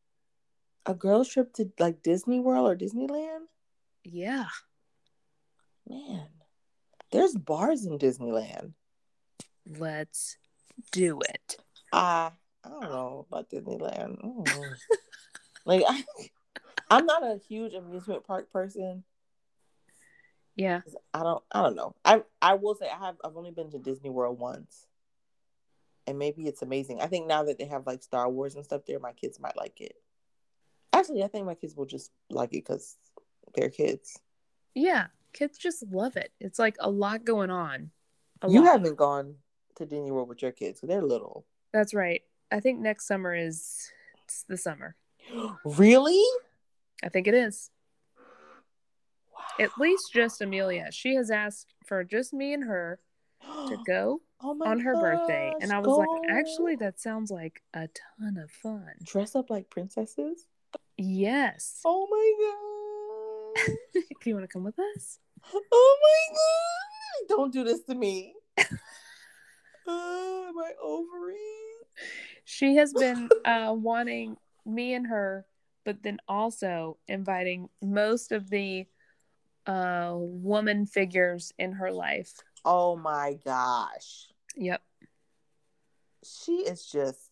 A 0.87 0.95
girls 0.95 1.29
trip 1.29 1.53
to 1.55 1.71
like 1.79 2.03
Disney 2.03 2.41
World 2.41 2.71
or 2.71 2.77
Disneyland? 2.77 3.45
Yeah. 4.03 4.47
Man, 5.89 6.27
there's 7.11 7.35
bars 7.35 7.85
in 7.85 7.99
Disneyland. 7.99 8.73
Let's 9.79 10.37
do 10.93 11.21
it. 11.21 11.57
I 11.93 12.31
I 12.65 12.69
don't 12.69 12.83
know 12.83 13.27
about 13.29 13.51
Disneyland. 13.51 14.23
Know. 14.23 14.45
like 15.65 15.83
I, 15.87 16.05
I'm 16.91 17.07
not 17.07 17.23
a 17.23 17.41
huge 17.49 17.75
amusement 17.75 18.25
park 18.25 18.53
person. 18.53 19.05
Yeah. 20.57 20.81
I 21.15 21.23
don't 21.23 21.43
I 21.53 21.63
don't 21.63 21.77
know. 21.77 21.95
I 22.05 22.23
I 22.41 22.55
will 22.55 22.75
say 22.75 22.89
I 22.89 23.07
have 23.07 23.17
I've 23.25 23.37
only 23.37 23.51
been 23.51 23.71
to 23.71 23.79
Disney 23.79 24.11
World 24.11 24.39
once. 24.39 24.87
And 26.07 26.19
maybe 26.19 26.47
it's 26.47 26.63
amazing. 26.63 27.01
I 27.01 27.07
think 27.07 27.27
now 27.27 27.45
that 27.45 27.59
they 27.59 27.67
have 27.67 27.87
like 27.87 28.03
Star 28.03 28.29
Wars 28.29 28.55
and 28.57 28.65
stuff 28.65 28.83
there, 28.87 28.99
my 28.99 29.13
kids 29.13 29.39
might 29.39 29.57
like 29.57 29.81
it. 29.81 29.95
Actually, 31.01 31.23
I 31.25 31.29
think 31.29 31.47
my 31.47 31.55
kids 31.55 31.75
will 31.77 31.87
just 31.87 32.11
like 32.31 32.51
it 32.51 32.65
because 32.65 32.97
they're 33.55 33.71
kids. 33.71 34.19
Yeah. 34.75 35.07
Kids 35.33 35.59
just 35.59 35.83
love 35.91 36.17
it. 36.17 36.33
It's 36.41 36.59
like 36.59 36.77
a 36.81 36.91
lot 36.91 37.25
going 37.25 37.51
on. 37.51 37.91
A 38.43 38.51
You 38.51 38.63
lot. 38.63 38.73
haven't 38.73 38.97
gone 38.97 39.37
to 39.77 39.87
Disney 39.87 40.11
World 40.11 40.29
with 40.29 40.43
your 40.43 40.53
kids. 40.53 40.81
They're 40.83 41.03
little. 41.03 41.47
That's 41.73 41.95
right. 41.95 42.23
I 42.51 42.61
think 42.61 42.81
next 42.81 43.07
summer 43.07 43.35
is 43.35 43.91
it's 44.25 44.45
the 44.49 44.57
summer. 44.57 44.97
really? 45.65 46.23
I 47.03 47.09
think 47.09 47.27
it 47.29 47.35
is. 47.35 47.71
At 49.59 49.71
least 49.79 50.13
just 50.13 50.41
Amelia. 50.41 50.89
She 50.91 51.15
has 51.15 51.31
asked 51.31 51.75
for 51.87 52.03
just 52.05 52.33
me 52.33 52.53
and 52.55 52.65
her 52.65 52.99
to 53.43 53.79
go 53.87 54.21
Oh 54.43 54.59
on 54.65 54.81
her 54.81 54.95
birthday. 54.95 55.53
And 55.61 55.71
I 55.71 55.79
was 55.79 55.87
go. 55.87 55.97
like, 55.99 56.09
actually, 56.31 56.77
that 56.77 56.99
sounds 56.99 57.31
like 57.31 57.63
a 57.75 57.89
ton 58.19 58.37
of 58.39 58.51
fun. 58.51 58.91
dress 59.03 59.37
up 59.37 59.51
like 59.51 59.69
princesses. 59.71 60.47
Yes. 61.03 61.81
Oh 61.83 62.07
my 62.11 63.55
god! 63.65 63.75
Do 63.95 64.29
you 64.29 64.35
want 64.35 64.45
to 64.45 64.53
come 64.53 64.65
with 64.65 64.79
us? 64.79 65.19
oh 65.55 65.99
my 66.03 66.37
god! 66.37 67.37
Don't 67.37 67.53
do 67.55 67.65
this 67.65 67.83
to 67.85 67.95
me. 67.95 68.35
oh, 69.87 70.53
my 70.55 70.73
ovaries. 70.83 71.39
She 72.45 72.77
has 72.77 72.93
been 72.93 73.31
uh, 73.47 73.75
wanting 73.75 74.37
me 74.67 74.93
and 74.93 75.07
her, 75.07 75.47
but 75.87 76.03
then 76.03 76.19
also 76.29 76.99
inviting 77.09 77.71
most 77.81 78.31
of 78.31 78.51
the 78.51 78.85
uh, 79.67 80.13
woman 80.15 80.85
figures 80.85 81.55
in 81.59 81.73
her 81.73 81.91
life. 81.91 82.35
Oh 82.63 82.95
my 82.95 83.39
gosh. 83.43 84.27
Yep. 84.55 84.83
She 86.25 86.57
is 86.57 86.85
just 86.85 87.31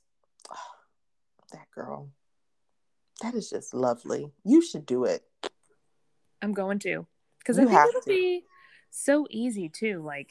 that 1.52 1.70
girl. 1.70 2.08
That 3.22 3.34
is 3.34 3.50
just 3.50 3.74
lovely. 3.74 4.30
You 4.44 4.62
should 4.62 4.86
do 4.86 5.04
it. 5.04 5.22
I'm 6.40 6.52
going 6.52 6.78
to. 6.80 7.06
Because 7.38 7.58
I 7.58 7.64
think 7.64 7.78
it'll 7.88 8.00
to. 8.02 8.08
be 8.08 8.44
so 8.90 9.26
easy 9.30 9.68
too. 9.68 10.02
Like, 10.04 10.30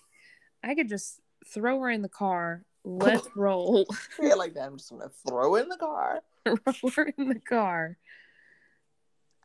I 0.63 0.75
could 0.75 0.87
just 0.87 1.19
throw 1.47 1.79
her 1.81 1.89
in 1.89 2.01
the 2.01 2.09
car, 2.09 2.63
let's 2.83 3.27
roll, 3.35 3.85
Yeah, 4.21 4.35
like 4.35 4.53
that. 4.55 4.67
I'm 4.67 4.77
just 4.77 4.89
gonna 4.89 5.09
throw 5.27 5.55
in 5.55 5.69
the 5.69 5.77
car. 5.77 6.21
throw 6.45 6.89
her 6.95 7.13
in 7.17 7.29
the 7.29 7.39
car. 7.39 7.97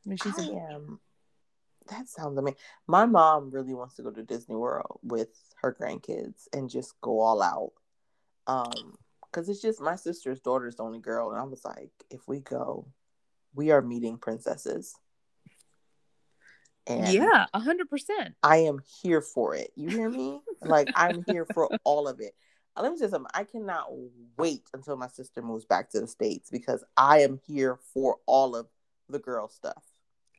I 0.05 0.09
mean, 0.09 0.19
she's 0.19 0.39
I 0.39 0.45
a, 0.45 0.75
am. 0.75 1.01
That 1.89 2.09
sounds 2.09 2.39
amazing. 2.39 2.59
My 2.87 3.07
mom 3.07 3.51
really 3.51 3.75
wants 3.75 3.97
to 3.97 4.03
go 4.03 4.11
to 4.11 4.23
Disney 4.23 4.57
World 4.57 5.01
with 5.03 5.31
her 5.63 5.77
grandkids 5.79 6.49
and 6.53 6.71
just 6.71 7.01
go 7.01 7.21
all 7.21 7.43
out. 7.43 7.73
Um, 8.47 8.97
because 9.25 9.49
it's 9.49 9.63
just 9.63 9.81
my 9.81 9.97
sister's 9.97 10.41
daughter's 10.41 10.77
the 10.77 10.83
only 10.83 10.99
girl, 10.99 11.31
and 11.31 11.41
I 11.41 11.45
was 11.45 11.65
like, 11.65 11.91
if 12.11 12.21
we 12.29 12.41
go, 12.41 12.87
we 13.55 13.71
are 13.71 13.83
meeting 13.83 14.19
princesses. 14.19 14.95
And 16.87 17.13
yeah, 17.13 17.47
a 17.55 17.61
hundred 17.61 17.89
percent. 17.89 18.35
I 18.43 18.59
am 18.59 18.81
here 19.03 19.21
for 19.21 19.55
it. 19.55 19.71
You 19.77 19.89
hear 19.89 20.09
me? 20.09 20.41
Like 20.61 20.89
I'm 20.97 21.23
here 21.27 21.45
for 21.47 21.71
all 21.85 22.09
of 22.09 22.21
it. 22.21 22.35
Uh, 22.77 22.83
Let 22.83 22.93
me 22.93 22.99
say 22.99 23.09
something. 23.09 23.31
I 23.35 23.45
cannot 23.45 23.87
wait 24.37 24.63
until 24.75 24.97
my 24.97 25.09
sister 25.09 25.43
moves 25.43 25.65
back 25.65 25.91
to 25.91 26.01
the 26.01 26.09
states 26.09 26.51
because 26.51 26.83
I 26.97 27.21
am 27.21 27.39
here 27.47 27.79
for 27.95 28.17
all 28.27 28.57
of 28.57 28.67
the 29.09 29.19
girl 29.21 29.49
stuff. 29.49 29.83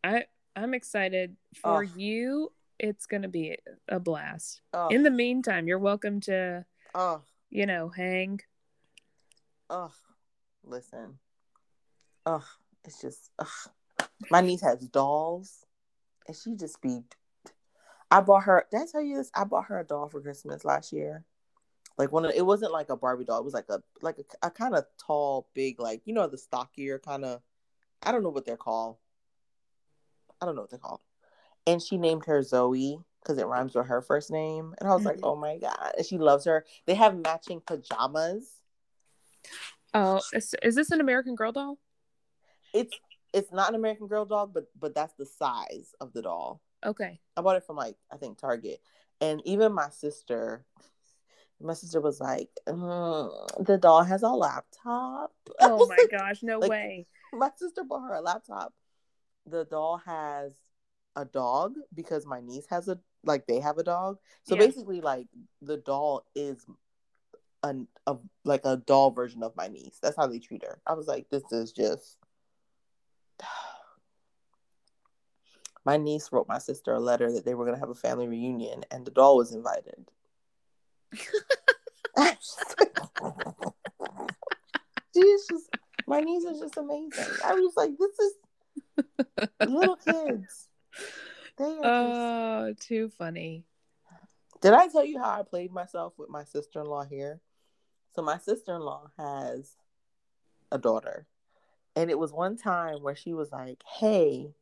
I 0.03 0.25
I'm 0.55 0.73
excited 0.73 1.35
for 1.55 1.83
you. 1.83 2.51
It's 2.79 3.05
gonna 3.05 3.29
be 3.29 3.57
a 3.87 3.99
blast. 3.99 4.61
Oh, 4.73 4.89
In 4.89 5.03
the 5.03 5.11
meantime, 5.11 5.67
you're 5.67 5.79
welcome 5.79 6.19
to, 6.21 6.65
oh, 6.93 7.21
you 7.49 7.65
know, 7.65 7.87
hang. 7.87 8.41
oh. 9.69 9.91
Listen. 10.65 11.19
Oh, 12.25 12.43
it's 12.83 13.01
just. 13.01 13.31
Ugh. 13.39 13.47
My 14.29 14.41
niece 14.41 14.61
has 14.61 14.79
dolls, 14.87 15.65
and 16.27 16.35
she 16.35 16.55
just 16.55 16.81
be. 16.81 17.03
I 18.09 18.21
bought 18.21 18.43
her. 18.43 18.65
Did 18.71 18.81
I 18.81 18.85
tell 18.91 19.01
you 19.01 19.17
this? 19.17 19.31
I 19.35 19.43
bought 19.43 19.65
her 19.65 19.79
a 19.79 19.83
doll 19.83 20.09
for 20.09 20.21
Christmas 20.21 20.63
last 20.63 20.93
year. 20.93 21.25
Like 21.97 22.11
one 22.11 22.25
of 22.25 22.31
it 22.35 22.45
wasn't 22.45 22.71
like 22.71 22.89
a 22.89 22.95
Barbie 22.95 23.25
doll. 23.25 23.39
It 23.39 23.45
was 23.45 23.53
like 23.53 23.69
a 23.69 23.81
like 24.01 24.17
a, 24.19 24.47
a 24.47 24.51
kind 24.51 24.75
of 24.75 24.85
tall, 24.97 25.47
big, 25.53 25.79
like 25.79 26.01
you 26.05 26.13
know 26.13 26.27
the 26.27 26.37
stockier 26.37 26.99
kind 26.99 27.25
of. 27.25 27.41
I 28.01 28.11
don't 28.11 28.23
know 28.23 28.29
what 28.29 28.45
they're 28.45 28.57
called. 28.57 28.97
I 30.41 30.45
don't 30.45 30.55
know 30.55 30.61
what 30.61 30.69
they're 30.69 30.79
called. 30.79 31.01
And 31.65 31.81
she 31.81 31.97
named 31.97 32.25
her 32.25 32.43
Zoe, 32.43 32.99
because 33.21 33.37
it 33.37 33.45
rhymes 33.45 33.75
with 33.75 33.87
her 33.87 34.01
first 34.01 34.29
name. 34.29 34.75
And 34.79 34.89
I 34.89 34.93
was 34.93 35.05
like, 35.05 35.17
Mhm. 35.17 35.23
oh 35.23 35.35
my 35.35 35.57
God. 35.57 35.93
And 35.97 36.05
she 36.05 36.17
loves 36.17 36.45
her. 36.45 36.65
They 36.85 36.95
have 36.95 37.17
matching 37.17 37.61
pajamas. 37.61 38.51
Oh, 39.93 40.21
is, 40.33 40.53
is 40.61 40.75
this 40.75 40.91
an 40.91 40.99
American 40.99 41.35
Girl 41.35 41.51
doll? 41.51 41.77
It's 42.73 42.93
it's 43.33 43.51
not 43.51 43.69
an 43.69 43.75
American 43.75 44.07
Girl 44.07 44.25
doll, 44.25 44.47
but 44.47 44.65
but 44.79 44.93
that's 44.95 45.13
the 45.13 45.25
size 45.25 45.93
of 46.01 46.13
the 46.13 46.21
doll. 46.21 46.61
Okay. 46.85 47.19
I 47.37 47.41
bought 47.41 47.55
it 47.57 47.65
from 47.65 47.75
like 47.77 47.95
I 48.11 48.17
think 48.17 48.37
Target. 48.37 48.79
And 49.21 49.41
even 49.45 49.73
my 49.73 49.89
sister, 49.89 50.65
my 51.61 51.73
sister 51.73 52.01
was 52.01 52.19
like, 52.19 52.49
"Mm, 52.67 53.65
the 53.65 53.77
doll 53.77 54.03
has 54.03 54.23
a 54.23 54.29
laptop. 54.29 55.31
Oh 55.61 55.87
my 55.87 55.95
like, 55.97 56.11
gosh, 56.11 56.43
no 56.43 56.59
like- 56.59 56.69
way. 56.69 57.07
my 57.31 57.49
sister 57.55 57.83
bought 57.83 58.01
her 58.07 58.15
a 58.15 58.21
laptop. 58.21 58.73
The 59.45 59.65
doll 59.65 59.97
has 60.05 60.53
a 61.15 61.25
dog 61.25 61.75
because 61.93 62.25
my 62.25 62.41
niece 62.41 62.65
has 62.69 62.87
a 62.87 62.99
like 63.23 63.45
they 63.47 63.59
have 63.59 63.77
a 63.77 63.83
dog. 63.83 64.17
So 64.43 64.55
Yeah. 64.55 64.65
basically, 64.65 64.99
like 65.01 65.27
the 65.61 65.77
doll 65.77 66.25
is 66.35 66.65
an 67.63 67.87
a 68.07 68.17
like 68.43 68.65
a 68.65 68.77
doll 68.77 69.11
version 69.11 69.43
of 69.43 69.55
my 69.55 69.67
niece. 69.69 69.99
That's 70.01 70.17
how 70.17 70.27
they 70.27 70.39
treat 70.39 70.63
her. 70.65 70.81
I 70.85 70.93
was 70.93 71.07
like, 71.07 71.29
this 71.29 71.43
is 71.51 71.71
just. 71.71 72.17
My 75.85 75.97
niece 75.97 76.29
wrote 76.31 76.47
my 76.47 76.59
sister 76.59 76.93
a 76.93 76.99
letter 76.99 77.29
that 77.33 77.43
they 77.43 77.55
were 77.55 77.65
gonna 77.65 77.79
have 77.79 77.89
a 77.89 77.95
family 77.95 78.27
reunion, 78.27 78.85
and 78.89 79.05
the 79.05 79.11
doll 79.11 79.35
was 79.37 79.53
invited. 79.53 80.09
She's 85.13 85.47
just 85.47 85.69
my 86.07 86.21
niece 86.21 86.43
is 86.43 86.59
just 86.59 86.77
amazing. 86.77 87.25
I 87.43 87.53
was 87.53 87.73
like, 87.77 87.91
this 87.97 88.19
is 88.19 88.33
little 89.67 89.95
kids. 89.95 90.67
They 91.57 91.63
are 91.63 91.71
just... 91.71 91.83
Oh, 91.83 92.75
too 92.79 93.09
funny. 93.17 93.63
Did 94.61 94.73
I 94.73 94.87
tell 94.87 95.05
you 95.05 95.19
how 95.19 95.39
I 95.39 95.43
played 95.43 95.71
myself 95.71 96.13
with 96.17 96.29
my 96.29 96.43
sister 96.43 96.81
in 96.81 96.87
law 96.87 97.03
here? 97.03 97.39
So 98.15 98.21
my 98.21 98.37
sister 98.37 98.75
in 98.75 98.81
law 98.81 99.09
has 99.17 99.75
a 100.71 100.77
daughter, 100.77 101.25
and 101.95 102.09
it 102.09 102.17
was 102.17 102.31
one 102.33 102.57
time 102.57 103.01
where 103.01 103.15
she 103.15 103.33
was 103.33 103.51
like, 103.51 103.83
"Hey, 103.85 104.53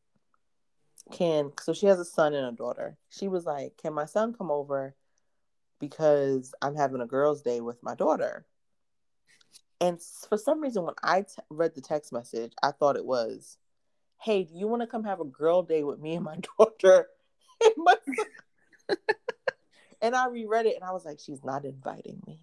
can 1.11 1.51
so 1.61 1.73
she 1.73 1.87
has 1.87 1.99
a 1.99 2.05
son 2.05 2.33
and 2.33 2.47
a 2.47 2.51
daughter. 2.51 2.97
She 3.09 3.27
was 3.27 3.45
like, 3.45 3.77
"Can 3.77 3.93
my 3.93 4.05
son 4.05 4.33
come 4.33 4.51
over 4.51 4.95
because 5.79 6.53
I'm 6.61 6.75
having 6.75 7.01
a 7.01 7.07
girls' 7.07 7.41
day 7.41 7.61
with 7.61 7.81
my 7.83 7.95
daughter?" 7.95 8.45
And 9.79 9.99
for 10.01 10.37
some 10.37 10.61
reason, 10.61 10.83
when 10.85 10.95
I 11.03 11.23
t- 11.23 11.41
read 11.49 11.73
the 11.75 11.81
text 11.81 12.13
message, 12.13 12.53
I 12.61 12.71
thought 12.71 12.95
it 12.97 13.05
was, 13.05 13.57
"Hey, 14.19 14.43
do 14.43 14.55
you 14.55 14.67
want 14.67 14.81
to 14.81 14.87
come 14.87 15.03
have 15.05 15.19
a 15.21 15.25
girl 15.25 15.63
day 15.63 15.83
with 15.83 15.99
me 15.99 16.15
and 16.15 16.25
my 16.25 16.37
daughter?" 16.57 17.09
And, 17.63 17.73
my 17.77 17.95
and 20.01 20.15
I 20.15 20.27
reread 20.29 20.65
it, 20.65 20.75
and 20.75 20.83
I 20.83 20.91
was 20.93 21.05
like, 21.05 21.19
"She's 21.19 21.43
not 21.43 21.63
inviting 21.63 22.21
me. 22.25 22.39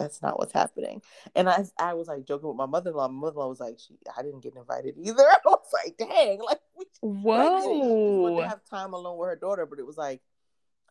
That's 0.00 0.22
not 0.22 0.38
what's 0.38 0.52
happening." 0.52 1.02
And 1.36 1.48
I, 1.48 1.64
I 1.78 1.94
was 1.94 2.08
like 2.08 2.24
joking 2.24 2.48
with 2.48 2.56
my 2.56 2.66
mother-in-law. 2.66 3.08
My 3.08 3.20
mother-in-law 3.20 3.48
was 3.48 3.60
like, 3.60 3.78
"She, 3.78 3.94
I 4.16 4.22
didn't 4.22 4.40
get 4.40 4.56
invited 4.56 4.96
either." 4.98 5.22
I 5.28 5.38
was 5.44 5.72
like, 5.72 5.96
"Dang!" 5.96 6.40
Like, 6.40 6.60
we, 6.76 6.84
I 7.32 7.44
get 7.44 7.58
it. 7.58 7.62
She 7.62 7.78
wanted 7.78 8.34
Whoa. 8.34 8.40
to 8.40 8.48
have 8.48 8.64
time 8.64 8.94
alone 8.94 9.18
with 9.18 9.28
her 9.28 9.36
daughter, 9.36 9.66
but 9.66 9.78
it 9.78 9.86
was 9.86 9.96
like, 9.96 10.20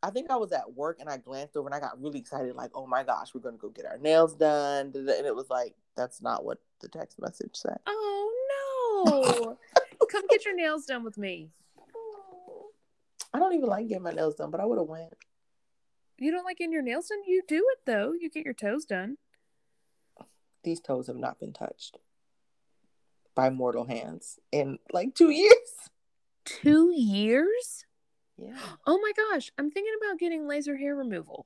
I 0.01 0.11
think 0.11 0.29
I 0.31 0.37
was 0.37 0.51
at 0.51 0.73
work 0.73 0.99
and 0.99 1.09
I 1.09 1.17
glanced 1.17 1.57
over 1.57 1.67
and 1.67 1.75
I 1.75 1.79
got 1.79 2.01
really 2.01 2.19
excited, 2.19 2.55
like, 2.55 2.71
oh 2.73 2.87
my 2.87 3.03
gosh, 3.03 3.33
we're 3.33 3.41
gonna 3.41 3.57
go 3.57 3.69
get 3.69 3.85
our 3.85 3.97
nails 3.97 4.35
done. 4.35 4.93
And 4.95 5.09
it 5.09 5.35
was 5.35 5.49
like, 5.49 5.75
that's 5.97 6.21
not 6.21 6.45
what 6.45 6.59
the 6.79 6.87
text 6.87 7.19
message 7.19 7.55
said. 7.55 7.79
Oh 7.85 8.33
no. 9.03 9.57
Come 10.09 10.23
get 10.29 10.45
your 10.45 10.55
nails 10.55 10.85
done 10.85 11.03
with 11.03 11.17
me. 11.17 11.49
I 13.33 13.39
don't 13.39 13.53
even 13.53 13.69
like 13.69 13.87
getting 13.87 14.03
my 14.03 14.11
nails 14.11 14.35
done, 14.35 14.49
but 14.49 14.59
I 14.59 14.65
would 14.65 14.79
have 14.79 14.87
went. 14.87 15.13
You 16.19 16.31
don't 16.31 16.43
like 16.43 16.57
getting 16.57 16.73
your 16.73 16.81
nails 16.81 17.07
done? 17.07 17.19
You 17.25 17.41
do 17.47 17.65
it 17.71 17.79
though. 17.85 18.13
You 18.13 18.29
get 18.29 18.45
your 18.45 18.53
toes 18.53 18.85
done. 18.85 19.17
These 20.63 20.81
toes 20.81 21.07
have 21.07 21.15
not 21.15 21.39
been 21.39 21.53
touched 21.53 21.97
by 23.35 23.49
mortal 23.49 23.85
hands 23.85 24.39
in 24.51 24.79
like 24.91 25.15
two 25.15 25.29
years. 25.29 25.53
Two 26.43 26.91
years? 26.93 27.85
Yeah. 28.37 28.57
Oh 28.85 28.99
my 28.99 29.11
gosh. 29.15 29.51
I'm 29.57 29.71
thinking 29.71 29.93
about 30.01 30.19
getting 30.19 30.47
laser 30.47 30.75
hair 30.75 30.95
removal. 30.95 31.45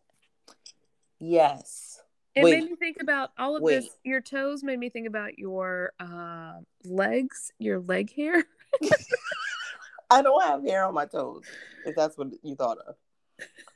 Yes. 1.19 2.01
It 2.35 2.43
Wait. 2.43 2.59
made 2.59 2.71
me 2.71 2.75
think 2.75 2.97
about 2.99 3.29
all 3.37 3.55
of 3.55 3.61
Wait. 3.61 3.81
this. 3.81 3.89
Your 4.03 4.21
toes 4.21 4.63
made 4.63 4.79
me 4.79 4.89
think 4.89 5.07
about 5.07 5.37
your 5.37 5.93
uh, 5.99 6.53
legs, 6.83 7.51
your 7.59 7.79
leg 7.79 8.11
hair. 8.15 8.43
I 10.09 10.23
don't 10.23 10.43
have 10.43 10.63
hair 10.63 10.85
on 10.85 10.95
my 10.95 11.05
toes, 11.05 11.43
if 11.85 11.95
that's 11.95 12.17
what 12.17 12.29
you 12.41 12.55
thought 12.55 12.79
of. 12.79 12.95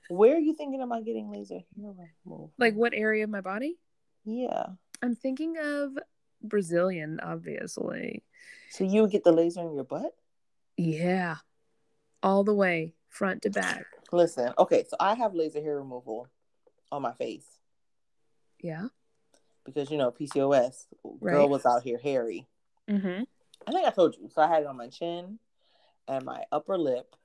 Where 0.09 0.35
are 0.35 0.39
you 0.39 0.53
thinking 0.53 0.81
about 0.81 1.05
getting 1.05 1.29
laser 1.29 1.55
hair 1.55 1.93
removal? 2.25 2.53
Like 2.57 2.75
what 2.75 2.93
area 2.93 3.23
of 3.23 3.29
my 3.29 3.41
body? 3.41 3.77
Yeah. 4.25 4.65
I'm 5.01 5.15
thinking 5.15 5.57
of 5.57 5.91
Brazilian, 6.41 7.19
obviously. 7.21 8.23
So 8.71 8.83
you 8.83 9.01
would 9.01 9.11
get 9.11 9.23
the 9.23 9.31
laser 9.31 9.61
in 9.61 9.73
your 9.75 9.83
butt? 9.83 10.13
Yeah. 10.77 11.37
All 12.23 12.43
the 12.43 12.53
way, 12.53 12.93
front 13.09 13.41
to 13.43 13.49
back. 13.49 13.85
Listen, 14.11 14.53
okay, 14.57 14.85
so 14.87 14.95
I 14.99 15.15
have 15.15 15.33
laser 15.33 15.61
hair 15.61 15.77
removal 15.77 16.27
on 16.91 17.01
my 17.01 17.11
face 17.13 17.45
Yeah. 18.61 18.87
because 19.65 19.91
you 19.91 19.97
know 19.97 20.11
PCOS. 20.11 20.85
Girl 21.21 21.49
was 21.49 21.65
out 21.65 21.83
here 21.83 21.97
hairy. 22.01 22.47
Mm-hmm. 22.89 23.23
I 23.67 23.71
think 23.71 23.85
I 23.87 23.91
told 23.91 24.15
you. 24.15 24.29
So 24.33 24.41
I 24.41 24.47
had 24.47 24.63
it 24.63 24.67
on 24.67 24.77
my 24.77 24.87
chin 24.87 25.39
and 26.07 26.23
my 26.23 26.43
upper 26.51 26.77
lip, 26.77 27.15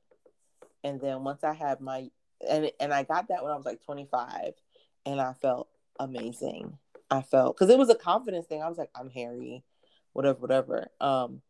and 0.83 1.01
then 1.01 1.23
once 1.23 1.45
I 1.45 1.55
had 1.55 1.81
my 1.81 2.11
and 2.49 2.71
and 2.81 2.93
I 2.93 3.03
got 3.03 3.29
that 3.29 3.43
when 3.43 3.53
I 3.53 3.57
was 3.57 3.67
like 3.67 3.83
25, 3.85 4.55
and 5.07 5.21
I 5.21 5.33
felt 5.35 5.69
amazing. 5.99 6.79
I 7.11 7.23
felt 7.23 7.57
because 7.57 7.71
it 7.71 7.79
was 7.79 7.91
a 7.91 7.95
confidence 7.95 8.47
thing. 8.47 8.63
I 8.63 8.69
was 8.69 8.79
like, 8.79 8.91
I'm 8.95 9.11
hairy, 9.11 9.65
whatever, 10.13 10.39
whatever. 10.39 10.89
Um, 11.01 11.43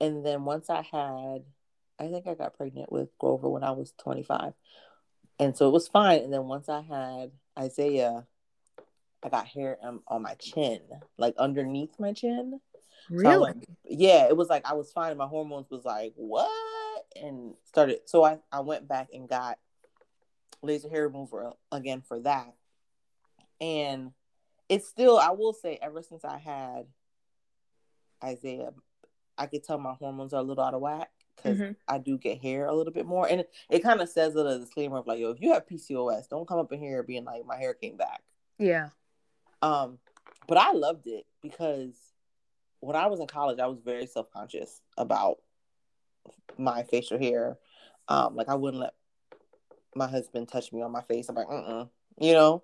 and 0.00 0.24
then 0.24 0.44
once 0.44 0.70
I 0.70 0.82
had, 0.82 1.42
I 1.98 2.08
think 2.10 2.26
I 2.26 2.34
got 2.34 2.56
pregnant 2.56 2.90
with 2.90 3.16
Grover 3.18 3.48
when 3.48 3.64
I 3.64 3.72
was 3.72 3.92
25, 3.98 4.52
and 5.38 5.56
so 5.56 5.68
it 5.68 5.72
was 5.72 5.88
fine. 5.88 6.20
And 6.20 6.32
then 6.32 6.44
once 6.44 6.68
I 6.68 6.80
had 6.80 7.32
Isaiah, 7.58 8.26
I 9.22 9.28
got 9.28 9.46
hair 9.46 9.78
um, 9.82 10.02
on 10.08 10.22
my 10.22 10.34
chin, 10.34 10.80
like 11.18 11.34
underneath 11.38 11.98
my 11.98 12.12
chin. 12.12 12.60
So 13.16 13.28
I 13.28 13.34
Really? 13.34 13.52
yeah, 13.84 14.28
it 14.28 14.36
was 14.36 14.48
like 14.48 14.64
I 14.64 14.74
was 14.74 14.92
fine. 14.92 15.16
My 15.16 15.26
hormones 15.26 15.70
was 15.70 15.84
like, 15.84 16.12
what? 16.16 17.04
And 17.20 17.54
started. 17.64 18.00
So 18.06 18.24
I, 18.24 18.38
I 18.50 18.60
went 18.60 18.88
back 18.88 19.08
and 19.12 19.28
got 19.28 19.58
laser 20.62 20.88
hair 20.88 21.08
remover 21.08 21.52
again 21.70 22.00
for 22.00 22.20
that. 22.20 22.54
And 23.60 24.12
it's 24.68 24.88
still, 24.88 25.18
I 25.18 25.30
will 25.30 25.52
say, 25.52 25.78
ever 25.82 26.02
since 26.02 26.24
I 26.24 26.38
had 26.38 26.86
Isaiah, 28.22 28.72
I 29.36 29.46
could 29.46 29.64
tell 29.64 29.78
my 29.78 29.92
hormones 29.94 30.32
are 30.32 30.40
a 30.40 30.42
little 30.44 30.64
out 30.64 30.74
of 30.74 30.80
whack 30.80 31.10
because 31.36 31.58
Mhm. 31.58 31.76
I 31.88 31.98
do 31.98 32.16
get 32.18 32.40
hair 32.40 32.66
a 32.66 32.74
little 32.74 32.92
bit 32.92 33.06
more. 33.06 33.26
And 33.28 33.40
it, 33.40 33.52
it 33.70 33.80
kind 33.80 34.00
of 34.00 34.08
says 34.08 34.36
a 34.36 34.58
disclaimer 34.58 34.98
of 34.98 35.06
like, 35.06 35.18
yo, 35.18 35.30
if 35.30 35.40
you 35.40 35.52
have 35.52 35.66
PCOS, 35.66 36.28
don't 36.28 36.46
come 36.46 36.58
up 36.58 36.72
in 36.72 36.78
here 36.78 37.02
being 37.02 37.24
like, 37.24 37.44
my 37.44 37.56
hair 37.56 37.74
came 37.74 37.96
back. 37.96 38.22
Yeah. 38.58 38.90
Um, 39.60 39.98
but 40.46 40.58
I 40.58 40.72
loved 40.72 41.06
it 41.06 41.26
because 41.40 41.94
when 42.80 42.96
I 42.96 43.06
was 43.06 43.20
in 43.20 43.26
college, 43.26 43.58
I 43.58 43.66
was 43.66 43.80
very 43.80 44.06
self 44.06 44.30
conscious 44.30 44.80
about 44.96 45.38
my 46.58 46.82
facial 46.84 47.18
hair. 47.18 47.58
Um, 48.08 48.34
like 48.36 48.48
I 48.48 48.54
wouldn't 48.54 48.80
let 48.82 48.94
my 49.94 50.06
husband 50.08 50.48
touch 50.48 50.72
me 50.72 50.82
on 50.82 50.92
my 50.92 51.02
face. 51.02 51.28
I'm 51.28 51.34
like, 51.34 51.48
mm 51.48 51.88
you 52.18 52.32
know. 52.34 52.62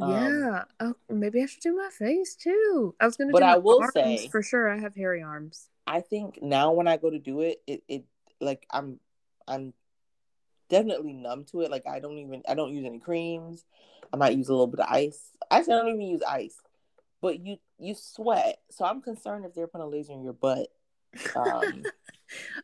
Um, 0.00 0.10
yeah. 0.10 0.64
Oh, 0.80 0.94
maybe 1.08 1.42
I 1.42 1.46
should 1.46 1.62
do 1.62 1.74
my 1.74 1.88
face 1.90 2.34
too. 2.34 2.94
I 3.00 3.06
was 3.06 3.16
gonna. 3.16 3.32
But 3.32 3.40
do 3.40 3.46
my 3.46 3.52
I 3.52 3.56
will 3.56 3.80
arms. 3.80 3.92
say- 3.94 4.28
for 4.28 4.42
sure, 4.42 4.68
I 4.68 4.78
have 4.78 4.94
hairy 4.94 5.22
arms. 5.22 5.68
I 5.86 6.00
think 6.00 6.42
now 6.42 6.72
when 6.72 6.88
I 6.88 6.96
go 6.96 7.10
to 7.10 7.18
do 7.18 7.40
it, 7.42 7.62
it 7.66 7.82
it 7.88 8.04
like 8.40 8.66
I'm 8.70 8.98
I'm 9.46 9.72
definitely 10.68 11.12
numb 11.12 11.44
to 11.46 11.60
it. 11.62 11.70
Like 11.70 11.86
I 11.86 12.00
don't 12.00 12.18
even 12.18 12.42
I 12.48 12.54
don't 12.54 12.72
use 12.72 12.84
any 12.84 12.98
creams. 12.98 13.64
I 14.12 14.16
might 14.16 14.36
use 14.36 14.48
a 14.48 14.52
little 14.52 14.66
bit 14.66 14.80
of 14.80 14.86
ice. 14.90 15.30
Actually, 15.50 15.74
I 15.74 15.78
don't 15.78 15.88
even 15.88 16.00
use 16.02 16.22
ice. 16.22 16.56
But 17.22 17.40
you 17.40 17.58
you 17.78 17.94
sweat, 17.94 18.60
so 18.70 18.84
I'm 18.84 19.00
concerned 19.00 19.44
if 19.44 19.54
they're 19.54 19.66
putting 19.66 19.86
a 19.86 19.88
laser 19.88 20.12
in 20.12 20.22
your 20.22 20.32
butt. 20.32 20.68
Um, 21.34 21.82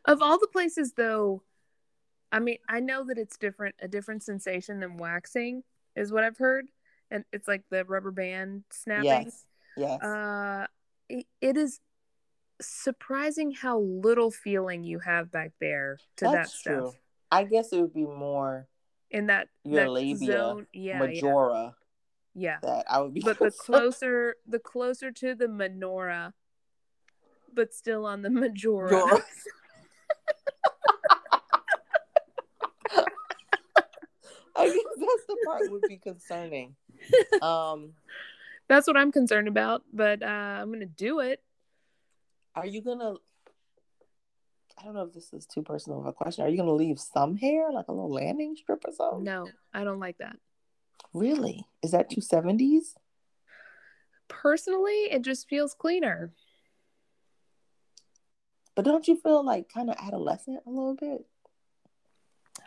Of 0.05 0.21
all 0.21 0.37
the 0.37 0.47
places, 0.47 0.93
though, 0.93 1.41
I 2.33 2.39
mean, 2.39 2.57
I 2.67 2.79
know 2.79 3.05
that 3.05 3.19
it's 3.19 3.37
different. 3.37 3.75
A 3.79 3.87
different 3.87 4.23
sensation 4.23 4.79
than 4.79 4.97
waxing 4.97 5.63
is 5.95 6.11
what 6.11 6.23
I've 6.23 6.37
heard, 6.37 6.65
and 7.11 7.23
it's 7.31 7.47
like 7.47 7.61
the 7.69 7.85
rubber 7.85 8.11
band 8.11 8.63
snapping. 8.71 9.05
yes, 9.05 9.45
yes. 9.77 10.01
Uh, 10.01 10.65
it, 11.09 11.27
it 11.41 11.57
is 11.57 11.79
surprising 12.59 13.51
how 13.51 13.79
little 13.79 14.31
feeling 14.31 14.83
you 14.83 14.97
have 14.99 15.31
back 15.31 15.51
there 15.61 15.99
to 16.17 16.25
that 16.25 16.49
stuff 16.49 16.73
true. 16.73 16.91
I 17.31 17.43
guess 17.43 17.71
it 17.71 17.79
would 17.79 17.93
be 17.93 18.05
more 18.05 18.67
in 19.11 19.27
that 19.27 19.49
Your 19.63 19.81
that 19.81 19.91
labia 19.91 20.17
zone. 20.17 20.67
Yeah, 20.73 20.93
yeah, 20.93 20.99
majora 20.99 21.75
yeah. 22.33 22.57
that 22.63 22.85
I 22.89 22.99
would 22.99 23.13
be. 23.13 23.21
But 23.21 23.37
the 23.39 23.51
closer, 23.51 24.37
the 24.47 24.59
closer 24.59 25.11
to 25.11 25.35
the 25.35 25.47
minora, 25.47 26.33
but 27.53 27.75
still 27.75 28.07
on 28.07 28.23
the. 28.23 28.31
Majora. 28.31 29.23
part 35.45 35.71
would 35.71 35.83
be 35.87 35.97
concerning. 35.97 36.75
Um, 37.41 37.93
That's 38.69 38.87
what 38.87 38.95
I'm 38.95 39.11
concerned 39.11 39.49
about, 39.49 39.83
but 39.91 40.23
uh, 40.23 40.25
I'm 40.25 40.71
gonna 40.71 40.85
do 40.85 41.19
it. 41.19 41.43
are 42.55 42.65
you 42.65 42.81
gonna? 42.81 43.15
I 44.79 44.85
don't 44.85 44.93
know 44.93 45.03
if 45.03 45.13
this 45.13 45.33
is 45.33 45.45
too 45.45 45.63
personal 45.63 45.99
of 45.99 46.05
a 46.05 46.13
question. 46.13 46.45
Are 46.45 46.47
you 46.47 46.55
gonna 46.55 46.71
leave 46.71 46.99
some 46.99 47.35
hair, 47.35 47.71
like 47.73 47.89
a 47.89 47.91
little 47.91 48.13
landing 48.13 48.55
strip 48.55 48.83
or 48.85 48.93
something? 48.93 49.25
No, 49.25 49.49
I 49.73 49.83
don't 49.83 49.99
like 49.99 50.19
that. 50.19 50.37
Really? 51.13 51.65
Is 51.81 51.91
that 51.91 52.09
too 52.09 52.21
seventies? 52.21 52.95
Personally, 54.29 55.09
it 55.11 55.23
just 55.23 55.49
feels 55.49 55.73
cleaner. 55.73 56.31
But 58.75 58.85
don't 58.85 59.07
you 59.07 59.17
feel 59.17 59.45
like 59.45 59.69
kind 59.69 59.89
of 59.89 59.97
adolescent 59.99 60.61
a 60.65 60.69
little 60.69 60.95
bit? 60.95 61.25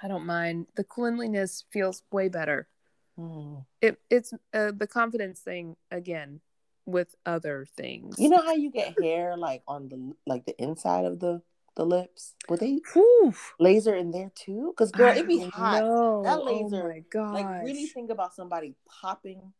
I 0.02 0.08
don't 0.08 0.26
mind. 0.26 0.66
The 0.76 0.84
cleanliness 0.84 1.64
feels 1.70 2.02
way 2.10 2.28
better. 2.28 2.68
Hmm. 3.16 3.56
It 3.80 3.98
it's 4.10 4.32
uh, 4.52 4.72
the 4.76 4.86
confidence 4.86 5.40
thing 5.40 5.76
again 5.90 6.40
with 6.84 7.14
other 7.24 7.66
things. 7.76 8.16
You 8.18 8.28
know 8.28 8.42
how 8.42 8.52
you 8.52 8.70
get 8.70 8.94
hair 9.02 9.36
like 9.36 9.62
on 9.66 9.88
the 9.88 10.12
like 10.26 10.44
the 10.46 10.60
inside 10.62 11.04
of 11.04 11.20
the 11.20 11.42
the 11.76 11.84
lips? 11.84 12.34
Would 12.48 12.60
they 12.60 12.80
Whew. 12.92 13.34
laser 13.58 13.94
in 13.94 14.10
there 14.10 14.32
too? 14.34 14.72
Because 14.76 14.92
girl, 14.92 15.12
it'd 15.12 15.28
be 15.28 15.40
hot. 15.40 15.82
No. 15.82 16.22
That 16.24 16.38
Oh 16.38 16.44
laser, 16.44 16.88
my 16.88 17.02
god. 17.10 17.34
Like 17.34 17.64
really 17.64 17.86
think 17.86 18.10
about 18.10 18.34
somebody 18.34 18.74
popping 18.86 19.52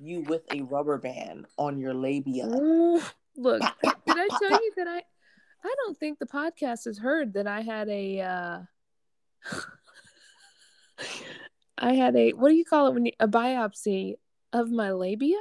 you 0.00 0.22
with 0.22 0.42
a 0.52 0.62
rubber 0.62 0.98
band 0.98 1.46
on 1.56 1.78
your 1.78 1.94
labia. 1.94 2.46
Look, 2.46 3.60
Pop, 3.60 3.76
pop, 3.82 4.04
did 4.06 4.16
I 4.16 4.28
tell 4.28 4.50
you 4.50 4.72
that 4.76 4.88
I 4.88 5.02
I 5.64 5.74
don't 5.84 5.96
think 5.96 6.18
the 6.18 6.26
podcast 6.26 6.84
has 6.84 6.98
heard 6.98 7.34
that 7.34 7.46
I 7.46 7.62
had 7.62 7.88
a 7.88 8.20
uh 8.20 8.58
I 11.78 11.94
had 11.94 12.14
a 12.16 12.30
what 12.32 12.48
do 12.50 12.54
you 12.54 12.64
call 12.64 12.88
it 12.88 12.94
when 12.94 13.06
you 13.06 13.12
a 13.20 13.28
biopsy 13.28 14.14
of 14.52 14.70
my 14.70 14.92
labia? 14.92 15.36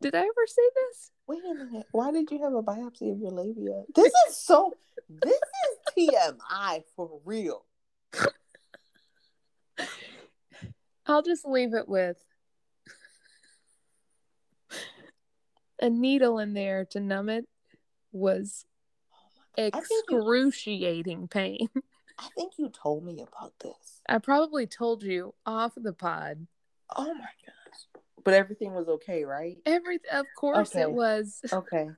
Did 0.00 0.14
I 0.14 0.20
ever 0.20 0.46
say 0.46 0.62
this? 0.74 1.10
Wait 1.26 1.42
a 1.44 1.54
minute. 1.54 1.86
Why 1.92 2.10
did 2.12 2.30
you 2.30 2.42
have 2.42 2.54
a 2.54 2.62
biopsy 2.62 3.12
of 3.12 3.18
your 3.18 3.30
labia? 3.32 3.82
This 3.94 4.12
is 4.28 4.36
so. 4.36 4.72
This 5.08 5.34
is 5.34 6.08
TMI 6.10 6.82
for 6.96 7.20
real. 7.24 7.64
I'll 11.06 11.22
just 11.22 11.46
leave 11.46 11.72
it 11.74 11.88
with 11.88 12.16
a 15.80 15.88
needle 15.88 16.38
in 16.38 16.54
there 16.54 16.84
to 16.86 17.00
numb 17.00 17.28
it 17.28 17.46
was 18.12 18.66
I 19.56 19.70
think 19.70 19.86
you- 20.10 20.18
excruciating 20.18 21.28
pain. 21.28 21.68
I 22.18 22.28
think 22.36 22.54
you 22.58 22.68
told 22.68 23.04
me 23.04 23.20
about 23.22 23.52
this. 23.60 24.00
I 24.08 24.18
probably 24.18 24.66
told 24.66 25.02
you 25.02 25.34
off 25.46 25.72
the 25.76 25.92
pod. 25.92 26.46
Oh 26.96 27.14
my 27.14 27.20
gosh. 27.20 28.02
But 28.24 28.34
everything 28.34 28.74
was 28.74 28.88
okay, 28.88 29.24
right? 29.24 29.58
Every 29.64 30.00
of 30.12 30.26
course 30.36 30.70
Okay. 30.74 30.82
it 30.82 30.90
was. 30.90 31.40
Okay. 31.52 31.88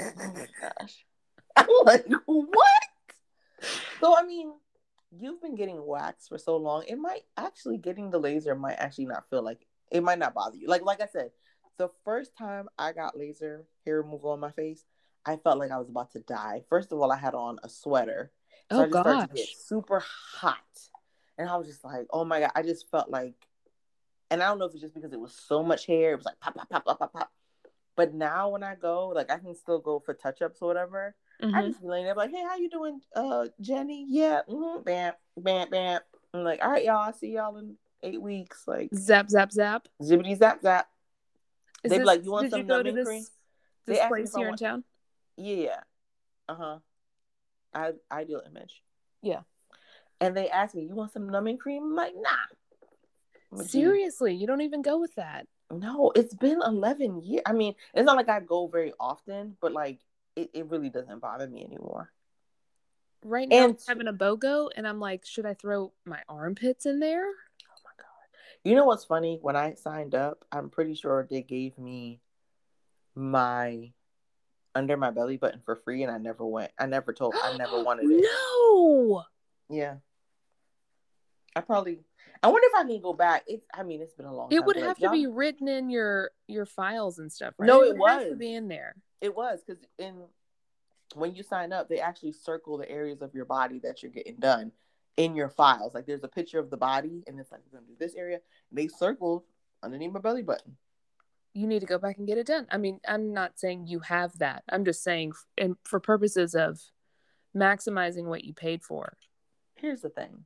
oh 0.00 0.32
my 0.34 0.46
gosh. 0.60 1.04
I'm 1.56 1.66
like, 1.84 2.06
what? 2.26 2.58
So 4.00 4.16
I 4.16 4.24
mean, 4.24 4.52
you've 5.16 5.40
been 5.40 5.54
getting 5.54 5.84
wax 5.86 6.28
for 6.28 6.38
so 6.38 6.56
long. 6.56 6.84
It 6.88 6.98
might 6.98 7.22
actually 7.36 7.78
getting 7.78 8.10
the 8.10 8.18
laser 8.18 8.54
might 8.54 8.74
actually 8.74 9.06
not 9.06 9.28
feel 9.30 9.42
like 9.42 9.66
it 9.90 10.02
might 10.02 10.18
not 10.18 10.34
bother 10.34 10.56
you. 10.56 10.66
Like 10.66 10.82
like 10.84 11.00
I 11.00 11.06
said, 11.06 11.30
the 11.78 11.88
first 12.04 12.36
time 12.36 12.68
I 12.78 12.92
got 12.92 13.16
laser 13.16 13.64
hair 13.84 14.02
removal 14.02 14.30
on 14.30 14.40
my 14.40 14.50
face, 14.50 14.84
I 15.24 15.36
felt 15.36 15.58
like 15.58 15.70
I 15.70 15.78
was 15.78 15.88
about 15.88 16.10
to 16.12 16.20
die. 16.20 16.64
First 16.68 16.92
of 16.92 17.00
all, 17.00 17.12
I 17.12 17.16
had 17.16 17.34
on 17.34 17.58
a 17.62 17.68
sweater. 17.68 18.32
So 18.72 18.78
I 18.78 18.82
Oh 18.82 18.86
just 18.86 19.00
started 19.00 19.20
to 19.22 19.26
gosh. 19.28 19.36
get 19.36 19.48
super 19.56 20.00
hot. 20.00 20.58
And 21.38 21.48
I 21.48 21.56
was 21.56 21.66
just 21.66 21.84
like, 21.84 22.06
oh 22.10 22.24
my 22.24 22.40
God. 22.40 22.50
I 22.54 22.62
just 22.62 22.90
felt 22.90 23.10
like, 23.10 23.34
and 24.30 24.42
I 24.42 24.46
don't 24.48 24.58
know 24.58 24.64
if 24.66 24.72
it's 24.72 24.80
just 24.82 24.94
because 24.94 25.12
it 25.12 25.20
was 25.20 25.32
so 25.34 25.62
much 25.62 25.86
hair. 25.86 26.12
It 26.12 26.16
was 26.16 26.24
like 26.24 26.40
pop, 26.40 26.54
pop, 26.54 26.68
pop, 26.70 26.84
pop, 26.84 26.98
pop, 26.98 27.12
pop. 27.12 27.32
But 27.96 28.14
now 28.14 28.48
when 28.48 28.62
I 28.62 28.74
go, 28.74 29.08
like 29.08 29.30
I 29.30 29.38
can 29.38 29.54
still 29.54 29.78
go 29.78 30.00
for 30.00 30.14
touch 30.14 30.42
ups 30.42 30.60
or 30.62 30.68
whatever. 30.68 31.14
I 31.42 31.46
Mhm. 31.46 31.66
just 31.68 31.80
be 31.82 31.88
laying 31.88 32.04
there 32.04 32.14
like, 32.14 32.30
hey, 32.30 32.42
how 32.42 32.56
you 32.56 32.70
doing, 32.70 33.00
uh, 33.14 33.46
Jenny? 33.60 34.06
Yeah, 34.08 34.42
mm-hmm, 34.48 34.82
bam, 34.82 35.14
bam, 35.36 35.68
bam. 35.70 36.00
I'm 36.32 36.44
like, 36.44 36.62
all 36.64 36.70
right, 36.70 36.84
y'all, 36.84 36.96
I'll 36.98 37.12
see 37.12 37.32
y'all 37.32 37.56
in 37.56 37.76
eight 38.02 38.22
weeks. 38.22 38.66
Like, 38.66 38.90
Zap 38.94 39.28
zap 39.28 39.52
zap. 39.52 39.88
zippity 40.00 40.36
zap 40.36 40.62
zap. 40.62 40.88
Is 41.82 41.90
They 41.90 41.98
be 41.98 42.04
like, 42.04 42.24
you 42.24 42.30
want 42.32 42.50
some 42.50 42.62
go 42.66 42.78
to 42.78 42.84
numbing 42.84 42.94
this, 42.94 43.06
cream? 43.06 43.22
this 43.86 43.98
They 43.98 44.06
place 44.08 44.34
I 44.34 44.38
here 44.38 44.46
in 44.46 44.50
want- 44.52 44.60
town? 44.60 44.84
Yeah. 45.36 45.80
Uh 46.48 46.54
huh. 46.54 46.78
I 47.74 47.92
ideal 48.10 48.42
image. 48.46 48.82
Yeah. 49.22 49.40
And 50.20 50.36
they 50.36 50.48
asked 50.48 50.74
me, 50.74 50.84
you 50.84 50.94
want 50.94 51.12
some 51.12 51.28
numbing 51.28 51.58
cream? 51.58 51.82
I'm 51.82 51.94
like, 51.96 52.14
nah. 52.16 52.30
I'm 53.52 53.60
a 53.60 53.64
G. 53.64 53.68
Seriously, 53.70 54.34
you 54.34 54.46
don't 54.46 54.60
even 54.60 54.82
go 54.82 54.98
with 54.98 55.14
that. 55.16 55.46
No, 55.70 56.12
it's 56.14 56.34
been 56.34 56.60
11 56.64 57.22
years. 57.22 57.42
I 57.46 57.52
mean, 57.52 57.74
it's 57.94 58.06
not 58.06 58.16
like 58.16 58.28
I 58.28 58.40
go 58.40 58.66
very 58.68 58.92
often, 59.00 59.56
but 59.60 59.72
like 59.72 59.98
it, 60.36 60.50
it 60.54 60.66
really 60.70 60.90
doesn't 60.90 61.20
bother 61.20 61.46
me 61.48 61.64
anymore. 61.64 62.10
Right 63.24 63.48
now, 63.48 63.64
And- 63.64 63.72
I'm 63.88 63.98
having 63.98 64.08
a 64.08 64.12
BOGO, 64.12 64.68
and 64.76 64.86
I'm 64.86 65.00
like, 65.00 65.24
should 65.24 65.46
I 65.46 65.54
throw 65.54 65.92
my 66.04 66.20
armpits 66.28 66.86
in 66.86 67.00
there? 67.00 67.24
Oh 67.26 67.80
my 67.84 67.90
God. 67.96 68.06
You 68.62 68.74
know 68.76 68.84
what's 68.84 69.04
funny? 69.04 69.38
When 69.40 69.56
I 69.56 69.74
signed 69.74 70.14
up, 70.14 70.44
I'm 70.52 70.68
pretty 70.70 70.94
sure 70.94 71.26
they 71.28 71.42
gave 71.42 71.78
me 71.78 72.20
my 73.14 73.92
under 74.74 74.96
my 74.96 75.10
belly 75.10 75.36
button 75.36 75.60
for 75.64 75.76
free 75.76 76.02
and 76.02 76.10
I 76.10 76.18
never 76.18 76.44
went. 76.44 76.72
I 76.78 76.86
never 76.86 77.12
told 77.12 77.34
I 77.42 77.56
never 77.56 77.82
wanted 77.84 78.10
it. 78.10 78.22
No. 78.22 79.24
Yeah. 79.68 79.96
I 81.56 81.60
probably 81.60 82.00
I 82.42 82.48
wonder 82.48 82.66
if 82.66 82.74
I 82.74 82.84
can 82.84 83.00
go 83.00 83.12
back. 83.12 83.44
It's 83.46 83.66
I 83.72 83.82
mean, 83.82 84.02
it's 84.02 84.14
been 84.14 84.26
a 84.26 84.34
long 84.34 84.50
time. 84.50 84.58
It 84.58 84.64
would 84.64 84.74
but, 84.74 84.82
like, 84.82 84.88
have 84.88 84.98
to 84.98 85.10
be 85.10 85.26
written 85.26 85.68
in 85.68 85.88
your 85.88 86.30
your 86.46 86.66
files 86.66 87.18
and 87.18 87.32
stuff, 87.32 87.54
right? 87.58 87.66
No, 87.66 87.82
it 87.82 87.96
would 87.96 88.10
have 88.10 88.28
to 88.28 88.36
be 88.36 88.52
in 88.54 88.68
there. 88.68 88.96
It 89.20 89.34
was 89.34 89.62
because 89.66 89.82
in 89.98 90.24
when 91.14 91.34
you 91.34 91.42
sign 91.42 91.72
up, 91.72 91.88
they 91.88 92.00
actually 92.00 92.32
circle 92.32 92.76
the 92.76 92.90
areas 92.90 93.22
of 93.22 93.34
your 93.34 93.44
body 93.44 93.78
that 93.80 94.02
you're 94.02 94.12
getting 94.12 94.36
done 94.36 94.72
in 95.16 95.36
your 95.36 95.48
files. 95.48 95.94
Like 95.94 96.06
there's 96.06 96.24
a 96.24 96.28
picture 96.28 96.58
of 96.58 96.70
the 96.70 96.76
body, 96.76 97.22
and 97.26 97.38
it's 97.38 97.52
like 97.52 97.60
we're 97.64 97.78
gonna 97.78 97.90
do 97.90 97.96
this 97.98 98.14
area. 98.14 98.40
And 98.70 98.78
they 98.78 98.88
circled 98.88 99.44
underneath 99.82 100.12
my 100.12 100.20
belly 100.20 100.42
button. 100.42 100.76
You 101.54 101.66
need 101.68 101.80
to 101.80 101.86
go 101.86 101.98
back 101.98 102.18
and 102.18 102.26
get 102.26 102.36
it 102.38 102.48
done. 102.48 102.66
I 102.70 102.78
mean, 102.78 103.00
I'm 103.06 103.32
not 103.32 103.58
saying 103.58 103.86
you 103.86 104.00
have 104.00 104.36
that. 104.38 104.64
I'm 104.68 104.84
just 104.84 105.02
saying, 105.04 105.32
and 105.56 105.76
for 105.84 106.00
purposes 106.00 106.54
of 106.54 106.80
maximizing 107.56 108.24
what 108.24 108.44
you 108.44 108.52
paid 108.52 108.82
for. 108.82 109.16
Here's 109.76 110.00
the 110.00 110.08
thing. 110.08 110.44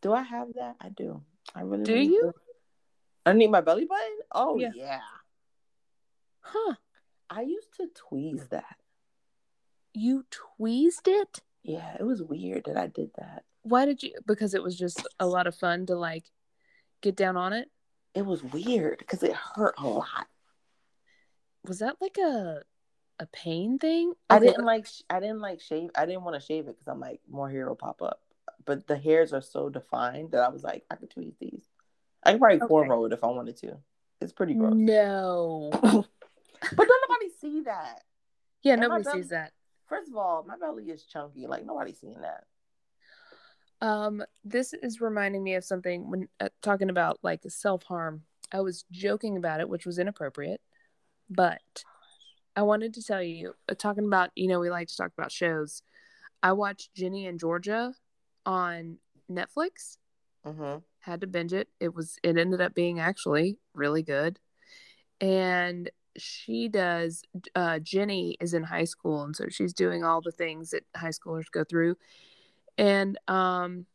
Do 0.00 0.12
I 0.12 0.22
have 0.22 0.54
that? 0.54 0.76
I 0.80 0.90
do. 0.90 1.22
I 1.54 1.62
really 1.62 1.82
Do 1.82 1.92
really 1.94 2.06
you? 2.06 2.32
Underneath 3.26 3.50
my 3.50 3.60
belly 3.60 3.84
button? 3.84 4.18
Oh 4.32 4.58
Yeah. 4.58 4.70
yeah. 4.74 5.00
Huh? 6.40 6.74
I 7.28 7.42
used 7.42 7.74
to 7.76 7.88
tweeze 7.88 8.48
that. 8.50 8.76
You 9.92 10.24
tweezed 10.30 11.08
it? 11.08 11.40
Yeah, 11.62 11.96
it 11.98 12.04
was 12.04 12.22
weird 12.22 12.64
that 12.66 12.76
I 12.76 12.86
did 12.86 13.10
that. 13.18 13.42
Why 13.62 13.84
did 13.84 14.02
you? 14.02 14.12
Because 14.26 14.54
it 14.54 14.62
was 14.62 14.78
just 14.78 15.06
a 15.18 15.26
lot 15.26 15.46
of 15.46 15.54
fun 15.54 15.86
to 15.86 15.96
like 15.96 16.24
get 17.02 17.16
down 17.16 17.36
on 17.36 17.52
it. 17.52 17.68
It 18.14 18.24
was 18.26 18.42
weird 18.42 18.98
because 18.98 19.22
it 19.22 19.32
hurt 19.34 19.74
a 19.78 19.86
lot. 19.86 20.26
Was 21.66 21.80
that 21.80 21.96
like 22.00 22.18
a 22.18 22.62
a 23.20 23.26
pain 23.26 23.78
thing? 23.78 24.14
I 24.30 24.36
Okay, 24.36 24.46
didn't 24.46 24.64
like. 24.64 24.86
sh- 24.86 25.02
I 25.10 25.20
didn't 25.20 25.40
like 25.40 25.60
shave. 25.60 25.90
I 25.96 26.06
didn't 26.06 26.22
want 26.24 26.40
to 26.40 26.44
shave 26.46 26.68
it 26.68 26.76
because 26.78 26.88
I'm 26.88 27.00
like 27.00 27.20
more 27.28 27.50
hair 27.50 27.68
will 27.68 27.76
pop 27.76 28.00
up. 28.02 28.20
But 28.64 28.86
the 28.86 28.96
hairs 28.96 29.32
are 29.32 29.40
so 29.40 29.68
defined 29.68 30.32
that 30.32 30.42
I 30.42 30.48
was 30.48 30.62
like, 30.62 30.84
I 30.90 30.96
could 30.96 31.10
tweeze 31.10 31.38
these. 31.38 31.62
I 32.22 32.32
could 32.32 32.40
probably 32.40 32.60
Okay. 32.62 32.66
cornrow 32.66 33.06
it 33.06 33.12
if 33.12 33.24
I 33.24 33.28
wanted 33.28 33.56
to. 33.58 33.76
It's 34.20 34.32
pretty 34.32 34.54
gross. 34.54 34.74
No. 34.74 35.70
but 35.72 35.82
don't 35.82 37.08
nobody 37.08 37.30
see 37.40 37.60
that. 37.62 38.02
Yeah, 38.62 38.72
And 38.74 38.82
nobody 38.82 39.04
belly- 39.04 39.22
sees 39.22 39.30
that. 39.30 39.52
First 39.86 40.10
of 40.10 40.16
all, 40.16 40.44
my 40.46 40.56
belly 40.58 40.84
is 40.90 41.04
chunky. 41.04 41.46
Like 41.46 41.64
nobody's 41.64 41.98
seeing 42.00 42.20
that. 42.20 42.44
Um, 43.80 44.22
this 44.44 44.74
is 44.74 45.00
reminding 45.00 45.44
me 45.44 45.54
of 45.54 45.64
something 45.64 46.10
when 46.10 46.28
uh, 46.40 46.48
talking 46.62 46.90
about 46.90 47.18
like 47.22 47.42
self 47.48 47.84
harm. 47.84 48.22
I 48.52 48.60
was 48.60 48.84
joking 48.90 49.36
about 49.36 49.60
it, 49.60 49.68
which 49.68 49.86
was 49.86 49.98
inappropriate, 49.98 50.60
but 51.28 51.60
I 52.56 52.62
wanted 52.62 52.94
to 52.94 53.02
tell 53.04 53.22
you, 53.22 53.54
uh, 53.68 53.74
talking 53.74 54.04
about, 54.06 54.30
you 54.34 54.48
know, 54.48 54.58
we 54.58 54.68
like 54.68 54.88
to 54.88 54.96
talk 54.96 55.12
about 55.16 55.30
shows. 55.30 55.82
I 56.42 56.52
watched 56.52 56.92
Ginny 56.94 57.26
and 57.26 57.38
Georgia 57.38 57.92
on 58.44 58.98
Netflix. 59.30 59.98
Mm-hmm. 60.44 60.78
Had 61.00 61.20
to 61.20 61.28
binge 61.28 61.52
it. 61.52 61.68
It 61.78 61.94
was, 61.94 62.18
it 62.24 62.36
ended 62.36 62.60
up 62.60 62.74
being 62.74 62.98
actually 62.98 63.58
really 63.74 64.02
good. 64.02 64.40
And 65.20 65.88
she 66.16 66.68
does, 66.68 67.22
uh, 67.54 67.78
Jenny 67.78 68.36
is 68.40 68.54
in 68.54 68.64
high 68.64 68.84
school. 68.84 69.22
And 69.22 69.36
so 69.36 69.44
she's 69.48 69.72
doing 69.72 70.02
all 70.02 70.20
the 70.20 70.32
things 70.32 70.70
that 70.70 70.84
high 70.96 71.10
schoolers 71.10 71.50
go 71.52 71.62
through. 71.62 71.96
And, 72.78 73.18
um, 73.28 73.86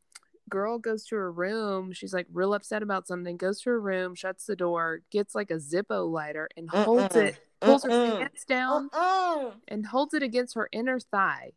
girl 0.50 0.78
goes 0.78 1.06
to 1.06 1.16
her 1.16 1.32
room. 1.32 1.94
She's 1.94 2.14
like 2.14 2.28
real 2.32 2.54
upset 2.54 2.84
about 2.84 3.08
something, 3.08 3.38
goes 3.38 3.62
to 3.62 3.72
her 3.72 3.80
room, 3.82 4.14
shuts 4.14 4.46
the 4.46 4.56
door, 4.56 5.02
gets 5.10 5.34
like 5.34 5.50
a 5.50 5.56
Zippo 5.56 6.12
lighter 6.12 6.48
and 6.56 6.70
holds 6.70 7.16
Mm-mm. 7.16 7.28
it, 7.30 7.38
pulls 7.62 7.84
her 7.84 7.90
pants 7.90 8.46
down 8.46 8.90
Mm-mm. 8.90 9.54
and 9.68 9.86
holds 9.86 10.14
it 10.14 10.22
against 10.22 10.54
her 10.56 10.70
inner 10.72 11.00
thigh. 11.00 11.54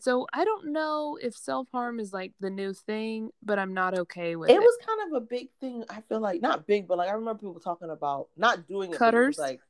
So 0.00 0.26
I 0.32 0.44
don't 0.44 0.72
know 0.72 1.18
if 1.22 1.36
self 1.36 1.68
harm 1.72 2.00
is 2.00 2.12
like 2.12 2.32
the 2.40 2.50
new 2.50 2.72
thing, 2.72 3.30
but 3.42 3.58
I'm 3.60 3.74
not 3.74 3.96
okay 3.96 4.34
with 4.34 4.50
it 4.50 4.54
it. 4.54 4.60
was 4.60 4.78
kind 4.84 5.12
of 5.12 5.22
a 5.22 5.24
big 5.24 5.48
thing. 5.60 5.84
I 5.88 6.00
feel 6.08 6.18
like 6.20 6.40
not 6.42 6.66
big, 6.66 6.88
but 6.88 6.98
like 6.98 7.08
I 7.08 7.12
remember 7.12 7.38
people 7.38 7.60
talking 7.60 7.90
about 7.90 8.28
not 8.36 8.66
doing 8.66 8.92
it. 8.92 8.98
but 8.98 9.14
it 9.14 9.18
was 9.18 9.36
Cutters? 9.36 9.38
like 9.38 9.60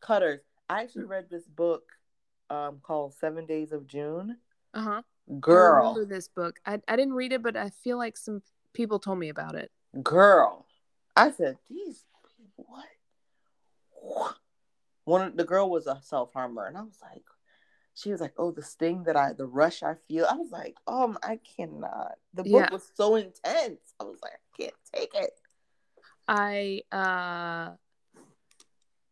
cutters. 0.00 0.40
I 0.68 0.82
actually 0.82 1.04
read 1.04 1.28
this 1.30 1.46
book 1.46 1.84
um 2.50 2.80
called 2.82 3.14
Seven 3.14 3.46
Days 3.46 3.72
of 3.72 3.86
June. 3.86 4.36
Uh 4.74 4.82
huh. 4.82 5.02
I 5.30 5.34
Girl, 5.40 5.94
remember 5.94 6.04
this 6.04 6.28
book. 6.28 6.58
I 6.66 6.80
I 6.88 6.96
didn't 6.96 7.14
read 7.14 7.32
it, 7.32 7.42
but 7.42 7.56
I 7.56 7.70
feel 7.70 7.96
like 7.96 8.16
some 8.16 8.42
people 8.72 8.98
told 8.98 9.18
me 9.18 9.28
about 9.28 9.54
it. 9.54 9.70
girl. 10.02 10.66
I 11.16 11.30
said 11.30 11.58
these 11.68 12.04
people, 12.36 12.64
what? 12.68 12.84
What? 13.90 14.36
One 15.04 15.22
of 15.22 15.36
the 15.36 15.44
girl 15.44 15.68
was 15.70 15.86
a 15.86 16.00
self 16.02 16.32
harmer, 16.32 16.66
and 16.66 16.76
I 16.76 16.82
was 16.82 16.98
like, 17.02 17.24
she 17.94 18.10
was 18.10 18.20
like, 18.20 18.32
oh, 18.38 18.50
the 18.52 18.62
sting 18.62 19.04
that 19.04 19.16
I, 19.16 19.32
the 19.32 19.46
rush 19.46 19.82
I 19.82 19.94
feel. 20.08 20.26
I 20.30 20.34
was 20.34 20.50
like, 20.50 20.76
um, 20.86 21.18
I 21.22 21.38
cannot. 21.56 22.14
The 22.34 22.42
book 22.44 22.52
Yeah. 22.52 22.70
was 22.70 22.90
so 22.94 23.16
intense. 23.16 23.80
I 23.98 24.04
was 24.04 24.18
like, 24.22 24.32
I 24.32 24.62
can't 24.62 24.74
take 24.94 25.14
it. 25.14 25.32
I 26.28 26.82
uh 26.92 27.72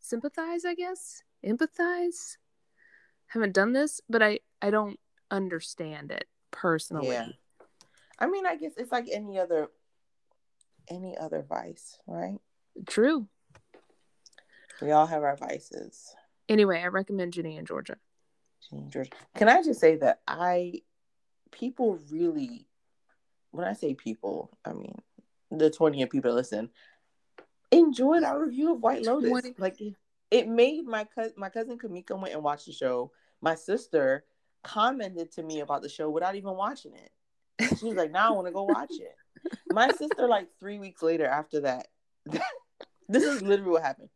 sympathize, 0.00 0.64
I 0.64 0.74
guess. 0.74 1.22
Empathize. 1.44 2.36
Haven't 3.28 3.54
done 3.54 3.72
this, 3.72 4.00
but 4.08 4.22
I 4.22 4.40
I 4.60 4.70
don't 4.70 4.98
understand 5.30 6.10
it 6.10 6.26
personally. 6.50 7.08
Yeah. 7.08 7.28
I 8.18 8.26
mean, 8.26 8.46
I 8.46 8.56
guess 8.56 8.72
it's 8.76 8.90
like 8.90 9.08
any 9.12 9.38
other, 9.38 9.68
any 10.88 11.16
other 11.16 11.44
vice, 11.48 11.98
right? 12.06 12.38
True. 12.86 13.28
We 14.82 14.90
all 14.90 15.06
have 15.06 15.22
our 15.22 15.36
vices. 15.36 16.14
Anyway, 16.48 16.80
I 16.80 16.86
recommend 16.88 17.32
Ginny 17.32 17.56
and 17.56 17.66
Georgia. 17.66 17.96
Gene 18.68 18.90
George. 18.90 19.10
Can 19.36 19.48
I 19.48 19.62
just 19.62 19.80
say 19.80 19.96
that 19.96 20.20
I, 20.26 20.82
people 21.52 21.98
really, 22.10 22.66
when 23.50 23.66
I 23.66 23.74
say 23.74 23.94
people, 23.94 24.50
I 24.64 24.72
mean 24.72 24.96
the 25.50 25.70
20 25.70 26.02
of 26.02 26.10
people 26.10 26.34
listen, 26.34 26.70
enjoyed 27.70 28.22
our 28.22 28.44
review 28.44 28.72
of 28.72 28.80
White 28.80 29.04
Lotus. 29.04 29.30
20. 29.30 29.54
Like 29.58 29.78
it, 30.30 30.48
made 30.48 30.84
my 30.84 31.04
cousin, 31.04 31.34
my 31.36 31.48
cousin 31.48 31.78
Kamika 31.78 32.18
went 32.18 32.34
and 32.34 32.42
watched 32.42 32.66
the 32.66 32.72
show. 32.72 33.12
My 33.40 33.54
sister 33.54 34.24
commented 34.62 35.32
to 35.32 35.42
me 35.42 35.60
about 35.60 35.82
the 35.82 35.88
show 35.88 36.10
without 36.10 36.34
even 36.34 36.54
watching 36.56 36.92
it. 36.94 37.78
She 37.78 37.86
was 37.86 37.96
like, 37.96 38.12
"Now 38.12 38.28
I 38.28 38.32
want 38.32 38.46
to 38.46 38.52
go 38.52 38.64
watch 38.64 38.90
it." 38.90 39.14
My 39.72 39.90
sister, 39.90 40.28
like 40.28 40.48
three 40.58 40.78
weeks 40.78 41.02
later 41.02 41.26
after 41.26 41.60
that, 41.60 41.88
this 43.08 43.24
is 43.24 43.42
literally 43.42 43.72
what 43.72 43.82
happened. 43.82 44.10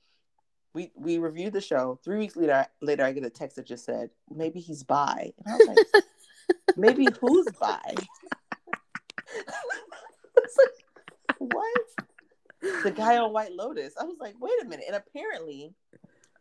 We 0.75 0.91
we 0.97 1.19
reviewed 1.19 1.53
the 1.53 1.61
show. 1.61 1.99
Three 2.05 2.19
weeks 2.19 2.37
later, 2.37 2.67
later 2.81 3.05
I 3.05 3.13
get 3.13 3.25
a 3.25 3.31
text 3.31 3.57
that 3.57 3.67
just 3.67 3.85
said, 3.85 4.11
"Maybe 4.31 4.61
he's 4.61 4.83
bi," 4.83 5.33
and 5.39 5.55
I 5.55 5.57
was 5.57 5.69
like, 5.69 6.05
"Maybe 6.77 7.09
who's 7.21 7.47
bi?" 7.61 7.95
It's 10.37 10.57
like, 10.59 11.37
what? 11.39 12.12
The 12.63 12.93
guy 12.95 13.19
on 13.19 13.33
White 13.33 13.53
Lotus. 13.53 13.95
I 14.01 14.05
was 14.05 14.17
like, 14.21 14.35
"Wait 14.41 14.53
a 14.63 14.65
minute!" 14.65 14.85
And 14.87 14.97
apparently, 14.97 15.75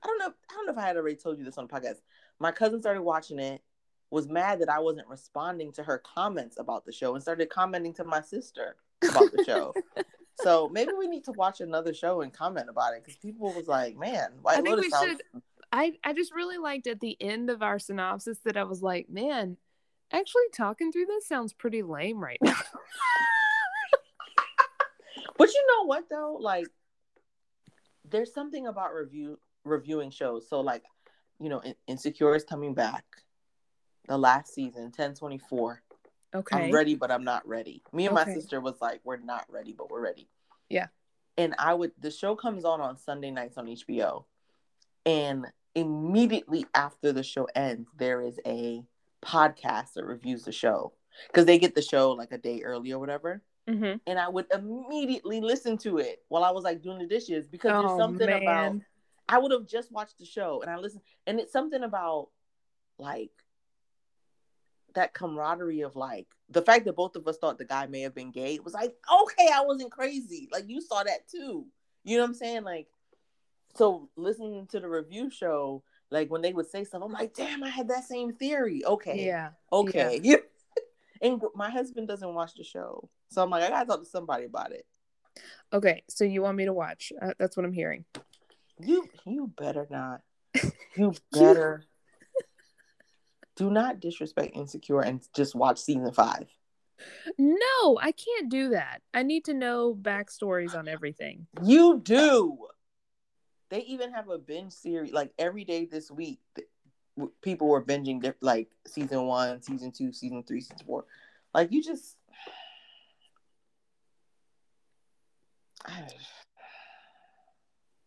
I 0.03 0.07
don't 0.07 0.19
know. 0.19 0.34
I 0.49 0.53
don't 0.53 0.65
know 0.67 0.74
if 0.74 0.78
I 0.78 0.88
had 0.88 0.97
already 0.97 1.15
told 1.15 1.38
you 1.38 1.45
this 1.45 1.57
on 1.57 1.67
the 1.67 1.74
podcast. 1.74 2.01
My 2.39 2.51
cousin 2.51 2.80
started 2.80 3.01
watching 3.01 3.39
it. 3.39 3.61
Was 4.09 4.28
mad 4.28 4.59
that 4.59 4.69
I 4.69 4.80
wasn't 4.80 5.07
responding 5.07 5.72
to 5.74 5.84
her 5.84 5.97
comments 5.99 6.59
about 6.59 6.86
the 6.86 6.91
show 6.91 7.13
and 7.13 7.24
started 7.24 7.49
commenting 7.49 7.93
to 7.93 8.03
my 8.03 8.19
sister 8.19 8.76
about 9.09 9.32
the 9.32 9.43
show. 9.45 9.74
So 10.41 10.69
maybe 10.69 10.91
we 10.97 11.07
need 11.07 11.24
to 11.26 11.34
watch 11.34 11.61
another 11.61 11.93
show 11.93 12.22
and 12.22 12.34
comment 12.34 12.67
about 12.67 12.93
it 12.93 13.03
because 13.03 13.17
people 13.17 13.53
was 13.53 13.67
like, 13.67 13.95
"Man, 13.95 14.32
White 14.41 14.53
I 14.53 14.61
think 14.61 14.69
Lotus 14.69 14.86
we 14.86 14.89
sounds." 14.89 15.05
should 15.07 15.41
I 15.72 15.97
I 16.03 16.13
just 16.13 16.34
really 16.34 16.57
liked 16.57 16.88
at 16.88 16.99
the 16.99 17.17
end 17.22 17.49
of 17.49 17.61
our 17.61 17.80
synopsis 17.80 18.39
that 18.45 18.57
I 18.57 18.63
was 18.63 18.82
like, 18.82 19.09
man, 19.09 19.57
actually 20.11 20.49
talking 20.53 20.91
through 20.91 21.05
this 21.05 21.28
sounds 21.28 21.53
pretty 21.53 21.84
lame 21.84 22.22
right 22.22 22.39
now. 22.41 22.55
But 25.41 25.53
you 25.55 25.65
know 25.67 25.85
what 25.87 26.07
though? 26.09 26.37
Like, 26.39 26.67
there's 28.07 28.31
something 28.33 28.67
about 28.67 28.93
review 28.93 29.39
reviewing 29.63 30.11
shows. 30.11 30.47
So 30.47 30.61
like, 30.61 30.83
you 31.39 31.49
know, 31.49 31.59
In- 31.59 31.75
Insecure 31.87 32.35
is 32.35 32.43
coming 32.43 32.73
back. 32.75 33.03
The 34.07 34.17
last 34.17 34.53
season, 34.53 34.83
1024. 34.83 35.81
Okay. 36.33 36.65
I'm 36.65 36.71
ready, 36.71 36.95
but 36.95 37.09
I'm 37.11 37.23
not 37.23 37.47
ready. 37.47 37.81
Me 37.91 38.05
and 38.07 38.17
Okay. 38.17 38.29
my 38.29 38.33
sister 38.35 38.61
was 38.61 38.75
like, 38.81 39.01
we're 39.03 39.17
not 39.17 39.45
ready, 39.49 39.73
but 39.73 39.89
we're 39.89 40.01
ready. 40.01 40.27
Yeah. 40.69 40.87
And 41.37 41.55
I 41.57 41.73
would 41.73 41.93
the 41.99 42.11
show 42.11 42.35
comes 42.35 42.63
on 42.63 42.79
on 42.79 42.97
Sunday 42.97 43.31
nights 43.31 43.57
on 43.57 43.65
HBO, 43.67 44.25
and 45.05 45.47
immediately 45.73 46.65
after 46.75 47.11
the 47.13 47.23
show 47.23 47.47
ends, 47.55 47.89
there 47.97 48.21
is 48.21 48.39
a 48.45 48.83
podcast 49.23 49.93
that 49.93 50.05
reviews 50.05 50.43
the 50.43 50.51
show 50.51 50.93
because 51.27 51.45
they 51.45 51.57
get 51.57 51.73
the 51.73 51.81
show 51.81 52.11
like 52.11 52.31
a 52.31 52.37
day 52.37 52.61
early 52.63 52.91
or 52.91 52.99
whatever. 52.99 53.41
Mm-hmm. 53.72 53.97
And 54.07 54.19
I 54.19 54.28
would 54.30 54.47
immediately 54.53 55.41
listen 55.41 55.78
to 55.80 55.97
it 55.97 56.24
while 56.28 56.43
I 56.43 56.51
was 56.51 56.63
like 56.63 56.82
doing 56.82 56.99
the 56.99 57.07
dishes 57.07 57.47
because 57.47 57.72
there's 57.72 57.91
Oh 57.91 57.97
something 57.97 58.30
about. 58.30 58.76
I 59.30 59.38
would 59.38 59.51
have 59.51 59.65
just 59.67 59.91
watched 59.91 60.17
the 60.19 60.26
show 60.26 60.61
and 60.61 60.69
I 60.69 60.78
listened, 60.78 61.03
and 61.26 61.39
it's 61.39 61.53
something 61.53 61.84
about 61.84 62.30
like 62.97 63.32
that 64.93 65.13
camaraderie 65.13 65.82
of 65.82 65.95
like 65.95 66.28
the 66.49 66.61
fact 66.61 66.86
that 66.86 66.95
both 66.95 67.15
of 67.15 67.28
us 67.28 67.38
thought 67.38 67.57
the 67.57 67.65
guy 67.65 67.86
may 67.88 68.01
have 68.01 68.13
been 68.13 68.32
gay. 68.32 68.55
It 68.55 68.65
was 68.65 68.74
like, 68.74 68.93
okay, 69.24 69.49
I 69.53 69.61
wasn't 69.61 69.91
crazy. 69.91 70.49
Like 70.51 70.65
you 70.67 70.82
saw 70.82 71.03
that 71.03 71.30
too. 71.30 71.65
You 72.03 72.17
know 72.17 72.24
what 72.24 72.30
I'm 72.30 72.34
saying? 72.36 72.63
Like, 72.63 72.88
so 73.76 74.09
listening 74.17 74.67
to 74.67 74.80
the 74.80 74.89
review 74.89 75.30
show, 75.30 75.84
like 76.09 76.30
when 76.30 76.41
they 76.41 76.51
would 76.51 76.69
say 76.69 76.84
stuff, 76.84 77.03
I'm 77.03 77.13
like, 77.13 77.34
damn, 77.34 77.63
I 77.63 77.69
had 77.69 77.88
that 77.88 78.03
same 78.03 78.34
theory. 78.34 78.84
Okay, 78.86 79.26
Yeah. 79.26 79.49
okay. 79.72 80.19
Yeah. 80.22 80.38
and 81.22 81.41
my 81.55 81.69
husband 81.69 82.07
doesn't 82.07 82.34
watch 82.34 82.53
the 82.55 82.63
show, 82.63 83.09
so 83.30 83.43
I'm 83.43 83.49
like, 83.49 83.63
I 83.63 83.69
gotta 83.69 83.86
talk 83.86 83.99
to 83.99 84.05
somebody 84.05 84.45
about 84.45 84.72
it. 84.72 84.86
Okay. 85.74 86.03
So 86.09 86.24
you 86.24 86.41
want 86.41 86.57
me 86.57 86.65
to 86.65 86.74
watch? 86.74 87.11
Uh, 87.22 87.34
that's 87.39 87.55
what 87.55 87.65
I'm 87.65 87.74
hearing. 87.74 88.05
You 88.80 89.07
you 89.26 89.51
better 89.55 89.88
not. 89.89 90.22
You 90.97 91.13
better 91.32 91.86
do 93.55 93.72
not 93.72 94.01
disrespect 94.01 94.55
Insecure 94.57 95.01
and 95.01 95.22
just 95.34 95.55
watch 95.55 95.80
season 95.80 96.11
five. 96.11 96.47
No, 97.38 97.97
I 98.01 98.11
can't 98.11 98.49
do 98.49 98.69
that. 98.69 99.01
I 99.13 99.24
need 99.24 99.45
to 99.45 99.53
know 99.53 99.95
backstories 99.95 100.76
on 100.76 100.89
everything. 100.89 101.47
You 101.63 102.01
do. 102.03 102.57
They 103.69 103.84
even 103.84 104.11
have 104.11 104.30
a 104.30 104.38
binge 104.38 104.74
series 104.74 105.13
like 105.13 105.32
every 105.39 105.63
day 105.63 105.86
this 105.86 106.11
week. 106.11 106.39
People 107.41 107.67
were 107.67 107.84
binging 107.84 108.34
like 108.41 108.69
season 108.88 109.26
one, 109.26 109.61
season 109.61 109.91
two, 109.91 110.11
season 110.11 110.43
three, 110.43 110.61
season 110.61 110.86
four. 110.86 111.05
Like 111.53 111.72
you 111.72 111.84
just. 111.84 112.17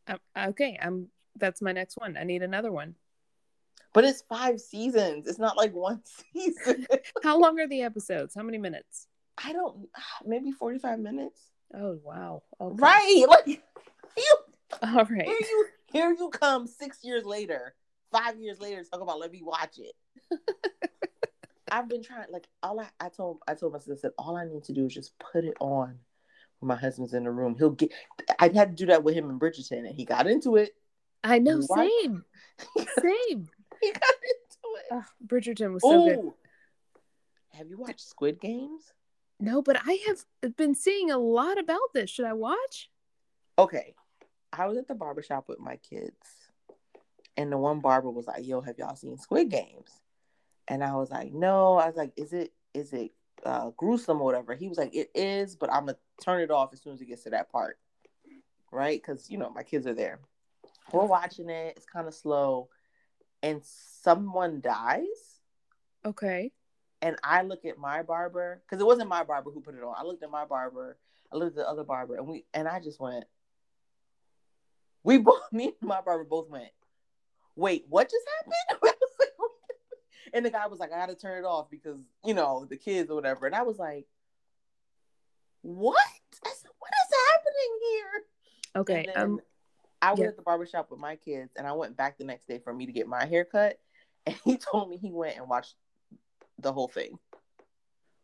Um, 0.09 0.19
okay. 0.49 0.79
I'm. 0.81 1.09
That's 1.37 1.61
my 1.61 1.73
next 1.73 1.97
one. 1.97 2.17
I 2.17 2.25
need 2.25 2.43
another 2.43 2.71
one. 2.71 2.95
But 3.93 4.05
it's 4.05 4.23
five 4.23 4.61
seasons. 4.61 5.27
It's 5.27 5.39
not 5.39 5.57
like 5.57 5.73
one 5.75 6.03
season. 6.05 6.87
How 7.23 7.39
long 7.39 7.59
are 7.61 7.69
the 7.69 7.83
episodes? 7.83 8.35
How 8.35 8.43
many 8.43 8.59
minutes? 8.59 9.09
I 9.39 9.53
don't. 9.53 9.89
Maybe 10.25 10.53
forty-five 10.53 10.99
minutes. 10.99 11.41
Oh 11.75 11.99
wow. 12.03 12.43
Okay. 12.61 12.77
Right. 12.77 13.25
Like 13.29 13.47
you 14.17 14.37
All 14.83 15.05
right. 15.05 15.27
here 15.27 15.37
you 15.41 15.67
here 15.93 16.17
you 16.19 16.29
come 16.29 16.67
six 16.67 16.99
years 17.03 17.25
later, 17.25 17.75
five 18.15 18.39
years 18.39 18.61
later, 18.61 18.83
talk 18.85 19.01
about 19.01 19.19
let 19.19 19.33
me 19.33 19.43
watch 19.43 19.79
it. 19.79 19.95
I've 21.71 21.89
been 21.89 22.03
trying 22.03 22.27
like 22.31 22.47
all 22.63 22.79
I, 22.81 22.87
I 23.01 23.09
told 23.09 23.39
I 23.49 23.55
told 23.55 23.73
my 23.73 23.79
sister 23.79 24.13
all 24.19 24.37
I 24.37 24.45
need 24.45 24.65
to 24.65 24.73
do 24.73 24.87
is 24.87 24.95
just 24.95 25.13
put 25.19 25.45
it 25.45 25.57
on 25.61 25.99
when 26.61 26.69
my 26.69 26.77
husband's 26.77 27.15
in 27.15 27.25
the 27.25 27.31
room. 27.31 27.57
He'll 27.59 27.71
get 27.71 27.93
I 28.39 28.49
had 28.55 28.77
to 28.77 28.85
do 28.85 28.87
that 28.87 29.03
with 29.03 29.15
him 29.15 29.31
in 29.31 29.39
Bridgerton 29.39 29.87
and 29.87 29.95
he 29.95 30.05
got 30.05 30.27
into 30.27 30.57
it. 30.57 30.75
I 31.25 31.39
know. 31.39 31.61
Same. 31.61 32.25
Same. 32.77 33.49
he 33.81 33.93
got 33.93 34.15
into 34.23 34.69
it. 34.77 34.93
Ugh, 34.93 35.05
Bridgerton 35.27 35.73
was 35.73 35.83
so 35.83 36.05
good. 36.05 36.33
Have 37.55 37.69
you 37.69 37.79
watched 37.79 38.09
Squid 38.09 38.41
Games? 38.41 38.93
No, 39.41 39.63
but 39.63 39.77
I 39.85 39.99
have 40.07 40.57
been 40.57 40.75
seeing 40.75 41.11
a 41.11 41.19
lot 41.19 41.59
about 41.59 41.93
this. 41.93 42.11
Should 42.11 42.27
I 42.27 42.35
watch? 42.35 42.91
Okay. 43.59 43.95
I 44.53 44.67
was 44.67 44.77
at 44.77 44.87
the 44.87 44.95
barbershop 44.95 45.49
with 45.49 45.59
my 45.59 45.77
kids 45.77 46.44
and 47.37 47.51
the 47.51 47.59
one 47.59 47.81
barber 47.81 48.11
was 48.11 48.27
like, 48.27 48.47
Yo, 48.47 48.61
have 48.61 48.79
y'all 48.79 48.97
seen 48.97 49.19
Squid 49.19 49.51
Games? 49.51 49.91
And 50.69 50.83
I 50.83 50.95
was 50.95 51.11
like, 51.11 51.33
No. 51.33 51.77
I 51.77 51.87
was 51.87 51.97
like, 51.97 52.13
Is 52.17 52.33
it 52.33 52.53
is 52.73 52.93
it 52.93 53.13
uh 53.45 53.71
gruesome 53.77 54.21
or 54.21 54.25
whatever? 54.25 54.55
He 54.55 54.69
was 54.69 54.79
like, 54.79 54.95
It 54.95 55.11
is, 55.15 55.57
but 55.57 55.73
I'm 55.73 55.87
gonna 55.87 55.99
turn 56.23 56.41
it 56.41 56.51
off 56.51 56.73
as 56.73 56.83
soon 56.83 56.95
as 56.95 57.01
it 57.01 57.07
gets 57.07 57.25
to 57.25 57.31
that 57.31 57.51
part. 57.51 57.79
Right? 58.73 59.01
Because 59.01 59.31
you 59.31 59.39
know, 59.39 59.51
my 59.51 59.63
kids 59.63 59.87
are 59.87 59.95
there. 59.95 60.21
We're 60.93 61.05
watching 61.07 61.49
it, 61.49 61.75
it's 61.77 61.87
kind 61.87 62.07
of 62.07 62.15
slow, 62.15 62.69
and 63.43 63.63
someone 63.65 64.61
dies. 64.61 65.41
Okay. 66.05 66.53
And 67.01 67.17
I 67.23 67.43
look 67.43 67.65
at 67.65 67.79
my 67.79 68.03
barber 68.03 68.63
because 68.65 68.81
it 68.81 68.87
wasn't 68.87 69.09
my 69.09 69.25
barber 69.25 69.51
who 69.51 69.61
put 69.61 69.75
it 69.75 69.83
on. 69.83 69.95
I 69.97 70.05
looked 70.05 70.23
at 70.23 70.31
my 70.31 70.45
barber, 70.45 70.97
I 71.33 71.37
looked 71.37 71.59
at 71.59 71.65
the 71.65 71.69
other 71.69 71.85
barber, 71.85 72.17
and 72.17 72.27
we 72.27 72.45
and 72.55 72.69
I 72.69 72.81
just 72.81 73.01
went. 73.01 73.25
We 75.03 75.19
both, 75.19 75.41
me 75.53 75.75
and 75.81 75.89
my 75.89 76.01
barber 76.01 76.25
both 76.25 76.49
went. 76.49 76.71
Wait, 77.57 77.85
what 77.89 78.11
just 78.11 78.27
happened? 78.39 78.95
and 80.33 80.45
the 80.45 80.51
guy 80.51 80.67
was 80.67 80.81
like, 80.81 80.93
I 80.93 80.99
gotta 80.99 81.15
turn 81.15 81.39
it 81.39 81.47
off 81.47 81.71
because, 81.71 82.01
you 82.25 82.35
know, 82.35 82.67
the 82.69 82.77
kids 82.77 83.11
or 83.11 83.15
whatever. 83.15 83.47
And 83.47 83.55
I 83.55 83.63
was 83.63 83.79
like, 83.79 84.07
What? 85.63 85.97
I 86.45 86.49
said, 86.49 86.71
What 86.79 86.91
is 86.93 87.17
happening 87.33 87.79
here? 87.91 89.07
Okay. 89.07 89.13
Um 89.15 89.41
I 90.03 90.11
was 90.11 90.21
yeah. 90.21 90.27
at 90.27 90.37
the 90.37 90.43
barbershop 90.43 90.91
with 90.91 91.01
my 91.01 91.17
kids 91.17 91.53
and 91.57 91.67
I 91.67 91.73
went 91.73 91.97
back 91.97 92.19
the 92.19 92.25
next 92.25 92.47
day 92.47 92.59
for 92.59 92.75
me 92.75 92.85
to 92.87 92.93
get 92.93 93.07
my 93.07 93.25
hair 93.25 93.45
cut. 93.45 93.79
And 94.27 94.37
he 94.43 94.57
told 94.57 94.89
me 94.89 94.97
he 94.97 95.13
went 95.13 95.37
and 95.37 95.51
watched 95.51 95.75
the 96.59 96.73
whole 96.73 96.89
thing. 96.89 97.19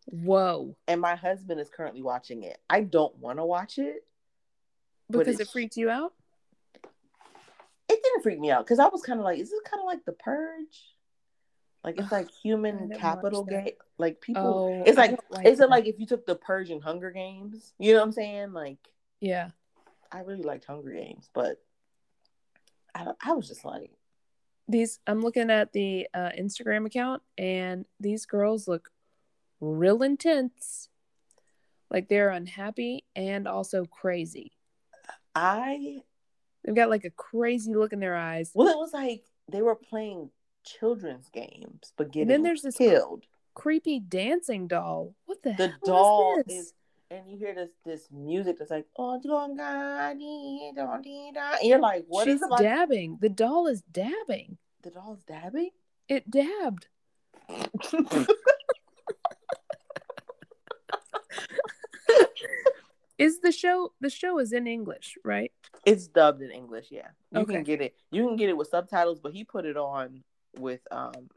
whoa. 0.07 0.75
And 0.89 0.99
my 0.99 1.15
husband 1.15 1.61
is 1.61 1.69
currently 1.69 2.01
watching 2.01 2.43
it. 2.43 2.57
I 2.71 2.81
don't 2.81 3.15
want 3.19 3.39
to 3.39 3.45
watch 3.45 3.77
it. 3.77 4.03
Because 5.11 5.41
it 5.41 5.49
freaked 5.49 5.77
you 5.77 5.91
out? 5.91 6.15
It 7.91 8.03
didn't 8.03 8.23
freak 8.23 8.39
me 8.39 8.51
out 8.51 8.65
because 8.65 8.79
I 8.79 8.87
was 8.89 9.03
kind 9.03 9.19
of 9.19 9.25
like, 9.25 9.39
is 9.39 9.51
this 9.51 9.61
kind 9.69 9.81
of 9.81 9.87
like 9.87 10.05
the 10.05 10.13
purge? 10.13 10.95
Like 11.83 11.99
it's 11.99 12.13
like 12.13 12.31
human 12.43 12.91
capital 12.97 13.45
game. 13.45 13.71
Like 13.99 14.21
people, 14.21 14.71
Oh, 14.71 14.85
it's 14.87 14.97
like, 14.97 15.19
like 15.31 15.47
is 15.47 15.61
it 15.61 15.69
like 15.69 15.87
if 15.87 15.99
you 15.99 16.07
took 16.07 16.25
the 16.27 16.35
Purge 16.35 16.71
and 16.71 16.83
Hunger 16.83 17.11
Games? 17.11 17.73
You 17.79 17.93
know 17.93 17.99
what 17.99 18.07
I'm 18.07 18.13
saying? 18.13 18.53
Like 18.53 18.79
Yeah. 19.21 19.51
I 20.13 20.21
really 20.21 20.43
liked 20.43 20.65
Hunger 20.65 20.93
Games, 20.93 21.29
but 21.35 21.63
I 22.95 23.07
I 23.25 23.33
was 23.33 23.49
just 23.49 23.65
like, 23.65 23.91
These 24.69 25.01
I'm 25.07 25.21
looking 25.21 25.51
at 25.51 25.73
the 25.73 26.09
uh, 26.15 26.31
Instagram 26.39 26.87
account 26.87 27.23
and 27.37 27.87
these 27.99 28.27
girls 28.27 28.69
look 28.69 28.91
real 29.61 30.03
intense. 30.03 30.89
Like 31.91 32.09
they're 32.09 32.31
unhappy 32.31 33.05
and 33.17 33.49
also 33.49 33.85
crazy. 33.85 34.53
I 35.35 36.03
They've 36.71 36.77
got 36.85 36.91
like 36.91 37.05
a 37.05 37.11
crazy 37.11 37.75
look 37.75 37.93
in 37.93 37.99
their 38.01 38.15
eyes. 38.17 38.53
well, 38.55 38.69
it 38.69 38.79
was 38.79 38.93
like 38.93 39.25
they 39.49 39.61
were 39.63 39.75
playing 39.75 40.31
children's 40.65 41.29
games, 41.31 41.93
but 41.97 42.13
getting 42.13 42.29
then 42.29 42.43
there's 42.45 42.63
this- 42.63 42.77
killed. 42.77 43.25
Creepy 43.55 43.99
dancing 43.99 44.69
doll. 44.69 45.15
What 45.27 45.43
the, 45.43 45.51
The 45.55 45.67
hell 45.69 45.77
doll 45.85 46.43
is, 46.47 46.55
is, 46.55 46.73
and 47.11 47.29
you 47.29 47.37
hear 47.37 47.53
this 47.53 47.71
this 47.85 48.07
music 48.13 48.59
that's 48.59 48.71
like, 48.71 48.87
oh, 48.97 49.21
don't 49.21 49.59
and 49.59 50.21
you're 51.63 51.81
like, 51.81 52.05
what 52.07 52.29
is 52.29 52.35
She's 52.35 52.43
it 52.43 52.51
like? 52.51 52.61
dabbing. 52.63 53.19
The 53.21 53.29
doll 53.29 53.67
is 53.67 53.83
dabbing. 53.91 54.57
the 54.83 54.91
doll's 54.91 55.25
dabbing. 55.25 55.71
It 56.09 56.31
dabbed. 56.31 56.87
Is 63.21 63.41
the 63.41 63.53
show 63.53 63.93
the 64.01 64.09
show 64.11 64.39
is 64.39 64.53
in 64.53 64.67
English, 64.67 65.17
right? 65.25 65.53
It's 65.85 66.07
dubbed 66.09 66.41
in 66.43 66.51
English, 66.51 66.87
yeah. 66.91 67.09
You 67.31 67.41
Okay. 67.41 67.55
can 67.55 67.63
get 67.65 67.81
it. 67.83 67.95
You 68.11 68.27
can 68.27 68.37
get 68.37 68.49
it 68.49 68.57
with 68.57 68.69
subtitles, 68.69 69.21
but 69.21 69.33
he 69.33 69.45
put 69.45 69.65
it 69.67 69.77
on 69.77 70.25
with 70.59 70.81
um 70.91 71.29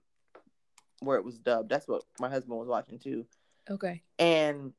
where 1.01 1.17
it 1.17 1.25
was 1.25 1.38
dubbed. 1.38 1.69
That's 1.69 1.88
what 1.88 2.03
my 2.19 2.29
husband 2.29 2.57
was 2.57 2.67
watching 2.69 2.99
too. 2.99 3.25
Okay. 3.69 4.01
And 4.17 4.73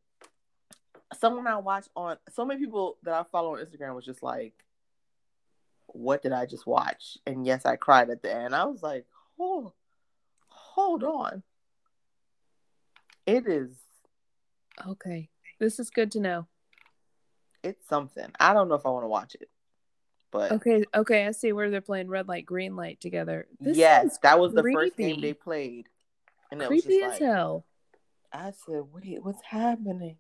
someone 1.18 1.46
I 1.46 1.59
watched 1.59 1.90
on 1.94 2.16
so 2.30 2.44
many 2.46 2.59
people 2.59 2.96
that 3.02 3.14
I 3.14 3.22
follow 3.30 3.55
on 3.55 3.64
Instagram 3.64 3.94
was 3.94 4.07
just 4.07 4.22
like, 4.22 4.55
What 5.88 6.22
did 6.22 6.32
I 6.32 6.46
just 6.46 6.66
watch? 6.66 7.18
And 7.26 7.46
yes, 7.46 7.66
I 7.66 7.76
cried 7.76 8.09
at 8.11 8.22
the 8.22 8.34
end. 8.34 8.55
I 8.55 8.64
was 8.64 8.82
like, 8.82 9.05
Hold 9.36 9.72
hold 10.48 11.05
on. 11.05 11.42
It 13.26 13.46
is 13.46 13.76
Okay. 14.86 15.28
This 15.61 15.78
is 15.78 15.90
good 15.90 16.11
to 16.12 16.20
know. 16.20 16.46
It's 17.65 17.89
something. 17.89 18.31
I 18.39 18.53
don't 18.53 18.69
know 18.69 18.75
if 18.75 18.87
I 18.87 18.91
want 18.91 19.05
to 19.05 19.09
watch 19.09 19.35
it. 19.35 19.49
But 20.31 20.53
Okay, 20.53 20.85
okay, 20.95 21.27
I 21.27 21.31
see 21.31 21.53
where 21.53 21.71
they're 21.71 21.81
playing 21.81 22.09
red 22.09 22.29
light, 22.29 22.45
green 22.45 22.77
light 22.77 23.01
together. 23.01 23.47
This 23.61 23.77
yes, 23.77 24.19
that 24.23 24.39
was 24.39 24.53
the 24.53 24.62
first 24.62 24.97
game 24.97 25.21
they 25.21 25.33
played. 25.33 25.89
And 26.51 26.61
it 26.61 26.69
was 26.69 26.83
creepy 26.83 27.01
just 27.01 27.15
as 27.15 27.21
like, 27.21 27.31
hell. 27.31 27.65
I 28.33 28.53
said, 28.67 28.83
wait, 28.93 29.25
what's 29.25 29.43
happening? 29.43 30.17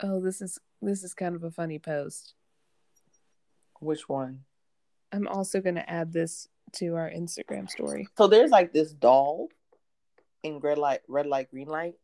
Oh, 0.00 0.20
this 0.20 0.40
is 0.40 0.60
this 0.80 1.02
is 1.02 1.12
kind 1.12 1.34
of 1.34 1.42
a 1.42 1.50
funny 1.50 1.78
post. 1.78 2.34
Which 3.80 4.08
one? 4.08 4.44
I'm 5.12 5.26
also 5.26 5.60
gonna 5.60 5.84
add 5.86 6.12
this 6.12 6.48
to 6.74 6.94
our 6.94 7.10
Instagram 7.10 7.68
story. 7.68 8.06
So 8.16 8.28
there's 8.28 8.50
like 8.50 8.72
this 8.72 8.92
doll 8.92 9.48
in 10.44 10.60
red 10.60 10.78
light, 10.78 11.00
red 11.08 11.26
light, 11.26 11.50
green 11.50 11.68
light 11.68 11.94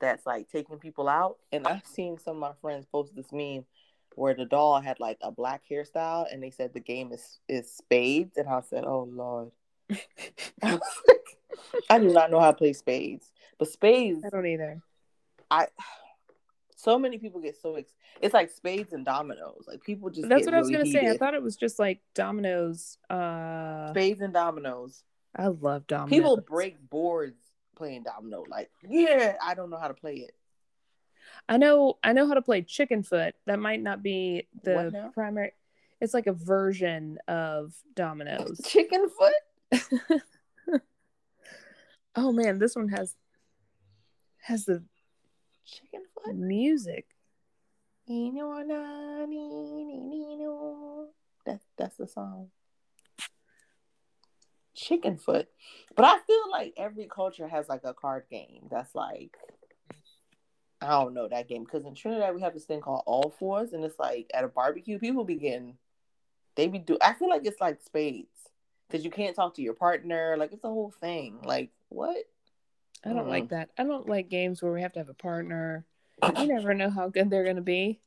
that's 0.00 0.26
like 0.26 0.50
taking 0.50 0.78
people 0.78 1.08
out. 1.08 1.38
And 1.52 1.66
I've 1.66 1.86
seen 1.86 2.18
some 2.18 2.36
of 2.36 2.40
my 2.40 2.52
friends 2.60 2.86
post 2.90 3.14
this 3.16 3.32
meme 3.32 3.64
where 4.18 4.34
the 4.34 4.44
doll 4.44 4.80
had 4.80 5.00
like 5.00 5.18
a 5.22 5.30
black 5.30 5.62
hairstyle 5.70 6.26
and 6.30 6.42
they 6.42 6.50
said 6.50 6.74
the 6.74 6.80
game 6.80 7.12
is 7.12 7.38
is 7.48 7.70
spades. 7.72 8.36
And 8.36 8.48
I 8.48 8.60
said, 8.60 8.84
Oh 8.84 9.08
Lord. 9.10 9.52
I 10.62 10.74
was 10.74 10.80
like, 11.08 11.80
I 11.88 11.98
do 11.98 12.12
not 12.12 12.30
know 12.30 12.40
how 12.40 12.50
to 12.50 12.56
play 12.56 12.72
spades. 12.72 13.32
But 13.58 13.68
spades 13.68 14.24
I 14.24 14.30
don't 14.30 14.46
either. 14.46 14.82
I 15.50 15.68
so 16.76 16.98
many 16.98 17.18
people 17.18 17.40
get 17.40 17.56
so 17.60 17.74
ex- 17.74 17.94
it's 18.20 18.34
like 18.34 18.50
spades 18.50 18.92
and 18.92 19.04
dominoes. 19.04 19.64
Like 19.66 19.82
people 19.82 20.10
just 20.10 20.28
That's 20.28 20.44
what 20.44 20.54
I 20.54 20.58
was 20.58 20.70
gonna 20.70 20.86
say. 20.86 21.08
I 21.08 21.16
thought 21.16 21.34
it 21.34 21.42
was 21.42 21.56
just 21.56 21.78
like 21.78 22.00
dominoes. 22.14 22.98
Uh 23.08 23.90
spades 23.90 24.20
and 24.20 24.32
dominoes. 24.32 25.04
I 25.36 25.48
love 25.48 25.86
dominoes. 25.86 26.10
People 26.10 26.36
break 26.36 26.76
boards 26.90 27.36
playing 27.76 28.02
domino. 28.02 28.44
Like, 28.48 28.70
yeah, 28.86 29.36
I 29.42 29.54
don't 29.54 29.70
know 29.70 29.78
how 29.78 29.88
to 29.88 29.94
play 29.94 30.16
it. 30.16 30.32
I 31.48 31.56
know 31.56 31.98
I 32.04 32.12
know 32.12 32.28
how 32.28 32.34
to 32.34 32.42
play 32.42 32.62
chicken 32.62 33.02
foot. 33.02 33.34
That 33.46 33.58
might 33.58 33.82
not 33.82 34.02
be 34.02 34.46
the 34.62 35.10
primary 35.14 35.52
it's 36.00 36.14
like 36.14 36.26
a 36.26 36.32
version 36.32 37.18
of 37.26 37.74
dominoes. 37.94 38.60
Chicken 38.66 39.08
foot? 39.08 39.82
oh 42.16 42.32
man, 42.32 42.58
this 42.58 42.76
one 42.76 42.88
has 42.88 43.14
has 44.42 44.64
the 44.64 44.84
Chicken 45.66 46.02
foot? 46.14 46.34
music. 46.36 47.06
That's 51.44 51.64
that's 51.76 51.96
the 51.96 52.06
song. 52.06 52.50
Chicken 54.74 55.18
foot. 55.18 55.48
But 55.96 56.04
I 56.04 56.18
feel 56.26 56.50
like 56.50 56.74
every 56.76 57.08
culture 57.12 57.48
has 57.48 57.68
like 57.68 57.82
a 57.84 57.92
card 57.92 58.24
game 58.30 58.68
that's 58.70 58.94
like 58.94 59.36
I 60.80 60.88
don't 60.88 61.14
know 61.14 61.26
that 61.28 61.48
game 61.48 61.64
because 61.64 61.84
in 61.84 61.94
Trinidad 61.94 62.34
we 62.34 62.40
have 62.42 62.54
this 62.54 62.64
thing 62.64 62.80
called 62.80 63.02
All 63.06 63.34
Fours, 63.38 63.72
and 63.72 63.84
it's 63.84 63.98
like 63.98 64.30
at 64.32 64.44
a 64.44 64.48
barbecue, 64.48 64.98
people 64.98 65.24
be 65.24 65.34
getting, 65.36 65.76
they 66.54 66.68
be 66.68 66.78
do. 66.78 66.96
I 67.00 67.14
feel 67.14 67.28
like 67.28 67.44
it's 67.44 67.60
like 67.60 67.80
spades 67.84 68.28
because 68.88 69.04
you 69.04 69.10
can't 69.10 69.34
talk 69.34 69.54
to 69.54 69.62
your 69.62 69.74
partner. 69.74 70.36
Like 70.38 70.52
it's 70.52 70.64
a 70.64 70.68
whole 70.68 70.92
thing. 71.00 71.40
Like 71.44 71.70
what? 71.88 72.16
I 73.04 73.10
don't 73.10 73.26
Mm. 73.26 73.30
like 73.30 73.48
that. 73.50 73.70
I 73.78 73.84
don't 73.84 74.08
like 74.08 74.28
games 74.28 74.62
where 74.62 74.72
we 74.72 74.82
have 74.82 74.92
to 74.94 75.00
have 75.00 75.08
a 75.08 75.14
partner. 75.14 75.84
You 76.36 76.46
never 76.48 76.74
know 76.74 76.90
how 76.90 77.08
good 77.08 77.30
they're 77.30 77.44
gonna 77.44 77.60
be. 77.60 78.00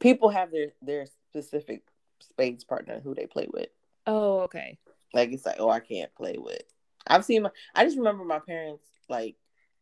People 0.00 0.28
have 0.28 0.50
their 0.50 0.72
their 0.82 1.06
specific 1.06 1.82
spades 2.20 2.64
partner 2.64 3.00
who 3.00 3.14
they 3.14 3.26
play 3.26 3.46
with. 3.52 3.68
Oh, 4.06 4.40
okay. 4.40 4.78
Like 5.12 5.30
it's 5.32 5.46
like, 5.46 5.56
oh, 5.58 5.70
I 5.70 5.80
can't 5.80 6.14
play 6.14 6.36
with. 6.36 6.62
I've 7.06 7.24
seen 7.24 7.42
my. 7.42 7.50
I 7.74 7.84
just 7.84 7.96
remember 7.96 8.24
my 8.24 8.40
parents 8.40 8.84
like 9.08 9.36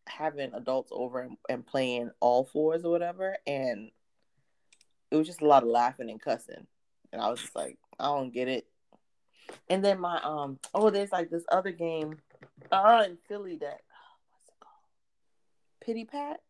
having 0.06 0.52
adults 0.54 0.90
over 0.92 1.20
and, 1.20 1.36
and 1.48 1.66
playing 1.66 2.10
all 2.20 2.44
fours 2.44 2.84
or 2.84 2.90
whatever, 2.90 3.36
and 3.46 3.90
it 5.10 5.16
was 5.16 5.26
just 5.26 5.42
a 5.42 5.46
lot 5.46 5.62
of 5.62 5.68
laughing 5.68 6.10
and 6.10 6.20
cussing, 6.20 6.66
and 7.12 7.20
I 7.22 7.28
was 7.30 7.40
just 7.40 7.56
like, 7.56 7.78
I 7.98 8.06
don't 8.06 8.32
get 8.32 8.48
it. 8.48 8.66
And 9.68 9.84
then 9.84 10.00
my 10.00 10.20
um, 10.22 10.58
oh, 10.74 10.90
there's 10.90 11.12
like 11.12 11.30
this 11.30 11.44
other 11.50 11.72
game, 11.72 12.18
uh, 12.70 13.04
in 13.06 13.18
Philly 13.28 13.56
that 13.56 13.80
what's 14.30 14.48
it 14.48 14.60
called? 14.60 14.82
Pity 15.80 16.04
Pat. 16.04 16.40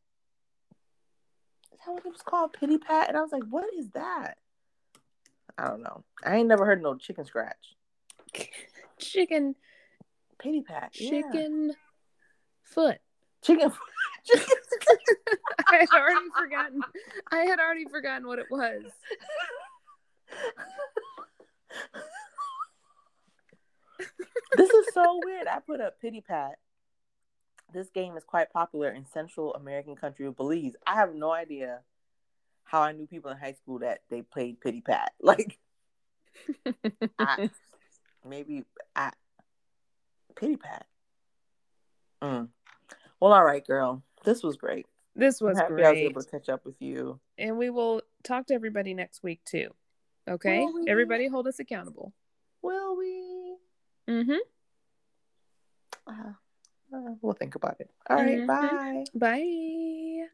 Is 1.73 1.79
that 1.87 1.93
what 1.93 2.07
it 2.07 2.13
was 2.13 2.23
called? 2.23 2.53
Pity 2.53 2.79
Pat, 2.79 3.09
and 3.09 3.17
I 3.17 3.23
was 3.23 3.33
like, 3.33 3.45
what 3.51 3.67
is 3.77 3.91
that? 3.91 4.37
I 5.59 5.69
don't 5.69 5.83
know. 5.83 6.05
I 6.25 6.37
ain't 6.37 6.49
never 6.49 6.65
heard 6.65 6.83
no 6.83 6.97
chicken 6.97 7.25
scratch. 7.25 7.77
Chicken 8.99 9.55
Pity 10.39 10.63
Pat. 10.63 10.93
yeah. 10.95 11.11
chicken 11.11 11.73
foot. 12.63 12.99
Chicken. 13.43 13.73
chicken. 14.25 14.47
I 15.69 15.77
had 15.77 15.89
already 15.95 16.29
forgotten. 16.39 16.81
I 17.31 17.39
had 17.39 17.59
already 17.59 17.87
forgotten 17.87 18.27
what 18.27 18.39
it 18.39 18.47
was. 18.51 18.83
this 24.57 24.71
is 24.71 24.87
so 24.95 25.21
weird. 25.25 25.47
I 25.47 25.59
put 25.61 25.81
up 25.81 26.01
Pity 26.01 26.21
Pat. 26.21 26.59
This 27.73 27.89
game 27.91 28.17
is 28.17 28.25
quite 28.25 28.53
popular 28.53 28.91
in 28.91 29.07
Central 29.07 29.55
American 29.55 29.97
country 29.97 30.27
of 30.27 30.37
Belize. 30.37 30.77
I 30.87 30.95
have 30.95 31.15
no 31.15 31.33
idea 31.33 31.81
how 32.65 32.83
I 32.83 32.93
knew 32.93 33.07
people 33.07 33.31
in 33.31 33.39
high 33.39 33.55
school 33.55 33.81
that 33.81 34.01
they 34.11 34.23
played 34.23 34.61
Pity 34.61 34.81
Pat. 34.81 35.13
Like, 35.23 35.59
I, 37.19 37.51
maybe 38.29 38.65
I 38.95 39.13
Pity 40.37 40.57
Pat. 40.57 40.87
Mm. 42.23 42.49
Well, 43.23 43.33
all 43.35 43.45
right, 43.45 43.65
girl. 43.65 44.03
This 44.25 44.43
was 44.43 44.57
great. 44.57 44.85
This 45.15 45.41
was 45.41 45.57
I'm 45.57 45.63
happy 45.71 45.85
I 45.85 45.91
was 45.91 45.99
able 46.01 46.23
to 46.23 46.29
catch 46.29 46.49
up 46.49 46.67
with 46.67 46.75
you. 46.81 47.21
And 47.39 47.57
we 47.57 47.71
will 47.71 48.03
talk 48.25 48.49
to 48.49 48.55
everybody 48.55 48.95
next 48.95 49.23
week 49.23 49.45
too. 49.45 49.69
Okay? 50.29 50.67
We? 50.67 50.91
Everybody 50.91 51.29
hold 51.29 51.47
us 51.47 51.61
accountable. 51.61 52.13
Will 52.63 52.97
we? 52.99 53.57
Mm-hmm. 54.09 54.39
Uh, 56.05 56.33
Uh, 56.93 57.15
we'll 57.23 57.33
think 57.33 57.55
about 57.55 57.81
it. 57.81 57.91
All 58.11 58.17
right, 58.17 58.41
Mhm. 58.41 58.47
bye. 58.49 59.05
Bye. 59.15 60.27